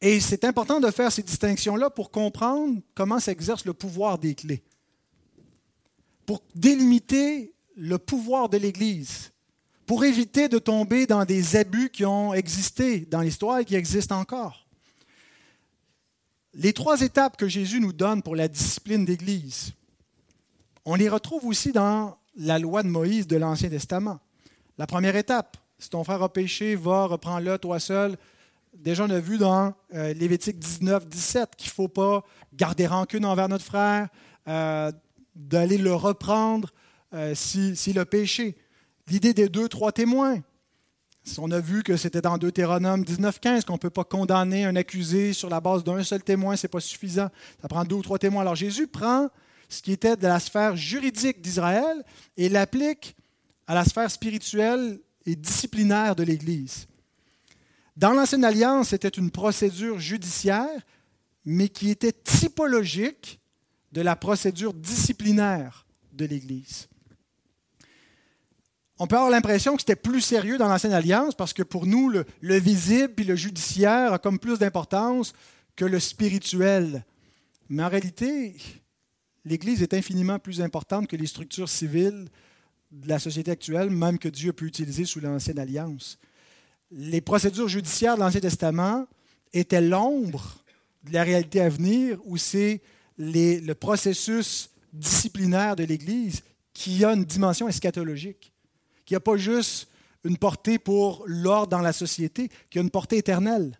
Et 0.00 0.20
c'est 0.20 0.44
important 0.44 0.80
de 0.80 0.90
faire 0.90 1.12
ces 1.12 1.22
distinctions-là 1.22 1.90
pour 1.90 2.10
comprendre 2.10 2.80
comment 2.94 3.20
s'exerce 3.20 3.64
le 3.64 3.74
pouvoir 3.74 4.18
des 4.18 4.34
clés. 4.34 4.62
Pour 6.24 6.42
délimiter 6.54 7.52
le 7.76 7.98
pouvoir 7.98 8.48
de 8.48 8.56
l'Église, 8.56 9.32
pour 9.86 10.04
éviter 10.04 10.48
de 10.48 10.58
tomber 10.58 11.06
dans 11.06 11.24
des 11.24 11.56
abus 11.56 11.90
qui 11.90 12.04
ont 12.04 12.32
existé 12.32 13.00
dans 13.00 13.20
l'histoire 13.20 13.58
et 13.58 13.64
qui 13.64 13.74
existent 13.74 14.18
encore. 14.18 14.66
Les 16.54 16.72
trois 16.72 17.00
étapes 17.00 17.36
que 17.36 17.48
Jésus 17.48 17.80
nous 17.80 17.92
donne 17.92 18.22
pour 18.22 18.36
la 18.36 18.48
discipline 18.48 19.04
d'Église, 19.04 19.72
on 20.84 20.94
les 20.94 21.08
retrouve 21.08 21.44
aussi 21.46 21.72
dans 21.72 22.16
la 22.36 22.58
loi 22.58 22.82
de 22.82 22.88
Moïse 22.88 23.26
de 23.26 23.36
l'Ancien 23.36 23.68
Testament. 23.68 24.18
La 24.78 24.86
première 24.86 25.16
étape, 25.16 25.56
si 25.80 25.88
ton 25.88 26.04
frère 26.04 26.22
a 26.22 26.30
péché, 26.30 26.76
va, 26.76 27.06
reprends-le 27.06 27.56
toi 27.58 27.80
seul. 27.80 28.16
Déjà, 28.74 29.04
on 29.04 29.10
a 29.10 29.18
vu 29.18 29.38
dans 29.38 29.74
euh, 29.94 30.12
Lévitique 30.12 30.58
19, 30.58 31.08
17 31.08 31.56
qu'il 31.56 31.70
ne 31.70 31.72
faut 31.72 31.88
pas 31.88 32.22
garder 32.54 32.86
rancune 32.86 33.24
envers 33.24 33.48
notre 33.48 33.64
frère, 33.64 34.08
euh, 34.46 34.92
d'aller 35.34 35.78
le 35.78 35.94
reprendre 35.94 36.70
euh, 37.14 37.34
s'il 37.34 37.98
a 37.98 38.04
péché. 38.04 38.56
L'idée 39.08 39.32
des 39.32 39.48
deux, 39.48 39.68
trois 39.68 39.90
témoins. 39.90 40.40
On 41.38 41.50
a 41.50 41.60
vu 41.60 41.82
que 41.82 41.96
c'était 41.96 42.20
dans 42.20 42.38
Deutéronome 42.38 43.04
19, 43.04 43.40
15 43.40 43.64
qu'on 43.64 43.74
ne 43.74 43.78
peut 43.78 43.90
pas 43.90 44.04
condamner 44.04 44.64
un 44.64 44.76
accusé 44.76 45.32
sur 45.32 45.48
la 45.48 45.60
base 45.60 45.84
d'un 45.84 46.02
seul 46.02 46.22
témoin, 46.22 46.56
ce 46.56 46.66
n'est 46.66 46.70
pas 46.70 46.80
suffisant. 46.80 47.28
Ça 47.60 47.68
prend 47.68 47.84
deux 47.84 47.96
ou 47.96 48.02
trois 48.02 48.18
témoins. 48.18 48.42
Alors 48.42 48.54
Jésus 48.54 48.86
prend 48.86 49.28
ce 49.68 49.80
qui 49.82 49.92
était 49.92 50.16
de 50.16 50.26
la 50.26 50.40
sphère 50.40 50.76
juridique 50.76 51.40
d'Israël 51.40 52.04
et 52.36 52.48
l'applique 52.48 53.16
à 53.66 53.74
la 53.74 53.84
sphère 53.84 54.10
spirituelle 54.10 54.98
et 55.26 55.36
disciplinaire 55.36 56.16
de 56.16 56.22
l'Église. 56.22 56.86
Dans 57.96 58.12
l'Ancienne 58.12 58.44
Alliance, 58.44 58.88
c'était 58.88 59.08
une 59.08 59.30
procédure 59.30 59.98
judiciaire, 59.98 60.80
mais 61.44 61.68
qui 61.68 61.90
était 61.90 62.12
typologique 62.12 63.40
de 63.92 64.00
la 64.00 64.16
procédure 64.16 64.72
disciplinaire 64.72 65.86
de 66.12 66.24
l'Église. 66.24 66.88
On 68.98 69.06
peut 69.06 69.16
avoir 69.16 69.30
l'impression 69.30 69.76
que 69.76 69.82
c'était 69.82 69.96
plus 69.96 70.20
sérieux 70.20 70.58
dans 70.58 70.68
l'Ancienne 70.68 70.92
Alliance 70.92 71.34
parce 71.34 71.54
que 71.54 71.62
pour 71.62 71.86
nous, 71.86 72.10
le, 72.10 72.26
le 72.42 72.58
visible 72.58 73.14
et 73.22 73.24
le 73.24 73.34
judiciaire 73.34 74.12
a 74.12 74.18
comme 74.18 74.38
plus 74.38 74.58
d'importance 74.58 75.32
que 75.74 75.86
le 75.86 75.98
spirituel. 75.98 77.04
Mais 77.70 77.82
en 77.82 77.88
réalité, 77.88 78.56
l'Église 79.44 79.82
est 79.82 79.94
infiniment 79.94 80.38
plus 80.38 80.60
importante 80.60 81.06
que 81.06 81.16
les 81.16 81.26
structures 81.26 81.68
civiles 81.68 82.28
de 82.90 83.08
la 83.08 83.18
société 83.18 83.50
actuelle, 83.50 83.90
même 83.90 84.18
que 84.18 84.28
Dieu 84.28 84.52
peut 84.52 84.66
utiliser 84.66 85.04
sous 85.04 85.20
l'Ancienne 85.20 85.58
Alliance. 85.58 86.18
Les 86.90 87.20
procédures 87.20 87.68
judiciaires 87.68 88.16
de 88.16 88.20
l'Ancien 88.20 88.40
Testament 88.40 89.06
étaient 89.52 89.80
l'ombre 89.80 90.56
de 91.04 91.12
la 91.12 91.22
réalité 91.22 91.60
à 91.60 91.68
venir, 91.68 92.18
où 92.24 92.36
c'est 92.36 92.80
le 93.16 93.72
processus 93.74 94.70
disciplinaire 94.92 95.76
de 95.76 95.84
l'Église 95.84 96.42
qui 96.74 97.04
a 97.04 97.12
une 97.12 97.24
dimension 97.24 97.68
eschatologique, 97.68 98.52
qui 99.04 99.14
n'a 99.14 99.20
pas 99.20 99.36
juste 99.36 99.88
une 100.24 100.36
portée 100.36 100.78
pour 100.78 101.24
l'ordre 101.26 101.68
dans 101.68 101.80
la 101.80 101.92
société, 101.92 102.50
qui 102.70 102.78
a 102.78 102.82
une 102.82 102.90
portée 102.90 103.18
éternelle. 103.18 103.78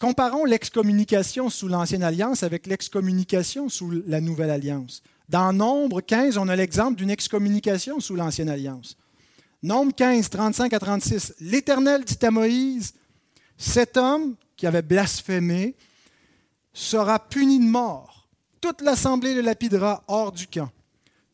Comparons 0.00 0.44
l'excommunication 0.44 1.48
sous 1.48 1.68
l'Ancienne 1.68 2.02
Alliance 2.02 2.42
avec 2.42 2.66
l'excommunication 2.66 3.68
sous 3.68 4.02
la 4.06 4.20
Nouvelle 4.20 4.50
Alliance. 4.50 5.02
Dans 5.32 5.50
Nombre 5.54 6.02
15, 6.02 6.36
on 6.36 6.46
a 6.48 6.54
l'exemple 6.54 6.96
d'une 6.96 7.08
excommunication 7.08 8.00
sous 8.00 8.16
l'Ancienne 8.16 8.50
Alliance. 8.50 8.98
Nombre 9.62 9.94
15, 9.94 10.28
35 10.28 10.74
à 10.74 10.78
36. 10.78 11.36
L'Éternel 11.40 12.04
dit 12.04 12.18
à 12.20 12.30
Moïse, 12.30 12.92
cet 13.56 13.96
homme 13.96 14.36
qui 14.58 14.66
avait 14.66 14.82
blasphémé 14.82 15.74
sera 16.74 17.18
puni 17.18 17.58
de 17.60 17.64
mort. 17.64 18.28
Toute 18.60 18.82
l'assemblée 18.82 19.32
le 19.32 19.40
lapidera 19.40 20.04
hors 20.06 20.32
du 20.32 20.46
camp. 20.46 20.68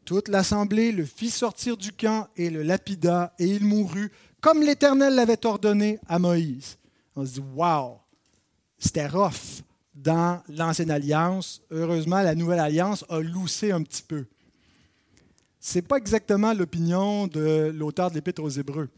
Toute 0.04 0.28
l'assemblée 0.28 0.92
le 0.92 1.04
fit 1.04 1.28
sortir 1.28 1.76
du 1.76 1.90
camp 1.90 2.28
et 2.36 2.50
le 2.50 2.62
lapida, 2.62 3.34
et 3.40 3.46
il 3.46 3.64
mourut, 3.64 4.12
comme 4.40 4.62
l'Éternel 4.62 5.16
l'avait 5.16 5.44
ordonné 5.44 5.98
à 6.06 6.20
Moïse. 6.20 6.78
On 7.16 7.26
se 7.26 7.32
dit, 7.32 7.44
wow, 7.56 7.98
c'était 8.78 9.08
rough 9.08 9.64
dans 10.02 10.40
l'ancienne 10.48 10.90
alliance. 10.90 11.60
Heureusement, 11.70 12.22
la 12.22 12.34
nouvelle 12.34 12.60
alliance 12.60 13.04
a 13.08 13.20
loussé 13.20 13.72
un 13.72 13.82
petit 13.82 14.02
peu. 14.02 14.26
Ce 15.60 15.78
n'est 15.78 15.82
pas 15.82 15.96
exactement 15.96 16.54
l'opinion 16.54 17.26
de 17.26 17.72
l'auteur 17.74 18.10
de 18.10 18.14
l'Épître 18.14 18.42
aux 18.42 18.48
Hébreux. 18.48 18.88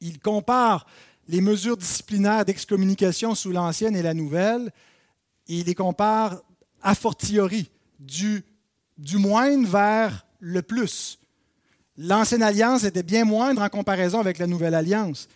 Il 0.00 0.20
compare 0.20 0.86
les 1.28 1.40
mesures 1.40 1.76
disciplinaires 1.76 2.44
d'excommunication 2.44 3.34
sous 3.34 3.50
l'ancienne 3.50 3.96
et 3.96 4.02
la 4.02 4.14
nouvelle, 4.14 4.70
et 5.48 5.60
il 5.60 5.66
les 5.66 5.74
compare 5.74 6.42
a 6.82 6.94
fortiori, 6.94 7.70
du, 7.98 8.42
du 8.98 9.16
moindre 9.18 9.68
vers 9.68 10.26
le 10.38 10.62
plus. 10.62 11.18
L'ancienne 11.96 12.42
alliance 12.42 12.84
était 12.84 13.02
bien 13.02 13.24
moindre 13.24 13.62
en 13.62 13.68
comparaison 13.68 14.20
avec 14.20 14.38
la 14.38 14.46
nouvelle 14.46 14.74
alliance. 14.74 15.28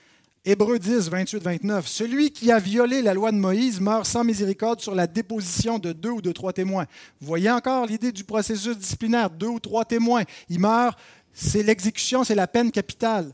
Hébreux 0.47 0.78
10, 0.78 1.09
28, 1.09 1.42
29. 1.42 1.86
Celui 1.86 2.30
qui 2.30 2.53
a 2.53 2.59
violé 2.59 3.01
la 3.01 3.14
loi 3.14 3.32
de 3.32 3.38
Moïse 3.38 3.80
meurt 3.80 4.05
sans 4.05 4.24
miséricorde 4.24 4.78
sur 4.78 4.95
la 4.95 5.07
déposition 5.07 5.78
de 5.78 5.92
deux 5.92 6.11
ou 6.11 6.20
de 6.20 6.32
trois 6.32 6.53
témoins. 6.53 6.84
Vous 7.18 7.26
voyez 7.26 7.51
encore 7.51 7.86
l'idée 7.86 8.12
du 8.12 8.24
processus 8.24 8.76
disciplinaire, 8.76 9.30
deux 9.30 9.47
ou 9.47 9.59
trois 9.59 9.86
témoins. 9.86 10.24
Il 10.51 10.61
meurt, 10.61 10.99
c'est 11.32 11.62
l'exécution, 11.62 12.24
c'est 12.24 12.34
la 12.34 12.47
peine 12.47 12.70
capitale. 12.70 13.32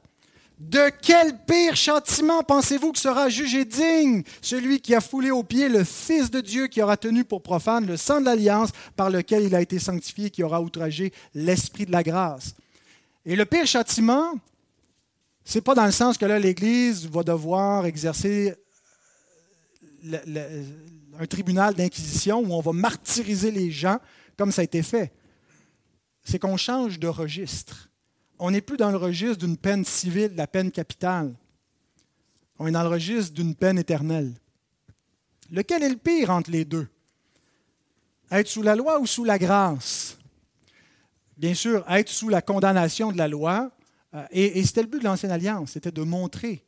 De 0.61 0.89
quel 1.03 1.37
pire 1.47 1.75
châtiment 1.75 2.45
pensez-vous 2.45 2.93
que 2.93 2.99
sera 3.01 3.29
jugé 3.29 3.65
digne 3.65 4.23
celui 4.41 4.81
qui 4.81 4.95
a 4.95 5.01
foulé 5.01 5.33
aux 5.33 5.43
pieds 5.43 5.69
le 5.69 5.83
Fils 5.83 6.31
de 6.31 6.41
Dieu 6.41 6.69
qui 6.69 6.81
aura 6.81 6.97
tenu 6.97 7.25
pour 7.25 7.43
profane 7.43 7.87
le 7.87 7.97
sang 7.97 8.21
de 8.21 8.27
l'alliance 8.27 8.71
par 8.95 9.11
lequel 9.11 9.43
il 9.43 9.57
a 9.57 9.61
été 9.61 9.81
sanctifié, 9.81 10.31
qui 10.31 10.45
aura 10.45 10.61
outragé 10.61 11.13
l'Esprit 11.35 11.87
de 11.87 11.93
la 11.93 12.05
grâce? 12.05 12.55
Et 13.27 13.35
le 13.35 13.47
pire 13.47 13.67
châtiment, 13.67 14.35
c'est 15.51 15.61
pas 15.61 15.75
dans 15.75 15.85
le 15.85 15.93
sens 15.93 16.17
que 16.17 16.25
là, 16.25 16.39
l'Église 16.39 17.09
va 17.09 17.23
devoir 17.23 17.85
exercer 17.85 18.55
un 21.19 21.27
tribunal 21.27 21.75
d'inquisition 21.75 22.39
où 22.39 22.53
on 22.53 22.61
va 22.61 22.73
martyriser 22.73 23.51
les 23.51 23.71
gens 23.71 23.99
comme 24.37 24.53
ça 24.53 24.61
a 24.61 24.65
été 24.65 24.83
fait. 24.83 25.13
C'est 26.23 26.39
qu'on 26.39 26.57
change 26.57 26.99
de 26.99 27.09
registre 27.09 27.91
on 28.41 28.51
n'est 28.51 28.63
plus 28.63 28.79
dans 28.79 28.91
le 28.91 28.97
registre 28.97 29.45
d'une 29.45 29.59
peine 29.59 29.85
civile, 29.85 30.31
de 30.31 30.37
la 30.39 30.47
peine 30.47 30.71
capitale. 30.71 31.35
On 32.59 32.67
est 32.67 32.73
dans 32.73 32.83
le 32.83 32.89
registre 32.89 33.35
d'une 33.35 33.55
peine 33.55 33.79
éternelle. 33.79 34.33
Lequel 35.51 35.83
est 35.83 35.91
le 35.91 35.97
pire 35.97 36.31
entre 36.31 36.51
les 36.51 36.65
deux? 36.65 36.89
Être 38.31 38.49
sous 38.49 38.63
la 38.63 38.75
loi 38.75 38.99
ou 38.99 39.07
sous 39.07 39.25
la 39.25 39.39
grâce? 39.39 40.17
Bien 41.37 41.53
sûr, 41.53 41.85
être 41.91 42.09
sous 42.09 42.31
la 42.31 42.41
condamnation 42.41 43.13
de 43.13 43.19
la 43.19 43.29
loi, 43.29 43.71
et, 44.31 44.59
et 44.59 44.65
c'était 44.65 44.83
le 44.83 44.89
but 44.89 44.99
de 44.99 45.05
l'Ancienne 45.05 45.33
Alliance, 45.33 45.73
c'était 45.73 45.93
de 45.93 46.03
montrer 46.03 46.65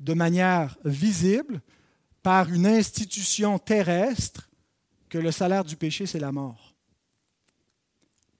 de 0.00 0.14
manière 0.14 0.78
visible, 0.84 1.60
par 2.22 2.52
une 2.52 2.66
institution 2.66 3.58
terrestre, 3.58 4.50
que 5.08 5.18
le 5.18 5.32
salaire 5.32 5.64
du 5.64 5.76
péché, 5.76 6.06
c'est 6.06 6.18
la 6.18 6.32
mort. 6.32 6.74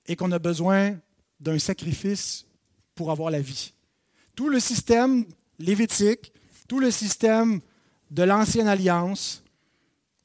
Et 0.05 0.15
qu'on 0.15 0.31
a 0.31 0.39
besoin 0.39 0.97
d'un 1.39 1.59
sacrifice 1.59 2.45
pour 2.95 3.11
avoir 3.11 3.31
la 3.31 3.41
vie. 3.41 3.73
Tout 4.35 4.49
le 4.49 4.59
système 4.59 5.25
lévitique, 5.57 6.31
tout 6.67 6.79
le 6.79 6.91
système 6.91 7.61
de 8.11 8.23
l'Ancienne 8.23 8.67
Alliance 8.67 9.43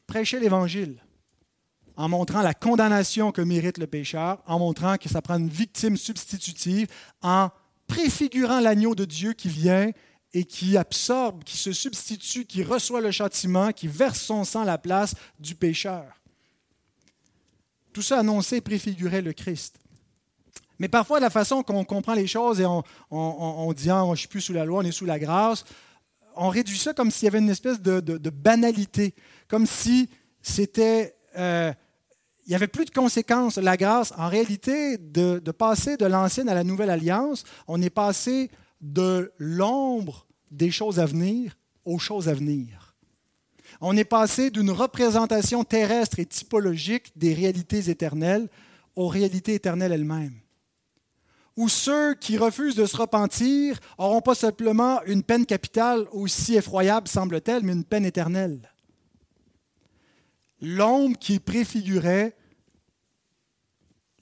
prêchait 0.06 0.40
l'Évangile 0.40 1.03
en 1.96 2.08
montrant 2.08 2.42
la 2.42 2.54
condamnation 2.54 3.32
que 3.32 3.42
mérite 3.42 3.78
le 3.78 3.86
pécheur, 3.86 4.42
en 4.46 4.58
montrant 4.58 4.96
que 4.96 5.08
ça 5.08 5.22
prend 5.22 5.38
une 5.38 5.48
victime 5.48 5.96
substitutive, 5.96 6.88
en 7.22 7.50
préfigurant 7.86 8.60
l'agneau 8.60 8.94
de 8.94 9.04
Dieu 9.04 9.32
qui 9.32 9.48
vient 9.48 9.90
et 10.32 10.44
qui 10.44 10.76
absorbe, 10.76 11.44
qui 11.44 11.56
se 11.56 11.72
substitue, 11.72 12.44
qui 12.44 12.64
reçoit 12.64 13.00
le 13.00 13.12
châtiment, 13.12 13.70
qui 13.72 13.86
verse 13.86 14.20
son 14.20 14.44
sang 14.44 14.62
à 14.62 14.64
la 14.64 14.78
place 14.78 15.14
du 15.38 15.54
pécheur. 15.54 16.20
Tout 17.92 18.02
ça 18.02 18.18
annonçait 18.18 18.56
et 18.56 18.60
préfigurait 18.60 19.22
le 19.22 19.32
Christ. 19.32 19.78
Mais 20.80 20.88
parfois, 20.88 21.20
la 21.20 21.30
façon 21.30 21.62
qu'on 21.62 21.84
comprend 21.84 22.14
les 22.14 22.26
choses 22.26 22.60
et 22.60 22.66
on, 22.66 23.72
dit 23.72 23.90
ah, 23.90 24.02
je 24.06 24.10
ne 24.10 24.16
suis 24.16 24.26
plus 24.26 24.40
sous 24.40 24.52
la 24.52 24.64
loi, 24.64 24.80
on 24.80 24.84
est 24.84 24.90
sous 24.90 25.04
la 25.04 25.20
grâce, 25.20 25.64
on 26.34 26.48
réduit 26.48 26.78
ça 26.78 26.92
comme 26.92 27.12
s'il 27.12 27.26
y 27.26 27.28
avait 27.28 27.38
une 27.38 27.50
espèce 27.50 27.80
de, 27.80 28.30
banalité, 28.30 29.14
comme 29.48 29.66
si 29.66 30.08
c'était. 30.42 31.16
Euh, 31.36 31.72
il 32.46 32.50
n'y 32.50 32.54
avait 32.54 32.68
plus 32.68 32.84
de 32.84 32.90
conséquences. 32.90 33.56
La 33.56 33.76
grâce, 33.76 34.12
en 34.16 34.28
réalité, 34.28 34.98
de, 34.98 35.38
de 35.38 35.50
passer 35.50 35.96
de 35.96 36.06
l'ancienne 36.06 36.48
à 36.48 36.54
la 36.54 36.64
nouvelle 36.64 36.90
alliance, 36.90 37.44
on 37.68 37.80
est 37.80 37.90
passé 37.90 38.50
de 38.80 39.32
l'ombre 39.38 40.26
des 40.50 40.70
choses 40.70 41.00
à 41.00 41.06
venir 41.06 41.56
aux 41.84 41.98
choses 41.98 42.28
à 42.28 42.34
venir. 42.34 42.96
On 43.80 43.96
est 43.96 44.04
passé 44.04 44.50
d'une 44.50 44.70
représentation 44.70 45.64
terrestre 45.64 46.18
et 46.18 46.26
typologique 46.26 47.12
des 47.16 47.34
réalités 47.34 47.90
éternelles 47.90 48.48
aux 48.96 49.08
réalités 49.08 49.54
éternelles 49.54 49.92
elles-mêmes 49.92 50.38
où 51.56 51.68
ceux 51.68 52.14
qui 52.14 52.36
refusent 52.36 52.74
de 52.74 52.86
se 52.86 52.96
repentir 52.96 53.78
n'auront 53.98 54.20
pas 54.20 54.34
simplement 54.34 55.00
une 55.04 55.22
peine 55.22 55.46
capitale 55.46 56.06
aussi 56.12 56.56
effroyable, 56.56 57.08
semble-t-elle, 57.08 57.62
mais 57.62 57.72
une 57.72 57.84
peine 57.84 58.04
éternelle. 58.04 58.58
L'ombre 60.64 61.18
qui 61.18 61.40
préfigurait 61.40 62.34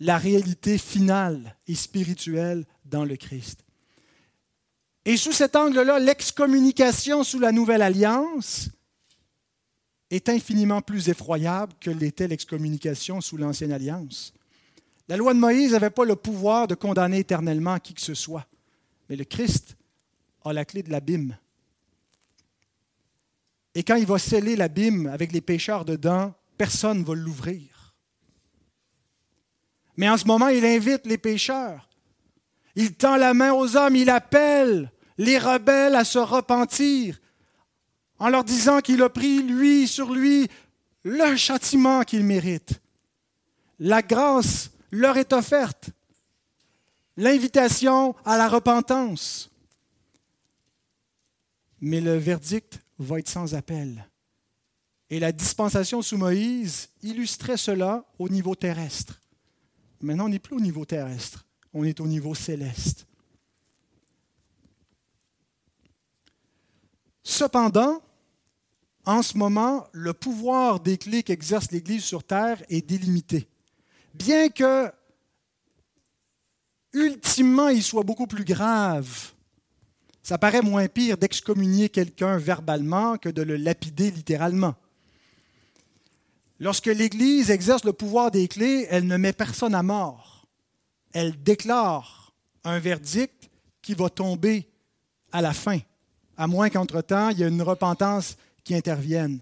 la 0.00 0.18
réalité 0.18 0.76
finale 0.76 1.56
et 1.68 1.76
spirituelle 1.76 2.66
dans 2.84 3.04
le 3.04 3.16
Christ. 3.16 3.64
Et 5.04 5.16
sous 5.16 5.32
cet 5.32 5.54
angle-là, 5.54 6.00
l'excommunication 6.00 7.22
sous 7.22 7.38
la 7.38 7.52
nouvelle 7.52 7.82
alliance 7.82 8.68
est 10.10 10.28
infiniment 10.28 10.82
plus 10.82 11.08
effroyable 11.08 11.72
que 11.80 11.90
l'était 11.90 12.28
l'excommunication 12.28 13.20
sous 13.20 13.36
l'ancienne 13.36 13.72
alliance. 13.72 14.34
La 15.08 15.16
loi 15.16 15.34
de 15.34 15.38
Moïse 15.38 15.72
n'avait 15.72 15.90
pas 15.90 16.04
le 16.04 16.16
pouvoir 16.16 16.66
de 16.66 16.74
condamner 16.74 17.20
éternellement 17.20 17.78
qui 17.78 17.94
que 17.94 18.00
ce 18.00 18.14
soit, 18.14 18.46
mais 19.08 19.16
le 19.16 19.24
Christ 19.24 19.76
a 20.44 20.52
la 20.52 20.64
clé 20.64 20.82
de 20.82 20.90
l'abîme. 20.90 21.36
Et 23.74 23.82
quand 23.82 23.96
il 23.96 24.06
va 24.06 24.18
sceller 24.18 24.56
l'abîme 24.56 25.06
avec 25.06 25.32
les 25.32 25.40
pécheurs 25.40 25.84
dedans, 25.84 26.34
personne 26.58 27.00
ne 27.00 27.04
va 27.04 27.14
l'ouvrir. 27.14 27.94
Mais 29.96 30.08
en 30.08 30.16
ce 30.16 30.26
moment, 30.26 30.48
il 30.48 30.64
invite 30.64 31.06
les 31.06 31.18
pécheurs. 31.18 31.88
Il 32.74 32.94
tend 32.94 33.16
la 33.16 33.34
main 33.34 33.52
aux 33.52 33.76
hommes, 33.76 33.96
il 33.96 34.10
appelle 34.10 34.90
les 35.18 35.38
rebelles 35.38 35.94
à 35.94 36.04
se 36.04 36.18
repentir 36.18 37.20
en 38.18 38.28
leur 38.28 38.44
disant 38.44 38.80
qu'il 38.80 39.02
a 39.02 39.08
pris, 39.08 39.42
lui, 39.42 39.88
sur 39.88 40.12
lui, 40.12 40.48
le 41.02 41.36
châtiment 41.36 42.02
qu'il 42.02 42.24
mérite. 42.24 42.80
La 43.80 44.00
grâce 44.00 44.70
leur 44.92 45.16
est 45.16 45.32
offerte. 45.32 45.90
L'invitation 47.16 48.14
à 48.24 48.36
la 48.36 48.48
repentance. 48.48 49.50
Mais 51.80 52.00
le 52.00 52.16
verdict 52.16 52.81
va 53.02 53.18
être 53.18 53.28
sans 53.28 53.54
appel. 53.54 54.08
Et 55.10 55.20
la 55.20 55.32
dispensation 55.32 56.02
sous 56.02 56.16
Moïse 56.16 56.88
illustrait 57.02 57.56
cela 57.56 58.04
au 58.18 58.28
niveau 58.28 58.54
terrestre. 58.54 59.20
Maintenant, 60.00 60.26
on 60.26 60.30
n'est 60.30 60.38
plus 60.38 60.56
au 60.56 60.60
niveau 60.60 60.84
terrestre, 60.84 61.46
on 61.72 61.84
est 61.84 62.00
au 62.00 62.06
niveau 62.06 62.34
céleste. 62.34 63.06
Cependant, 67.22 68.02
en 69.04 69.22
ce 69.22 69.36
moment, 69.36 69.86
le 69.92 70.12
pouvoir 70.12 70.80
des 70.80 70.98
clés 70.98 71.22
qu'exerce 71.22 71.70
l'Église 71.70 72.04
sur 72.04 72.24
terre 72.24 72.62
est 72.68 72.86
délimité 72.86 73.48
bien 74.14 74.48
que 74.48 74.92
ultimement 76.92 77.68
il 77.68 77.82
soit 77.82 78.02
beaucoup 78.02 78.26
plus 78.26 78.44
grave. 78.44 79.32
Ça 80.22 80.38
paraît 80.38 80.62
moins 80.62 80.86
pire 80.86 81.18
d'excommunier 81.18 81.88
quelqu'un 81.88 82.38
verbalement 82.38 83.18
que 83.18 83.28
de 83.28 83.42
le 83.42 83.56
lapider 83.56 84.10
littéralement. 84.10 84.74
Lorsque 86.60 86.86
l'Église 86.86 87.50
exerce 87.50 87.84
le 87.84 87.92
pouvoir 87.92 88.30
des 88.30 88.46
clés, 88.46 88.86
elle 88.88 89.06
ne 89.06 89.16
met 89.16 89.32
personne 89.32 89.74
à 89.74 89.82
mort. 89.82 90.46
Elle 91.12 91.42
déclare 91.42 92.32
un 92.62 92.78
verdict 92.78 93.50
qui 93.82 93.94
va 93.94 94.08
tomber 94.08 94.68
à 95.32 95.42
la 95.42 95.52
fin, 95.52 95.78
à 96.36 96.46
moins 96.46 96.70
qu'entre-temps, 96.70 97.30
il 97.30 97.40
y 97.40 97.42
ait 97.42 97.48
une 97.48 97.62
repentance 97.62 98.36
qui 98.62 98.76
intervienne. 98.76 99.40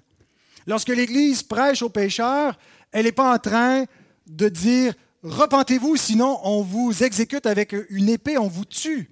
Lorsque 0.67 0.89
l'Église 0.89 1.43
prêche 1.43 1.83
aux 1.83 1.91
pécheurs, 1.91 2.59
elle 2.93 3.05
n'est 3.05 3.13
pas 3.13 3.35
en 3.35 3.39
train 3.39 3.85
de 4.27 4.49
dire 4.49 4.95
repentez-vous, 5.23 5.97
sinon 5.97 6.39
on 6.43 6.63
vous 6.63 7.03
exécute 7.03 7.45
avec 7.45 7.75
une 7.91 8.09
épée, 8.09 8.39
on 8.39 8.49
vous 8.49 8.65
tue. 8.65 9.10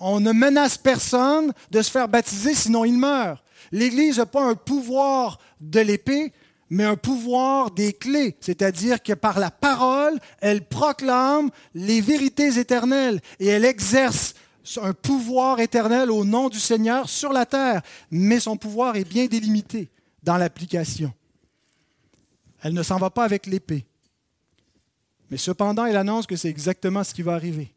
On 0.00 0.18
ne 0.18 0.32
menace 0.32 0.78
personne 0.78 1.52
de 1.70 1.82
se 1.82 1.90
faire 1.90 2.08
baptiser, 2.08 2.54
sinon 2.54 2.84
il 2.84 2.98
meurt. 2.98 3.44
L'Église 3.70 4.18
n'a 4.18 4.26
pas 4.26 4.42
un 4.42 4.54
pouvoir 4.54 5.38
de 5.60 5.80
l'épée, 5.80 6.32
mais 6.70 6.84
un 6.84 6.96
pouvoir 6.96 7.70
des 7.70 7.92
clés, 7.92 8.36
c'est-à-dire 8.40 9.02
que 9.02 9.12
par 9.12 9.38
la 9.38 9.50
parole, 9.50 10.18
elle 10.40 10.66
proclame 10.66 11.50
les 11.74 12.00
vérités 12.00 12.58
éternelles 12.58 13.20
et 13.38 13.48
elle 13.48 13.64
exerce 13.64 14.34
un 14.80 14.92
pouvoir 14.92 15.58
éternel 15.60 16.10
au 16.10 16.24
nom 16.24 16.48
du 16.48 16.60
Seigneur 16.60 17.08
sur 17.08 17.32
la 17.32 17.44
terre, 17.44 17.82
mais 18.10 18.40
son 18.40 18.56
pouvoir 18.56 18.96
est 18.96 19.08
bien 19.08 19.26
délimité 19.26 19.90
dans 20.22 20.36
l'application. 20.36 21.12
Elle 22.62 22.74
ne 22.74 22.82
s'en 22.82 22.98
va 22.98 23.10
pas 23.10 23.24
avec 23.24 23.46
l'épée. 23.46 23.86
Mais 25.30 25.36
cependant, 25.36 25.86
il 25.86 25.96
annonce 25.96 26.26
que 26.26 26.36
c'est 26.36 26.48
exactement 26.48 27.04
ce 27.04 27.14
qui 27.14 27.22
va 27.22 27.34
arriver. 27.34 27.72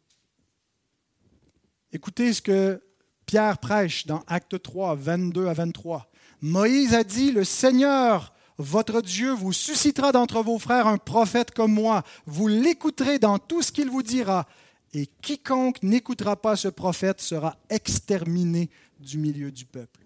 Écoutez 1.96 2.34
ce 2.34 2.42
que 2.42 2.82
Pierre 3.28 3.60
prêche 3.60 4.08
dans 4.08 4.24
Acte 4.26 4.60
3, 4.60 4.96
22 4.96 5.46
à 5.46 5.54
23. 5.54 6.10
Moïse 6.42 6.96
a 6.96 7.04
dit, 7.04 7.32
le 7.32 7.44
Seigneur, 7.44 8.34
votre 8.58 9.00
Dieu, 9.02 9.32
vous 9.32 9.54
suscitera 9.54 10.12
d'entre 10.12 10.42
vos 10.42 10.58
frères 10.58 10.88
un 10.88 10.98
prophète 10.98 11.52
comme 11.52 11.72
moi. 11.72 12.02
Vous 12.26 12.48
l'écouterez 12.48 13.20
dans 13.20 13.38
tout 13.38 13.62
ce 13.62 13.72
qu'il 13.72 13.92
vous 13.92 14.02
dira. 14.02 14.48
Et 14.96 15.06
quiconque 15.06 15.84
n'écoutera 15.84 16.36
pas 16.36 16.56
ce 16.56 16.68
prophète 16.68 17.22
sera 17.22 17.58
exterminé 17.70 18.72
du 19.00 19.20
milieu 19.20 19.52
du 19.52 19.66
peuple. 19.66 20.00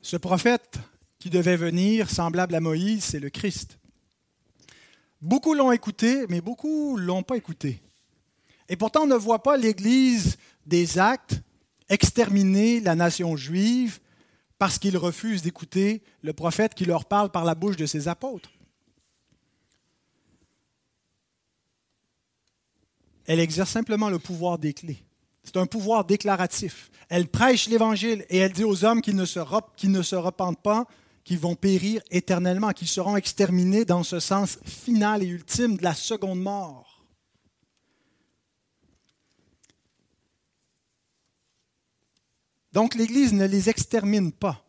Ce 0.00 0.16
prophète 0.16 0.80
qui 1.20 1.30
devait 1.30 1.56
venir, 1.56 2.10
semblable 2.10 2.56
à 2.56 2.60
Moïse, 2.60 3.04
c'est 3.04 3.20
le 3.20 3.30
Christ. 3.30 3.77
Beaucoup 5.20 5.54
l'ont 5.54 5.72
écouté, 5.72 6.26
mais 6.28 6.40
beaucoup 6.40 6.96
ne 6.98 7.02
l'ont 7.02 7.22
pas 7.22 7.36
écouté. 7.36 7.82
Et 8.68 8.76
pourtant, 8.76 9.02
on 9.02 9.06
ne 9.06 9.16
voit 9.16 9.42
pas 9.42 9.56
l'Église 9.56 10.36
des 10.66 10.98
actes 10.98 11.40
exterminer 11.88 12.80
la 12.80 12.94
nation 12.94 13.36
juive 13.36 13.98
parce 14.58 14.78
qu'ils 14.78 14.96
refusent 14.96 15.42
d'écouter 15.42 16.02
le 16.22 16.32
prophète 16.32 16.74
qui 16.74 16.84
leur 16.84 17.06
parle 17.06 17.30
par 17.30 17.44
la 17.44 17.54
bouche 17.54 17.76
de 17.76 17.86
ses 17.86 18.08
apôtres. 18.08 18.50
Elle 23.26 23.40
exerce 23.40 23.70
simplement 23.70 24.10
le 24.10 24.18
pouvoir 24.18 24.58
des 24.58 24.72
clés. 24.72 25.02
C'est 25.44 25.56
un 25.56 25.66
pouvoir 25.66 26.04
déclaratif. 26.04 26.90
Elle 27.08 27.28
prêche 27.28 27.68
l'Évangile 27.68 28.24
et 28.28 28.38
elle 28.38 28.52
dit 28.52 28.64
aux 28.64 28.84
hommes 28.84 29.00
qui 29.00 29.14
ne 29.14 29.24
se, 29.24 29.38
ne 29.86 30.02
se 30.02 30.16
repentent 30.16 30.62
pas 30.62 30.86
qu'ils 31.28 31.38
vont 31.38 31.56
périr 31.56 32.00
éternellement, 32.10 32.72
qu'ils 32.72 32.88
seront 32.88 33.14
exterminés 33.14 33.84
dans 33.84 34.02
ce 34.02 34.18
sens 34.18 34.58
final 34.64 35.22
et 35.22 35.26
ultime 35.26 35.76
de 35.76 35.82
la 35.82 35.92
seconde 35.92 36.40
mort. 36.40 37.04
Donc 42.72 42.94
l'Église 42.94 43.34
ne 43.34 43.44
les 43.44 43.68
extermine 43.68 44.32
pas, 44.32 44.64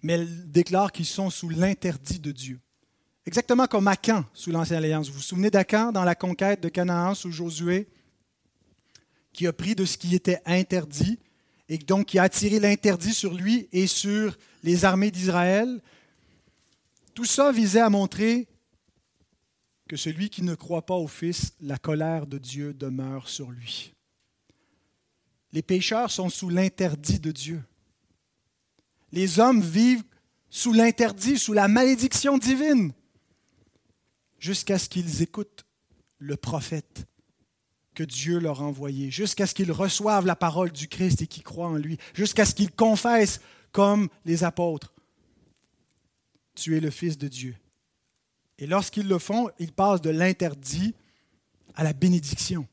mais 0.00 0.12
elle 0.12 0.48
déclare 0.48 0.92
qu'ils 0.92 1.06
sont 1.06 1.28
sous 1.28 1.48
l'interdit 1.48 2.20
de 2.20 2.30
Dieu. 2.30 2.60
Exactement 3.26 3.66
comme 3.66 3.88
Akan 3.88 4.24
sous 4.34 4.52
l'Ancienne 4.52 4.84
Alliance. 4.84 5.08
Vous 5.08 5.14
vous 5.14 5.22
souvenez 5.22 5.50
d'Akan 5.50 5.90
dans 5.90 6.04
la 6.04 6.14
conquête 6.14 6.62
de 6.62 6.68
Canaan 6.68 7.16
sous 7.16 7.32
Josué, 7.32 7.88
qui 9.32 9.48
a 9.48 9.52
pris 9.52 9.74
de 9.74 9.84
ce 9.84 9.98
qui 9.98 10.14
était 10.14 10.40
interdit 10.46 11.18
et 11.68 11.78
donc 11.78 12.06
qui 12.06 12.20
a 12.20 12.22
attiré 12.22 12.60
l'interdit 12.60 13.12
sur 13.12 13.34
lui 13.34 13.68
et 13.72 13.88
sur 13.88 14.38
les 14.62 14.84
armées 14.84 15.10
d'Israël. 15.10 15.80
Tout 17.14 17.24
ça 17.24 17.52
visait 17.52 17.80
à 17.80 17.90
montrer 17.90 18.46
que 19.88 19.96
celui 19.96 20.30
qui 20.30 20.42
ne 20.42 20.54
croit 20.54 20.86
pas 20.86 20.94
au 20.94 21.08
Fils, 21.08 21.54
la 21.60 21.78
colère 21.78 22.26
de 22.26 22.38
Dieu 22.38 22.74
demeure 22.74 23.28
sur 23.28 23.50
lui. 23.50 23.94
Les 25.52 25.62
pécheurs 25.62 26.10
sont 26.10 26.28
sous 26.28 26.50
l'interdit 26.50 27.18
de 27.18 27.32
Dieu. 27.32 27.62
Les 29.12 29.40
hommes 29.40 29.62
vivent 29.62 30.04
sous 30.50 30.72
l'interdit, 30.72 31.38
sous 31.38 31.54
la 31.54 31.68
malédiction 31.68 32.36
divine, 32.36 32.92
jusqu'à 34.38 34.78
ce 34.78 34.88
qu'ils 34.88 35.22
écoutent 35.22 35.64
le 36.18 36.36
prophète 36.36 37.06
que 37.94 38.04
Dieu 38.04 38.38
leur 38.38 38.60
a 38.60 38.64
envoyé, 38.64 39.10
jusqu'à 39.10 39.46
ce 39.46 39.54
qu'ils 39.54 39.72
reçoivent 39.72 40.26
la 40.26 40.36
parole 40.36 40.70
du 40.70 40.86
Christ 40.86 41.22
et 41.22 41.26
qu'ils 41.26 41.42
croient 41.42 41.68
en 41.68 41.76
lui, 41.76 41.98
jusqu'à 42.14 42.44
ce 42.44 42.54
qu'ils 42.54 42.70
confessent 42.70 43.40
comme 43.72 44.08
les 44.24 44.44
apôtres, 44.44 44.92
tu 46.54 46.76
es 46.76 46.80
le 46.80 46.90
Fils 46.90 47.18
de 47.18 47.28
Dieu. 47.28 47.56
Et 48.58 48.66
lorsqu'ils 48.66 49.06
le 49.06 49.18
font, 49.18 49.50
ils 49.58 49.72
passent 49.72 50.00
de 50.00 50.10
l'interdit 50.10 50.94
à 51.74 51.84
la 51.84 51.92
bénédiction. 51.92 52.66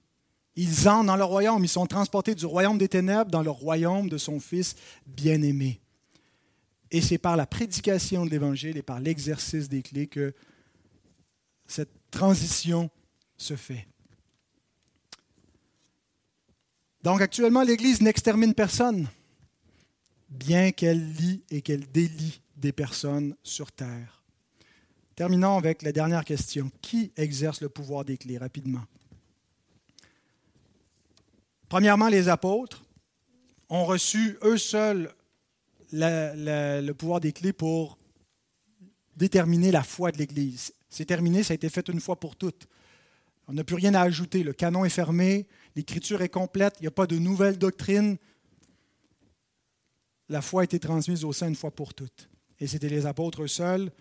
Ils 0.55 0.89
entrent 0.89 1.05
dans 1.05 1.17
le 1.17 1.23
royaume, 1.23 1.63
ils 1.63 1.69
sont 1.69 1.85
transportés 1.85 2.33
du 2.33 2.45
royaume 2.45 2.77
des 2.77 2.87
ténèbres 2.87 3.29
dans 3.29 3.43
le 3.43 3.51
royaume 3.51 4.09
de 4.09 4.17
son 4.17 4.39
Fils 4.39 4.75
bien-aimé. 5.05 5.79
Et 6.91 7.01
c'est 7.01 7.17
par 7.17 7.35
la 7.35 7.45
prédication 7.45 8.25
de 8.25 8.31
l'Évangile 8.31 8.77
et 8.77 8.81
par 8.81 8.99
l'exercice 8.99 9.67
des 9.69 9.81
clés 9.81 10.07
que 10.07 10.33
cette 11.67 11.91
transition 12.09 12.89
se 13.37 13.55
fait. 13.55 13.87
Donc 17.03 17.21
actuellement, 17.21 17.61
l'Église 17.61 18.01
n'extermine 18.01 18.53
personne, 18.53 19.07
bien 20.29 20.71
qu'elle 20.71 21.13
lie 21.13 21.43
et 21.49 21.61
qu'elle 21.61 21.89
délie 21.91 22.41
des 22.57 22.71
personnes 22.71 23.35
sur 23.43 23.71
terre. 23.71 24.23
Terminons 25.15 25.57
avec 25.57 25.81
la 25.81 25.91
dernière 25.91 26.25
question. 26.25 26.71
Qui 26.81 27.11
exerce 27.15 27.61
le 27.61 27.69
pouvoir 27.69 28.03
des 28.03 28.17
clés 28.17 28.37
rapidement? 28.37 28.83
Premièrement, 31.69 32.09
les 32.09 32.27
apôtres 32.29 32.83
ont 33.69 33.85
reçu 33.85 34.37
eux 34.43 34.57
seuls 34.57 35.13
le 35.91 36.91
pouvoir 36.91 37.19
des 37.19 37.31
clés 37.31 37.53
pour 37.53 37.97
déterminer 39.15 39.71
la 39.71 39.83
foi 39.83 40.11
de 40.11 40.17
l'Église. 40.17 40.73
C'est 40.89 41.05
terminé, 41.05 41.43
ça 41.43 41.53
a 41.53 41.55
été 41.55 41.69
fait 41.69 41.87
une 41.87 42.01
fois 42.01 42.19
pour 42.19 42.35
toutes. 42.35 42.67
On 43.47 43.53
n'a 43.53 43.63
plus 43.63 43.75
rien 43.75 43.93
à 43.93 44.01
ajouter. 44.01 44.43
Le 44.43 44.53
canon 44.53 44.85
est 44.85 44.89
fermé, 44.89 45.47
l'écriture 45.75 46.21
est 46.21 46.29
complète, 46.29 46.75
il 46.79 46.83
n'y 46.83 46.87
a 46.87 46.91
pas 46.91 47.07
de 47.07 47.17
nouvelles 47.17 47.57
doctrines. 47.57 48.17
La 50.29 50.41
foi 50.41 50.61
a 50.61 50.63
été 50.63 50.79
transmise 50.79 51.23
au 51.23 51.33
sein 51.33 51.47
une 51.47 51.55
fois 51.55 51.71
pour 51.71 51.93
toutes. 51.93 52.29
Et 52.59 52.67
c'était 52.67 52.89
les 52.89 53.05
apôtres 53.05 53.47
seuls 53.47 53.91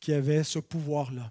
qui 0.00 0.12
avaient 0.12 0.44
ce 0.44 0.58
pouvoir-là. 0.58 1.30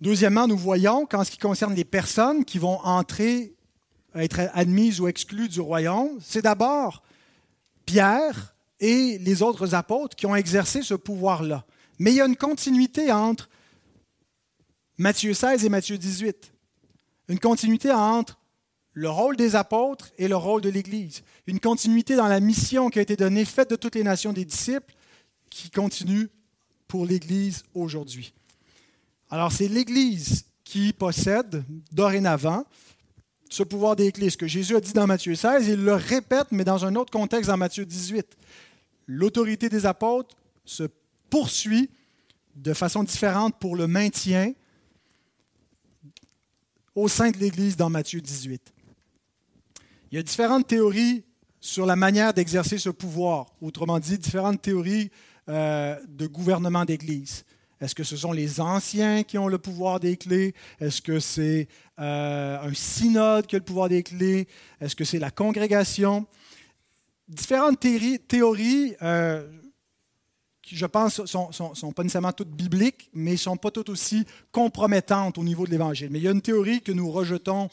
Deuxièmement, 0.00 0.46
nous 0.46 0.58
voyons 0.58 1.06
qu'en 1.06 1.24
ce 1.24 1.30
qui 1.30 1.38
concerne 1.38 1.74
les 1.74 1.84
personnes 1.84 2.44
qui 2.44 2.58
vont 2.58 2.78
entrer, 2.80 3.54
être 4.14 4.40
admises 4.52 5.00
ou 5.00 5.08
exclues 5.08 5.48
du 5.48 5.60
royaume, 5.60 6.18
c'est 6.20 6.42
d'abord 6.42 7.02
Pierre 7.86 8.54
et 8.80 9.18
les 9.18 9.42
autres 9.42 9.74
apôtres 9.74 10.16
qui 10.16 10.26
ont 10.26 10.36
exercé 10.36 10.82
ce 10.82 10.94
pouvoir-là. 10.94 11.64
Mais 11.98 12.12
il 12.12 12.16
y 12.16 12.20
a 12.20 12.26
une 12.26 12.36
continuité 12.36 13.10
entre 13.10 13.48
Matthieu 14.98 15.32
16 15.32 15.64
et 15.64 15.68
Matthieu 15.70 15.96
18. 15.96 16.52
Une 17.28 17.38
continuité 17.38 17.90
entre 17.90 18.38
le 18.96 19.10
rôle 19.10 19.36
des 19.36 19.56
apôtres 19.56 20.10
et 20.16 20.26
le 20.26 20.36
rôle 20.36 20.62
de 20.62 20.70
l'Église. 20.70 21.22
Une 21.46 21.60
continuité 21.60 22.16
dans 22.16 22.28
la 22.28 22.40
mission 22.40 22.88
qui 22.88 22.98
a 22.98 23.02
été 23.02 23.14
donnée, 23.14 23.44
faite 23.44 23.68
de 23.68 23.76
toutes 23.76 23.94
les 23.94 24.02
nations 24.02 24.32
des 24.32 24.46
disciples, 24.46 24.94
qui 25.50 25.70
continue 25.70 26.30
pour 26.88 27.04
l'Église 27.04 27.62
aujourd'hui. 27.74 28.32
Alors 29.28 29.52
c'est 29.52 29.68
l'Église 29.68 30.46
qui 30.64 30.94
possède 30.94 31.62
dorénavant 31.92 32.64
ce 33.50 33.62
pouvoir 33.62 33.96
clés. 33.96 34.30
Ce 34.30 34.38
que 34.38 34.46
Jésus 34.46 34.74
a 34.74 34.80
dit 34.80 34.94
dans 34.94 35.06
Matthieu 35.06 35.34
16, 35.34 35.68
il 35.68 35.84
le 35.84 35.92
répète, 35.92 36.48
mais 36.50 36.64
dans 36.64 36.86
un 36.86 36.96
autre 36.96 37.12
contexte 37.12 37.50
dans 37.50 37.58
Matthieu 37.58 37.84
18. 37.84 38.26
L'autorité 39.06 39.68
des 39.68 39.84
apôtres 39.84 40.34
se 40.64 40.84
poursuit 41.28 41.90
de 42.54 42.72
façon 42.72 43.02
différente 43.02 43.58
pour 43.60 43.76
le 43.76 43.86
maintien 43.86 44.54
au 46.94 47.08
sein 47.08 47.30
de 47.30 47.36
l'Église 47.36 47.76
dans 47.76 47.90
Matthieu 47.90 48.22
18. 48.22 48.72
Il 50.12 50.16
y 50.16 50.18
a 50.18 50.22
différentes 50.22 50.68
théories 50.68 51.24
sur 51.60 51.84
la 51.84 51.96
manière 51.96 52.32
d'exercer 52.32 52.78
ce 52.78 52.90
pouvoir, 52.90 53.46
autrement 53.60 53.98
dit, 53.98 54.18
différentes 54.18 54.62
théories 54.62 55.10
euh, 55.48 55.96
de 56.08 56.28
gouvernement 56.28 56.84
d'Église. 56.84 57.44
Est-ce 57.80 57.94
que 57.94 58.04
ce 58.04 58.16
sont 58.16 58.32
les 58.32 58.60
anciens 58.60 59.24
qui 59.24 59.36
ont 59.36 59.48
le 59.48 59.58
pouvoir 59.58 59.98
des 59.98 60.16
clés? 60.16 60.54
Est-ce 60.80 61.02
que 61.02 61.18
c'est 61.18 61.66
euh, 61.98 62.58
un 62.60 62.72
synode 62.72 63.46
qui 63.46 63.56
a 63.56 63.58
le 63.58 63.64
pouvoir 63.64 63.88
des 63.88 64.04
clés? 64.04 64.46
Est-ce 64.80 64.94
que 64.94 65.04
c'est 65.04 65.18
la 65.18 65.32
congrégation? 65.32 66.24
Différentes 67.28 67.84
théories, 68.28 68.94
euh, 69.02 69.46
qui, 70.62 70.76
je 70.76 70.86
pense, 70.86 71.18
ne 71.18 71.26
sont, 71.26 71.52
sont, 71.52 71.92
pas 71.92 72.04
nécessairement 72.04 72.32
toutes 72.32 72.52
bibliques, 72.52 73.10
mais 73.12 73.32
ne 73.32 73.36
sont 73.36 73.56
pas 73.56 73.72
toutes 73.72 73.88
aussi 73.88 74.24
compromettantes 74.52 75.36
au 75.36 75.42
niveau 75.42 75.66
de 75.66 75.72
l'Évangile. 75.72 76.10
Mais 76.12 76.20
il 76.20 76.24
y 76.24 76.28
a 76.28 76.32
une 76.32 76.42
théorie 76.42 76.80
que 76.80 76.92
nous 76.92 77.10
rejetons 77.10 77.68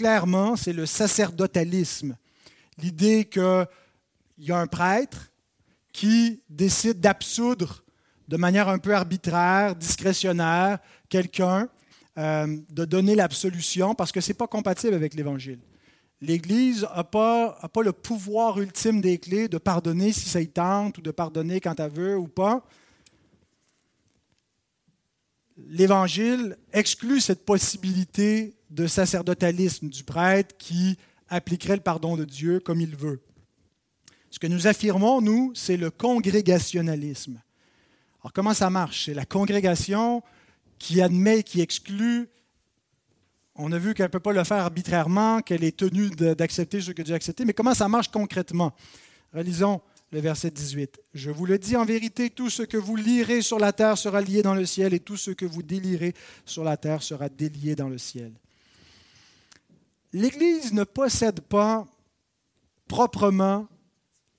clairement, 0.00 0.56
c'est 0.56 0.72
le 0.72 0.86
sacerdotalisme. 0.86 2.16
L'idée 2.78 3.26
qu'il 3.26 3.66
y 4.38 4.50
a 4.50 4.56
un 4.56 4.66
prêtre 4.66 5.30
qui 5.92 6.40
décide 6.48 7.00
d'absoudre 7.00 7.84
de 8.26 8.38
manière 8.38 8.70
un 8.70 8.78
peu 8.78 8.94
arbitraire, 8.94 9.76
discrétionnaire, 9.76 10.78
quelqu'un, 11.10 11.68
euh, 12.16 12.56
de 12.70 12.86
donner 12.86 13.14
l'absolution 13.14 13.94
parce 13.94 14.10
que 14.10 14.22
ce 14.22 14.28
n'est 14.30 14.38
pas 14.38 14.46
compatible 14.46 14.94
avec 14.94 15.12
l'Évangile. 15.12 15.60
L'Église 16.22 16.88
n'a 16.96 17.04
pas, 17.04 17.58
pas, 17.70 17.82
le 17.82 17.92
pouvoir 17.92 18.58
ultime 18.58 19.02
des 19.02 19.18
clés 19.18 19.48
de 19.48 19.58
pardonner 19.58 20.12
si 20.12 20.30
ça 20.30 20.40
y 20.40 20.48
tente 20.48 20.96
ou 20.96 21.02
de 21.02 21.10
pardonner 21.10 21.60
quand 21.60 21.78
elle 21.78 21.92
veut 21.92 22.16
ou 22.16 22.26
pas. 22.26 22.64
L'Évangile 25.68 26.56
exclut 26.72 27.20
cette 27.20 27.44
possibilité 27.44 28.54
de 28.70 28.86
sacerdotalisme 28.86 29.88
du 29.88 30.04
prêtre 30.04 30.56
qui 30.58 30.96
appliquerait 31.28 31.76
le 31.76 31.82
pardon 31.82 32.16
de 32.16 32.24
Dieu 32.24 32.60
comme 32.60 32.80
il 32.80 32.96
veut. 32.96 33.20
Ce 34.30 34.38
que 34.38 34.46
nous 34.46 34.66
affirmons, 34.66 35.20
nous, 35.20 35.52
c'est 35.54 35.76
le 35.76 35.90
congrégationalisme. 35.90 37.40
Alors 38.22 38.32
comment 38.32 38.54
ça 38.54 38.70
marche? 38.70 39.06
C'est 39.06 39.14
la 39.14 39.24
congrégation 39.24 40.22
qui 40.78 41.00
admet 41.00 41.40
et 41.40 41.42
qui 41.42 41.60
exclut 41.60 42.28
on 43.62 43.72
a 43.72 43.78
vu 43.78 43.92
qu'elle 43.92 44.06
ne 44.06 44.10
peut 44.10 44.20
pas 44.20 44.32
le 44.32 44.42
faire 44.42 44.58
arbitrairement, 44.58 45.42
qu'elle 45.42 45.64
est 45.64 45.76
tenue 45.76 46.08
d'accepter 46.10 46.80
ce 46.80 46.92
que 46.92 47.02
Dieu 47.02 47.12
a 47.12 47.16
accepté, 47.16 47.44
mais 47.44 47.52
comment 47.52 47.74
ça 47.74 47.88
marche 47.88 48.08
concrètement? 48.08 48.72
Relisons 49.34 49.82
le 50.12 50.20
verset 50.20 50.50
18. 50.50 51.00
Je 51.14 51.30
vous 51.30 51.46
le 51.46 51.58
dis 51.58 51.76
en 51.76 51.84
vérité, 51.84 52.30
tout 52.30 52.50
ce 52.50 52.62
que 52.62 52.76
vous 52.76 52.96
lirez 52.96 53.42
sur 53.42 53.58
la 53.58 53.72
terre 53.72 53.96
sera 53.96 54.20
lié 54.20 54.42
dans 54.42 54.54
le 54.54 54.66
ciel, 54.66 54.92
et 54.92 55.00
tout 55.00 55.16
ce 55.16 55.30
que 55.30 55.46
vous 55.46 55.62
délirez 55.62 56.14
sur 56.44 56.64
la 56.64 56.76
terre 56.76 57.02
sera 57.02 57.28
délié 57.28 57.76
dans 57.76 57.88
le 57.88 57.98
ciel. 57.98 58.32
L'Église 60.12 60.72
ne 60.72 60.84
possède 60.84 61.40
pas 61.40 61.86
proprement 62.88 63.68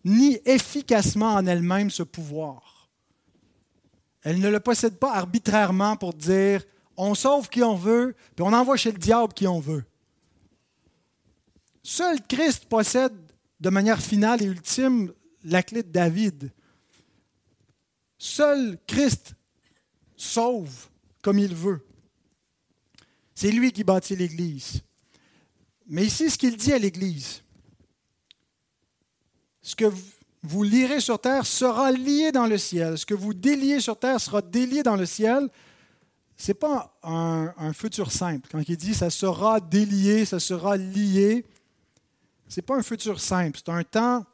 ni 0.04 0.40
efficacement 0.46 1.36
en 1.36 1.46
elle-même 1.46 1.90
ce 1.90 2.04
pouvoir. 2.04 2.90
Elle 4.24 4.40
ne 4.40 4.50
le 4.50 4.60
possède 4.60 4.98
pas 4.98 5.14
arbitrairement 5.14 5.96
pour 5.96 6.14
dire 6.14 6.64
on 6.98 7.16
sauve 7.16 7.50
qui 7.50 7.64
on 7.64 7.76
veut, 7.76 8.16
puis 8.36 8.44
on 8.44 8.54
envoie 8.54 8.76
chez 8.76 8.92
le 8.92 8.98
diable 8.98 9.34
qui 9.34 9.48
on 9.48 9.60
veut. 9.60 9.86
Seul 11.82 12.22
Christ 12.28 12.66
possède 12.66 13.14
de 13.60 13.70
manière 13.70 14.02
finale 14.02 14.42
et 14.44 14.46
ultime 14.46 15.14
la 15.44 15.64
clé 15.64 15.84
de 15.84 15.92
David. 15.92 16.52
Seul 18.18 18.78
Christ 18.88 19.34
sauve 20.16 20.88
comme 21.22 21.40
il 21.40 21.56
veut. 21.56 21.86
C'est 23.34 23.52
lui 23.52 23.72
qui 23.72 23.84
bâtit 23.84 24.16
l'Église. 24.16 24.82
Mais 25.88 26.06
ici, 26.06 26.30
ce 26.30 26.38
qu'il 26.38 26.56
dit 26.56 26.74
à 26.74 26.78
l'Église, 26.78 27.42
ce 29.62 29.76
que 29.76 29.92
vous 30.44 30.64
lirez 30.64 31.00
sur 31.00 31.20
terre 31.20 31.46
sera 31.46 31.92
lié 31.92 32.32
dans 32.32 32.48
le 32.48 32.58
ciel. 32.58 32.98
Ce 32.98 33.06
que 33.06 33.14
vous 33.14 33.34
déliez 33.34 33.80
sur 33.80 33.98
terre 33.98 34.20
sera 34.20 34.42
délié 34.42 34.84
dans 34.84 34.96
le 34.96 35.06
ciel. 35.06 35.50
Ce 36.38 36.48
n'est 36.48 36.56
pas 36.56 36.98
un, 37.04 37.54
un, 37.58 37.74
futur 37.74 38.12
simple. 38.12 38.48
Quand 38.52 38.68
il 38.68 38.78
dit 38.78 38.96
ça 38.96 39.10
sera 39.10 39.60
délié, 39.60 40.26
ça 40.26 40.40
sera 40.40 40.78
lié, 40.78 41.46
ce 42.48 42.60
n'est 42.60 42.66
pas 42.66 42.76
un 42.76 42.84
futur 42.84 43.20
simple. 43.20 43.60
C'est 43.64 43.72
un 43.72 43.84
temps 43.84 44.26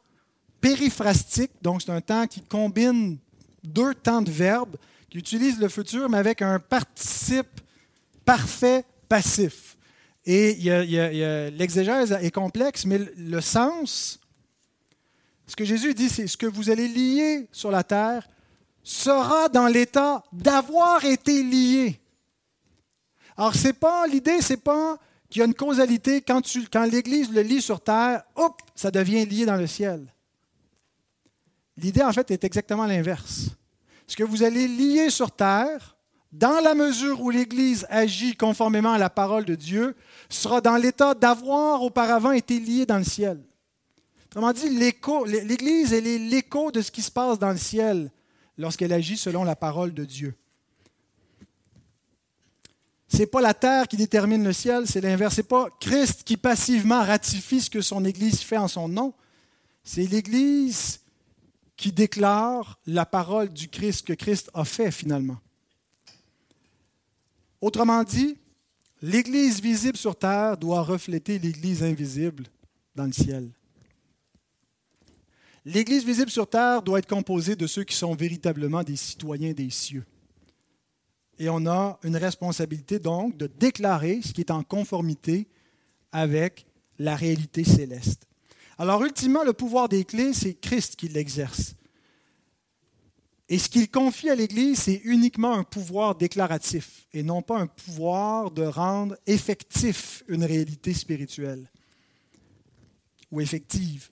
périphrastique, 0.60 1.52
donc 1.62 1.82
c'est 1.82 1.90
un 1.90 2.00
temps 2.00 2.26
qui 2.26 2.42
combine 2.42 3.18
deux 3.62 3.94
temps 3.94 4.22
de 4.22 4.30
verbes, 4.30 4.76
qui 5.10 5.18
utilise 5.18 5.58
le 5.58 5.68
futur, 5.68 6.08
mais 6.08 6.18
avec 6.18 6.42
un 6.42 6.58
participe 6.58 7.60
parfait 8.24 8.84
passif. 9.08 9.76
Et 10.24 10.54
l'exégèse 11.52 12.12
est 12.20 12.30
complexe, 12.30 12.84
mais 12.84 12.98
le 13.16 13.40
sens, 13.40 14.20
ce 15.46 15.56
que 15.56 15.64
Jésus 15.64 15.94
dit, 15.94 16.10
c'est 16.10 16.26
ce 16.26 16.36
que 16.36 16.46
vous 16.46 16.68
allez 16.68 16.86
lier 16.86 17.48
sur 17.50 17.70
la 17.70 17.82
terre 17.82 18.28
sera 18.82 19.48
dans 19.48 19.66
l'état 19.66 20.22
d'avoir 20.32 21.04
été 21.04 21.42
lié. 21.42 21.98
Alors, 23.36 23.54
c'est 23.54 23.72
pas 23.72 24.06
l'idée, 24.06 24.42
c'est 24.42 24.58
pas 24.58 24.98
qu'il 25.30 25.40
y 25.40 25.42
a 25.42 25.46
une 25.46 25.54
causalité 25.54 26.20
quand, 26.20 26.42
quand 26.70 26.84
l'Église 26.84 27.30
le 27.30 27.42
lit 27.42 27.62
sur 27.62 27.80
terre, 27.80 28.22
hop, 28.34 28.60
ça 28.74 28.90
devient 28.90 29.24
lié 29.24 29.46
dans 29.46 29.56
le 29.56 29.66
ciel. 29.66 30.12
L'idée, 31.78 32.02
en 32.02 32.12
fait, 32.12 32.30
est 32.30 32.44
exactement 32.44 32.86
l'inverse. 32.86 33.50
Ce 34.06 34.16
que 34.16 34.24
vous 34.24 34.42
allez 34.42 34.66
lier 34.66 35.10
sur 35.10 35.30
terre, 35.30 35.96
dans 36.32 36.60
la 36.60 36.74
mesure 36.74 37.22
où 37.22 37.30
l'Église 37.30 37.86
agit 37.88 38.36
conformément 38.36 38.92
à 38.92 38.98
la 38.98 39.10
parole 39.10 39.44
de 39.44 39.54
Dieu, 39.54 39.94
sera 40.28 40.60
dans 40.60 40.76
l'état 40.76 41.14
d'avoir 41.14 41.82
auparavant 41.82 42.32
été 42.32 42.58
lié 42.58 42.84
dans 42.84 42.98
le 42.98 43.04
ciel. 43.04 43.42
Autrement 44.26 44.52
dit, 44.52 44.68
l'Église, 44.68 45.92
elle 45.92 46.06
est 46.06 46.18
l'écho 46.18 46.70
de 46.70 46.82
ce 46.82 46.90
qui 46.90 47.00
se 47.00 47.10
passe 47.10 47.38
dans 47.38 47.50
le 47.50 47.56
ciel 47.56 48.10
lorsqu'elle 48.58 48.92
agit 48.92 49.16
selon 49.16 49.44
la 49.44 49.56
parole 49.56 49.94
de 49.94 50.04
Dieu. 50.04 50.34
Ce 53.06 53.18
n'est 53.18 53.26
pas 53.26 53.40
la 53.40 53.54
terre 53.54 53.88
qui 53.88 53.96
détermine 53.96 54.44
le 54.44 54.52
ciel, 54.52 54.86
c'est 54.86 55.00
l'inverse. 55.00 55.36
Ce 55.36 55.40
n'est 55.40 55.46
pas 55.46 55.68
Christ 55.80 56.24
qui 56.24 56.36
passivement 56.36 57.02
ratifie 57.02 57.60
ce 57.62 57.70
que 57.70 57.80
son 57.80 58.04
Église 58.04 58.40
fait 58.40 58.58
en 58.58 58.68
son 58.68 58.88
nom. 58.88 59.14
C'est 59.82 60.04
l'Église 60.04 61.00
qui 61.78 61.92
déclare 61.92 62.78
la 62.86 63.06
parole 63.06 63.50
du 63.50 63.68
Christ 63.68 64.04
que 64.04 64.12
Christ 64.12 64.50
a 64.52 64.64
fait 64.64 64.90
finalement. 64.90 65.38
Autrement 67.60 68.02
dit, 68.02 68.36
l'Église 69.00 69.62
visible 69.62 69.96
sur 69.96 70.16
terre 70.16 70.58
doit 70.58 70.82
refléter 70.82 71.38
l'Église 71.38 71.84
invisible 71.84 72.44
dans 72.96 73.06
le 73.06 73.12
ciel. 73.12 73.50
L'Église 75.64 76.04
visible 76.04 76.30
sur 76.30 76.48
terre 76.48 76.82
doit 76.82 76.98
être 76.98 77.08
composée 77.08 77.54
de 77.54 77.66
ceux 77.66 77.84
qui 77.84 77.94
sont 77.94 78.14
véritablement 78.14 78.82
des 78.82 78.96
citoyens 78.96 79.52
des 79.52 79.70
cieux. 79.70 80.04
Et 81.38 81.48
on 81.48 81.64
a 81.66 82.00
une 82.02 82.16
responsabilité 82.16 82.98
donc 82.98 83.36
de 83.36 83.46
déclarer 83.46 84.20
ce 84.22 84.32
qui 84.32 84.40
est 84.40 84.50
en 84.50 84.64
conformité 84.64 85.46
avec 86.10 86.66
la 86.98 87.14
réalité 87.14 87.62
céleste. 87.62 88.27
Alors 88.78 89.02
ultimement, 89.04 89.42
le 89.42 89.52
pouvoir 89.52 89.88
des 89.88 90.04
clés, 90.04 90.32
c'est 90.32 90.54
Christ 90.54 90.94
qui 90.94 91.08
l'exerce. 91.08 91.74
Et 93.48 93.58
ce 93.58 93.68
qu'il 93.68 93.90
confie 93.90 94.30
à 94.30 94.34
l'Église, 94.34 94.80
c'est 94.80 95.00
uniquement 95.04 95.54
un 95.54 95.64
pouvoir 95.64 96.14
déclaratif 96.14 97.06
et 97.12 97.22
non 97.22 97.42
pas 97.42 97.58
un 97.58 97.66
pouvoir 97.66 98.50
de 98.50 98.62
rendre 98.62 99.16
effectif 99.26 100.22
une 100.28 100.44
réalité 100.44 100.92
spirituelle 100.92 101.70
ou 103.32 103.40
effective, 103.40 104.10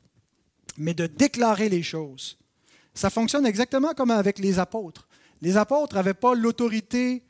mais 0.79 0.95
de 0.95 1.07
déclarer 1.07 1.69
les 1.69 1.83
choses. 1.83 2.39
Ça 2.95 3.11
fonctionne 3.11 3.47
exactement 3.47 3.95
comme 3.95 4.11
avec 4.11 4.39
les 4.39 4.59
apôtres. 4.59 5.07
Les 5.43 5.57
apôtres 5.57 5.97
n'avaient 5.97 6.15
pas 6.15 6.35
l'autorité 6.35 7.23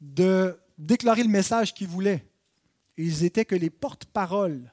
de 0.00 0.56
déclarer 0.78 1.22
le 1.22 1.28
message 1.28 1.74
qu'ils 1.74 1.88
voulaient. 1.88 2.26
Ils 2.98 3.24
étaient 3.24 3.46
que 3.46 3.54
les 3.54 3.70
porte-paroles 3.70 4.71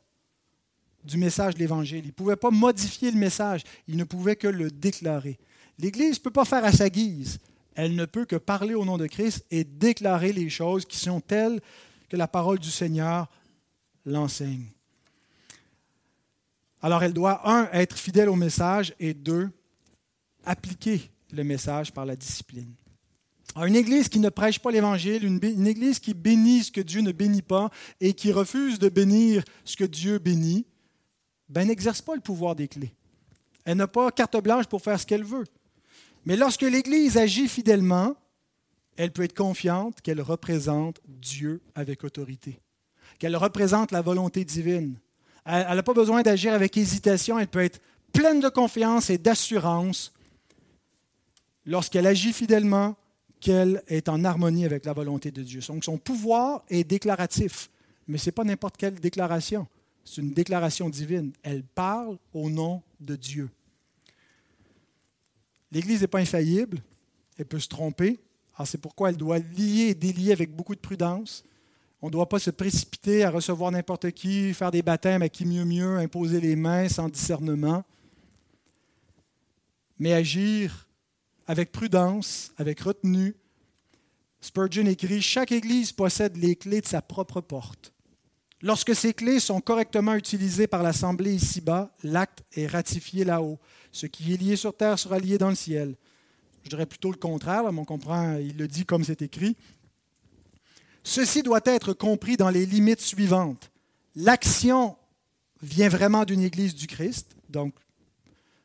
du 1.03 1.17
message 1.17 1.55
de 1.55 1.59
l'Évangile. 1.59 2.03
Ils 2.03 2.07
ne 2.07 2.11
pouvaient 2.11 2.35
pas 2.35 2.51
modifier 2.51 3.11
le 3.11 3.17
message, 3.17 3.63
ils 3.87 3.97
ne 3.97 4.03
pouvaient 4.03 4.35
que 4.35 4.47
le 4.47 4.69
déclarer. 4.69 5.39
L'Église 5.77 6.17
ne 6.17 6.23
peut 6.23 6.31
pas 6.31 6.45
faire 6.45 6.65
à 6.65 6.71
sa 6.71 6.89
guise. 6.89 7.39
Elle 7.75 7.95
ne 7.95 8.05
peut 8.05 8.25
que 8.25 8.35
parler 8.35 8.73
au 8.73 8.83
nom 8.83 8.97
de 8.97 9.07
Christ 9.07 9.45
et 9.51 9.63
déclarer 9.63 10.33
les 10.33 10.49
choses 10.49 10.85
qui 10.85 10.97
sont 10.97 11.21
telles 11.21 11.61
que 12.09 12.17
la 12.17 12.27
parole 12.27 12.59
du 12.59 12.71
Seigneur 12.71 13.29
l'enseigne. 14.05 14.65
Alors 16.81 17.03
elle 17.03 17.13
doit, 17.13 17.49
un, 17.49 17.69
être 17.71 17.97
fidèle 17.97 18.29
au 18.29 18.35
message 18.35 18.93
et 18.99 19.13
deux, 19.13 19.49
appliquer 20.45 21.01
le 21.31 21.43
message 21.43 21.93
par 21.93 22.05
la 22.05 22.15
discipline. 22.15 22.73
une 23.55 23.75
Église 23.75 24.09
qui 24.09 24.19
ne 24.19 24.29
prêche 24.29 24.59
pas 24.59 24.71
l'Évangile, 24.71 25.23
une, 25.23 25.39
une, 25.43 25.67
Église 25.67 25.99
qui 25.99 26.13
bénit 26.13 26.63
ce 26.63 26.71
que 26.71 26.81
Dieu 26.81 27.01
ne 27.01 27.11
bénit 27.11 27.41
pas 27.41 27.69
et 27.99 28.13
qui 28.13 28.31
refuse 28.31 28.79
de 28.79 28.89
bénir 28.89 29.43
ce 29.65 29.75
que 29.75 29.83
Dieu 29.83 30.19
bénit, 30.19 30.65
ben, 31.49 31.67
n'exerce 31.67 32.01
pas 32.01 32.15
le 32.15 32.21
pouvoir 32.21 32.55
des 32.55 32.67
clés. 32.67 32.93
Elle 33.65 33.77
n'a 33.77 33.87
pas 33.87 34.11
carte 34.11 34.37
blanche 34.41 34.67
pour 34.67 34.81
faire 34.81 34.99
ce 34.99 35.05
qu'elle 35.05 35.23
veut. 35.23 35.45
Mais 36.25 36.35
lorsque 36.35 36.61
l'Église 36.61 37.17
agit 37.17 37.47
fidèlement, 37.47 38.15
elle 38.97 39.11
peut 39.11 39.23
être 39.23 39.35
confiante 39.35 40.01
qu'elle 40.01 40.21
représente 40.21 40.99
Dieu 41.07 41.61
avec 41.75 42.03
autorité, 42.03 42.59
qu'elle 43.17 43.35
représente 43.35 43.91
la 43.91 44.01
volonté 44.01 44.43
divine. 44.43 44.99
Elle 45.45 45.75
n'a 45.75 45.83
pas 45.83 45.93
besoin 45.93 46.21
d'agir 46.21 46.53
avec 46.53 46.77
hésitation, 46.77 47.39
elle 47.39 47.47
peut 47.47 47.63
être 47.63 47.81
pleine 48.11 48.39
de 48.39 48.49
confiance 48.49 49.09
et 49.09 49.17
d'assurance 49.17 50.13
lorsqu'elle 51.65 52.07
agit 52.07 52.33
fidèlement, 52.33 52.95
qu'elle 53.39 53.81
est 53.87 54.09
en 54.09 54.25
harmonie 54.25 54.65
avec 54.65 54.85
la 54.85 54.93
volonté 54.93 55.31
de 55.31 55.41
Dieu. 55.41 55.61
Donc 55.67 55.85
son 55.85 55.97
pouvoir 55.97 56.63
est 56.69 56.83
déclaratif, 56.83 57.69
mais 58.07 58.17
ce 58.17 58.25
n'est 58.25 58.31
pas 58.33 58.43
n'importe 58.43 58.75
quelle 58.77 58.95
déclaration, 58.95 59.67
c'est 60.03 60.21
une 60.21 60.33
déclaration 60.33 60.89
divine. 60.89 61.31
Elle 61.43 61.63
parle 61.63 62.17
au 62.33 62.49
nom 62.49 62.81
de 62.99 63.15
Dieu. 63.15 63.49
L'Église 65.71 66.01
n'est 66.01 66.07
pas 66.07 66.19
infaillible, 66.19 66.81
elle 67.37 67.45
peut 67.45 67.59
se 67.59 67.67
tromper. 67.67 68.19
Alors 68.55 68.67
c'est 68.67 68.79
pourquoi 68.79 69.09
elle 69.09 69.17
doit 69.17 69.39
lier 69.39 69.89
et 69.89 69.95
délier 69.95 70.31
avec 70.31 70.55
beaucoup 70.55 70.75
de 70.75 70.79
prudence. 70.79 71.43
On 72.01 72.07
ne 72.07 72.11
doit 72.11 72.29
pas 72.29 72.39
se 72.39 72.49
précipiter 72.49 73.23
à 73.23 73.29
recevoir 73.29 73.71
n'importe 73.71 74.11
qui, 74.11 74.53
faire 74.53 74.71
des 74.71 74.81
baptêmes 74.81 75.21
à 75.21 75.29
qui 75.29 75.45
mieux 75.45 75.65
mieux, 75.65 75.97
imposer 75.97 76.39
les 76.39 76.55
mains 76.55 76.87
sans 76.87 77.09
discernement, 77.09 77.83
mais 79.97 80.13
agir 80.13 80.87
avec 81.45 81.71
prudence, 81.71 82.51
avec 82.57 82.79
retenue. 82.79 83.35
Spurgeon 84.39 84.85
écrit, 84.85 85.21
Chaque 85.21 85.51
Église 85.51 85.91
possède 85.91 86.37
les 86.37 86.55
clés 86.55 86.81
de 86.81 86.85
sa 86.87 87.01
propre 87.01 87.41
porte. 87.41 87.91
Lorsque 88.62 88.93
ces 88.93 89.14
clés 89.14 89.39
sont 89.39 89.62
correctement 89.62 90.16
utilisées 90.16 90.68
par 90.68 90.84
l'Assemblée 90.84 91.34
ici-bas, 91.34 91.91
l'acte 92.03 92.43
est 92.53 92.68
ratifié 92.68 93.24
là-haut. 93.24 93.57
Ce 93.91 94.05
qui 94.05 94.34
est 94.34 94.38
lié 94.38 94.55
sur 94.55 94.76
terre 94.76 94.99
sera 94.99 95.18
lié 95.18 95.38
dans 95.38 95.49
le 95.49 95.55
ciel. 95.55 95.95
Je 96.64 96.70
dirais 96.70 96.86
plutôt 96.86 97.12
le 97.12 97.18
contraire, 97.18 97.72
mais 97.72 97.80
on 97.80 97.86
comprend, 97.86 98.36
il 98.36 98.57
le 98.57 98.68
dit 98.68 98.86
comme 98.86 99.05
c'est 99.05 99.22
écrit. 99.22 99.55
Ceci 101.03 101.41
doit 101.41 101.62
être 101.66 101.93
compris 101.93 102.36
dans 102.36 102.49
les 102.49 102.66
limites 102.66 103.01
suivantes. 103.01 103.72
L'action 104.16 104.97
vient 105.62 105.89
vraiment 105.89 106.26
d'une 106.26 106.41
Église 106.41 106.76
du 106.76 106.88
Christ, 106.88 107.36
donc 107.49 107.74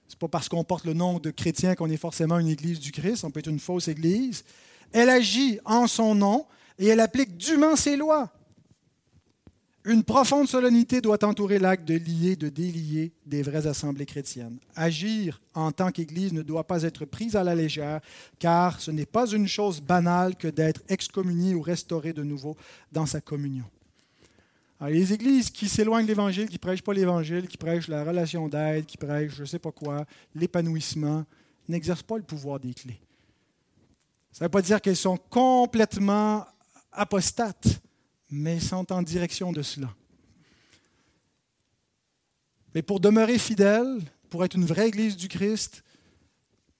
ce 0.09 0.15
n'est 0.15 0.19
pas 0.19 0.29
parce 0.29 0.49
qu'on 0.49 0.65
porte 0.65 0.85
le 0.85 0.95
nom 0.95 1.19
de 1.19 1.31
chrétien 1.31 1.75
qu'on 1.75 1.89
est 1.89 1.97
forcément 1.97 2.39
une 2.39 2.49
Église 2.49 2.81
du 2.81 2.91
Christ, 2.91 3.25
on 3.25 3.31
peut 3.31 3.41
être 3.41 3.49
une 3.49 3.61
fausse 3.61 3.89
Église. 3.89 4.45
Elle 4.93 5.09
agit 5.09 5.61
en 5.65 5.87
son 5.87 6.15
nom 6.15 6.47
et 6.79 6.89
elle 6.89 7.01
applique 7.01 7.37
dûment 7.37 7.77
ses 7.77 7.97
lois. 7.97 8.33
Une 9.87 10.03
profonde 10.03 10.49
solennité 10.49 11.03
doit 11.03 11.23
entourer 11.27 11.59
l'acte 11.59 11.87
de 11.87 11.95
lier, 11.95 12.37
de 12.37 12.49
délier 12.49 13.13
des 13.27 13.43
vraies 13.43 13.67
assemblées 13.67 14.07
chrétiennes. 14.07 14.59
Agir 14.75 15.43
en 15.53 15.73
tant 15.73 15.91
qu'Église 15.91 16.33
ne 16.33 16.41
doit 16.41 16.67
pas 16.67 16.85
être 16.85 17.05
pris 17.05 17.37
à 17.37 17.45
la 17.45 17.55
légère, 17.55 18.01
car 18.39 18.81
ce 18.81 18.91
n'est 18.91 19.05
pas 19.05 19.27
une 19.27 19.47
chose 19.47 19.83
banale 19.83 20.37
que 20.37 20.49
d'être 20.49 20.81
excommunié 20.89 21.55
ou 21.55 21.61
restauré 21.61 22.15
de 22.15 22.23
nouveau 22.23 22.57
dans 22.93 23.05
sa 23.05 23.21
communion. 23.21 23.67
les 24.81 25.13
églises 25.13 25.51
qui 25.51 25.69
s'éloignent 25.69 26.07
de 26.07 26.11
l'Évangile, 26.11 26.49
qui 26.49 26.59
prêchent 26.59 26.83
pas 26.83 26.95
l'Évangile, 26.95 27.47
qui 27.47 27.59
prêchent 27.59 27.89
la 27.89 28.05
relation 28.05 28.49
d'aide, 28.49 28.87
qui 28.87 28.97
prêchent 28.97 29.35
je 29.35 29.43
ne 29.43 29.47
sais 29.47 29.59
pas 29.59 29.73
quoi, 29.73 30.07
l'épanouissement, 30.35 31.27
n'exercent 31.69 32.03
pas 32.03 32.17
le 32.17 32.23
pouvoir 32.23 32.59
des 32.59 32.73
clés. 32.73 33.01
Ça 34.33 34.45
ne 34.45 34.47
veut 34.47 34.51
pas 34.51 34.63
dire 34.63 34.81
qu'elles 34.81 34.97
sont 34.97 35.19
complètement 35.29 36.47
apostates, 36.91 37.81
mais 38.35 38.59
sont 38.59 38.93
en 38.93 39.03
direction 39.03 39.53
de 39.53 39.63
cela. 39.63 39.95
Mais 42.75 42.83
pour 42.83 42.99
demeurer 42.99 43.39
fidèles, 43.39 44.01
pour 44.29 44.45
être 44.45 44.57
une 44.57 44.65
vraie 44.65 44.89
Église 44.89 45.17
du 45.17 45.29
Christ, 45.29 45.85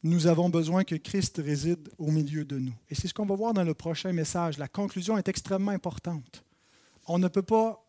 nous 0.03 0.27
avons 0.27 0.49
besoin 0.49 0.83
que 0.83 0.97
Christ 0.97 1.41
réside 1.43 1.89
au 1.97 2.11
milieu 2.11 2.45
de 2.45 2.59
nous. 2.59 2.75
Et 2.91 2.97
c'est 2.97 3.07
ce 3.07 3.15
qu'on 3.15 3.25
va 3.25 3.37
voir 3.37 3.55
dans 3.55 3.63
le 3.63 3.73
prochain 3.73 4.13
message. 4.13 4.59
La 4.59 4.67
conclusion 4.67 5.17
est 5.17 5.29
extrêmement 5.29 5.71
importante. 5.71 6.45
On 7.07 7.19
ne 7.19 7.29
peut 7.29 7.43
pas 7.43 7.87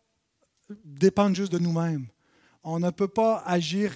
dépendre 0.84 1.34
juste 1.34 1.52
de 1.52 1.58
nous-mêmes. 1.58 2.06
On 2.62 2.78
ne 2.78 2.90
peut 2.90 3.08
pas 3.08 3.42
agir 3.44 3.92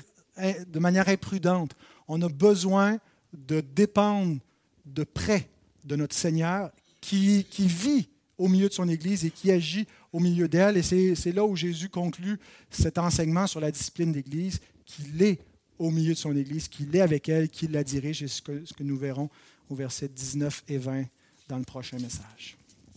de 0.66 0.78
manière 0.80 1.08
imprudente. 1.08 1.76
On 2.08 2.20
a 2.22 2.28
besoin 2.28 2.98
de 3.32 3.60
dépendre 3.60 4.38
de 4.84 5.04
près 5.04 5.48
de 5.84 5.94
notre 5.94 6.16
Seigneur 6.16 6.72
qui, 7.00 7.44
qui 7.44 7.68
vit 7.68 8.09
au 8.40 8.48
milieu 8.48 8.68
de 8.68 8.72
son 8.72 8.88
Église 8.88 9.26
et 9.26 9.30
qui 9.30 9.50
agit 9.52 9.86
au 10.14 10.18
milieu 10.18 10.48
d'elle. 10.48 10.78
Et 10.78 10.82
c'est 10.82 11.32
là 11.32 11.44
où 11.44 11.54
Jésus 11.54 11.90
conclut 11.90 12.40
cet 12.70 12.96
enseignement 12.96 13.46
sur 13.46 13.60
la 13.60 13.70
discipline 13.70 14.12
d'Église, 14.12 14.60
qu'il 14.86 15.22
est 15.22 15.38
au 15.78 15.90
milieu 15.90 16.14
de 16.14 16.18
son 16.18 16.34
Église, 16.34 16.66
qu'il 16.66 16.96
est 16.96 17.02
avec 17.02 17.28
elle, 17.28 17.50
qu'il 17.50 17.70
la 17.72 17.84
dirige, 17.84 18.22
et 18.22 18.28
ce 18.28 18.40
que, 18.40 18.64
ce 18.64 18.72
que 18.72 18.82
nous 18.82 18.96
verrons 18.96 19.28
au 19.68 19.74
verset 19.74 20.08
19 20.08 20.64
et 20.68 20.78
20 20.78 21.04
dans 21.48 21.58
le 21.58 21.64
prochain 21.64 21.98
message. 21.98 22.56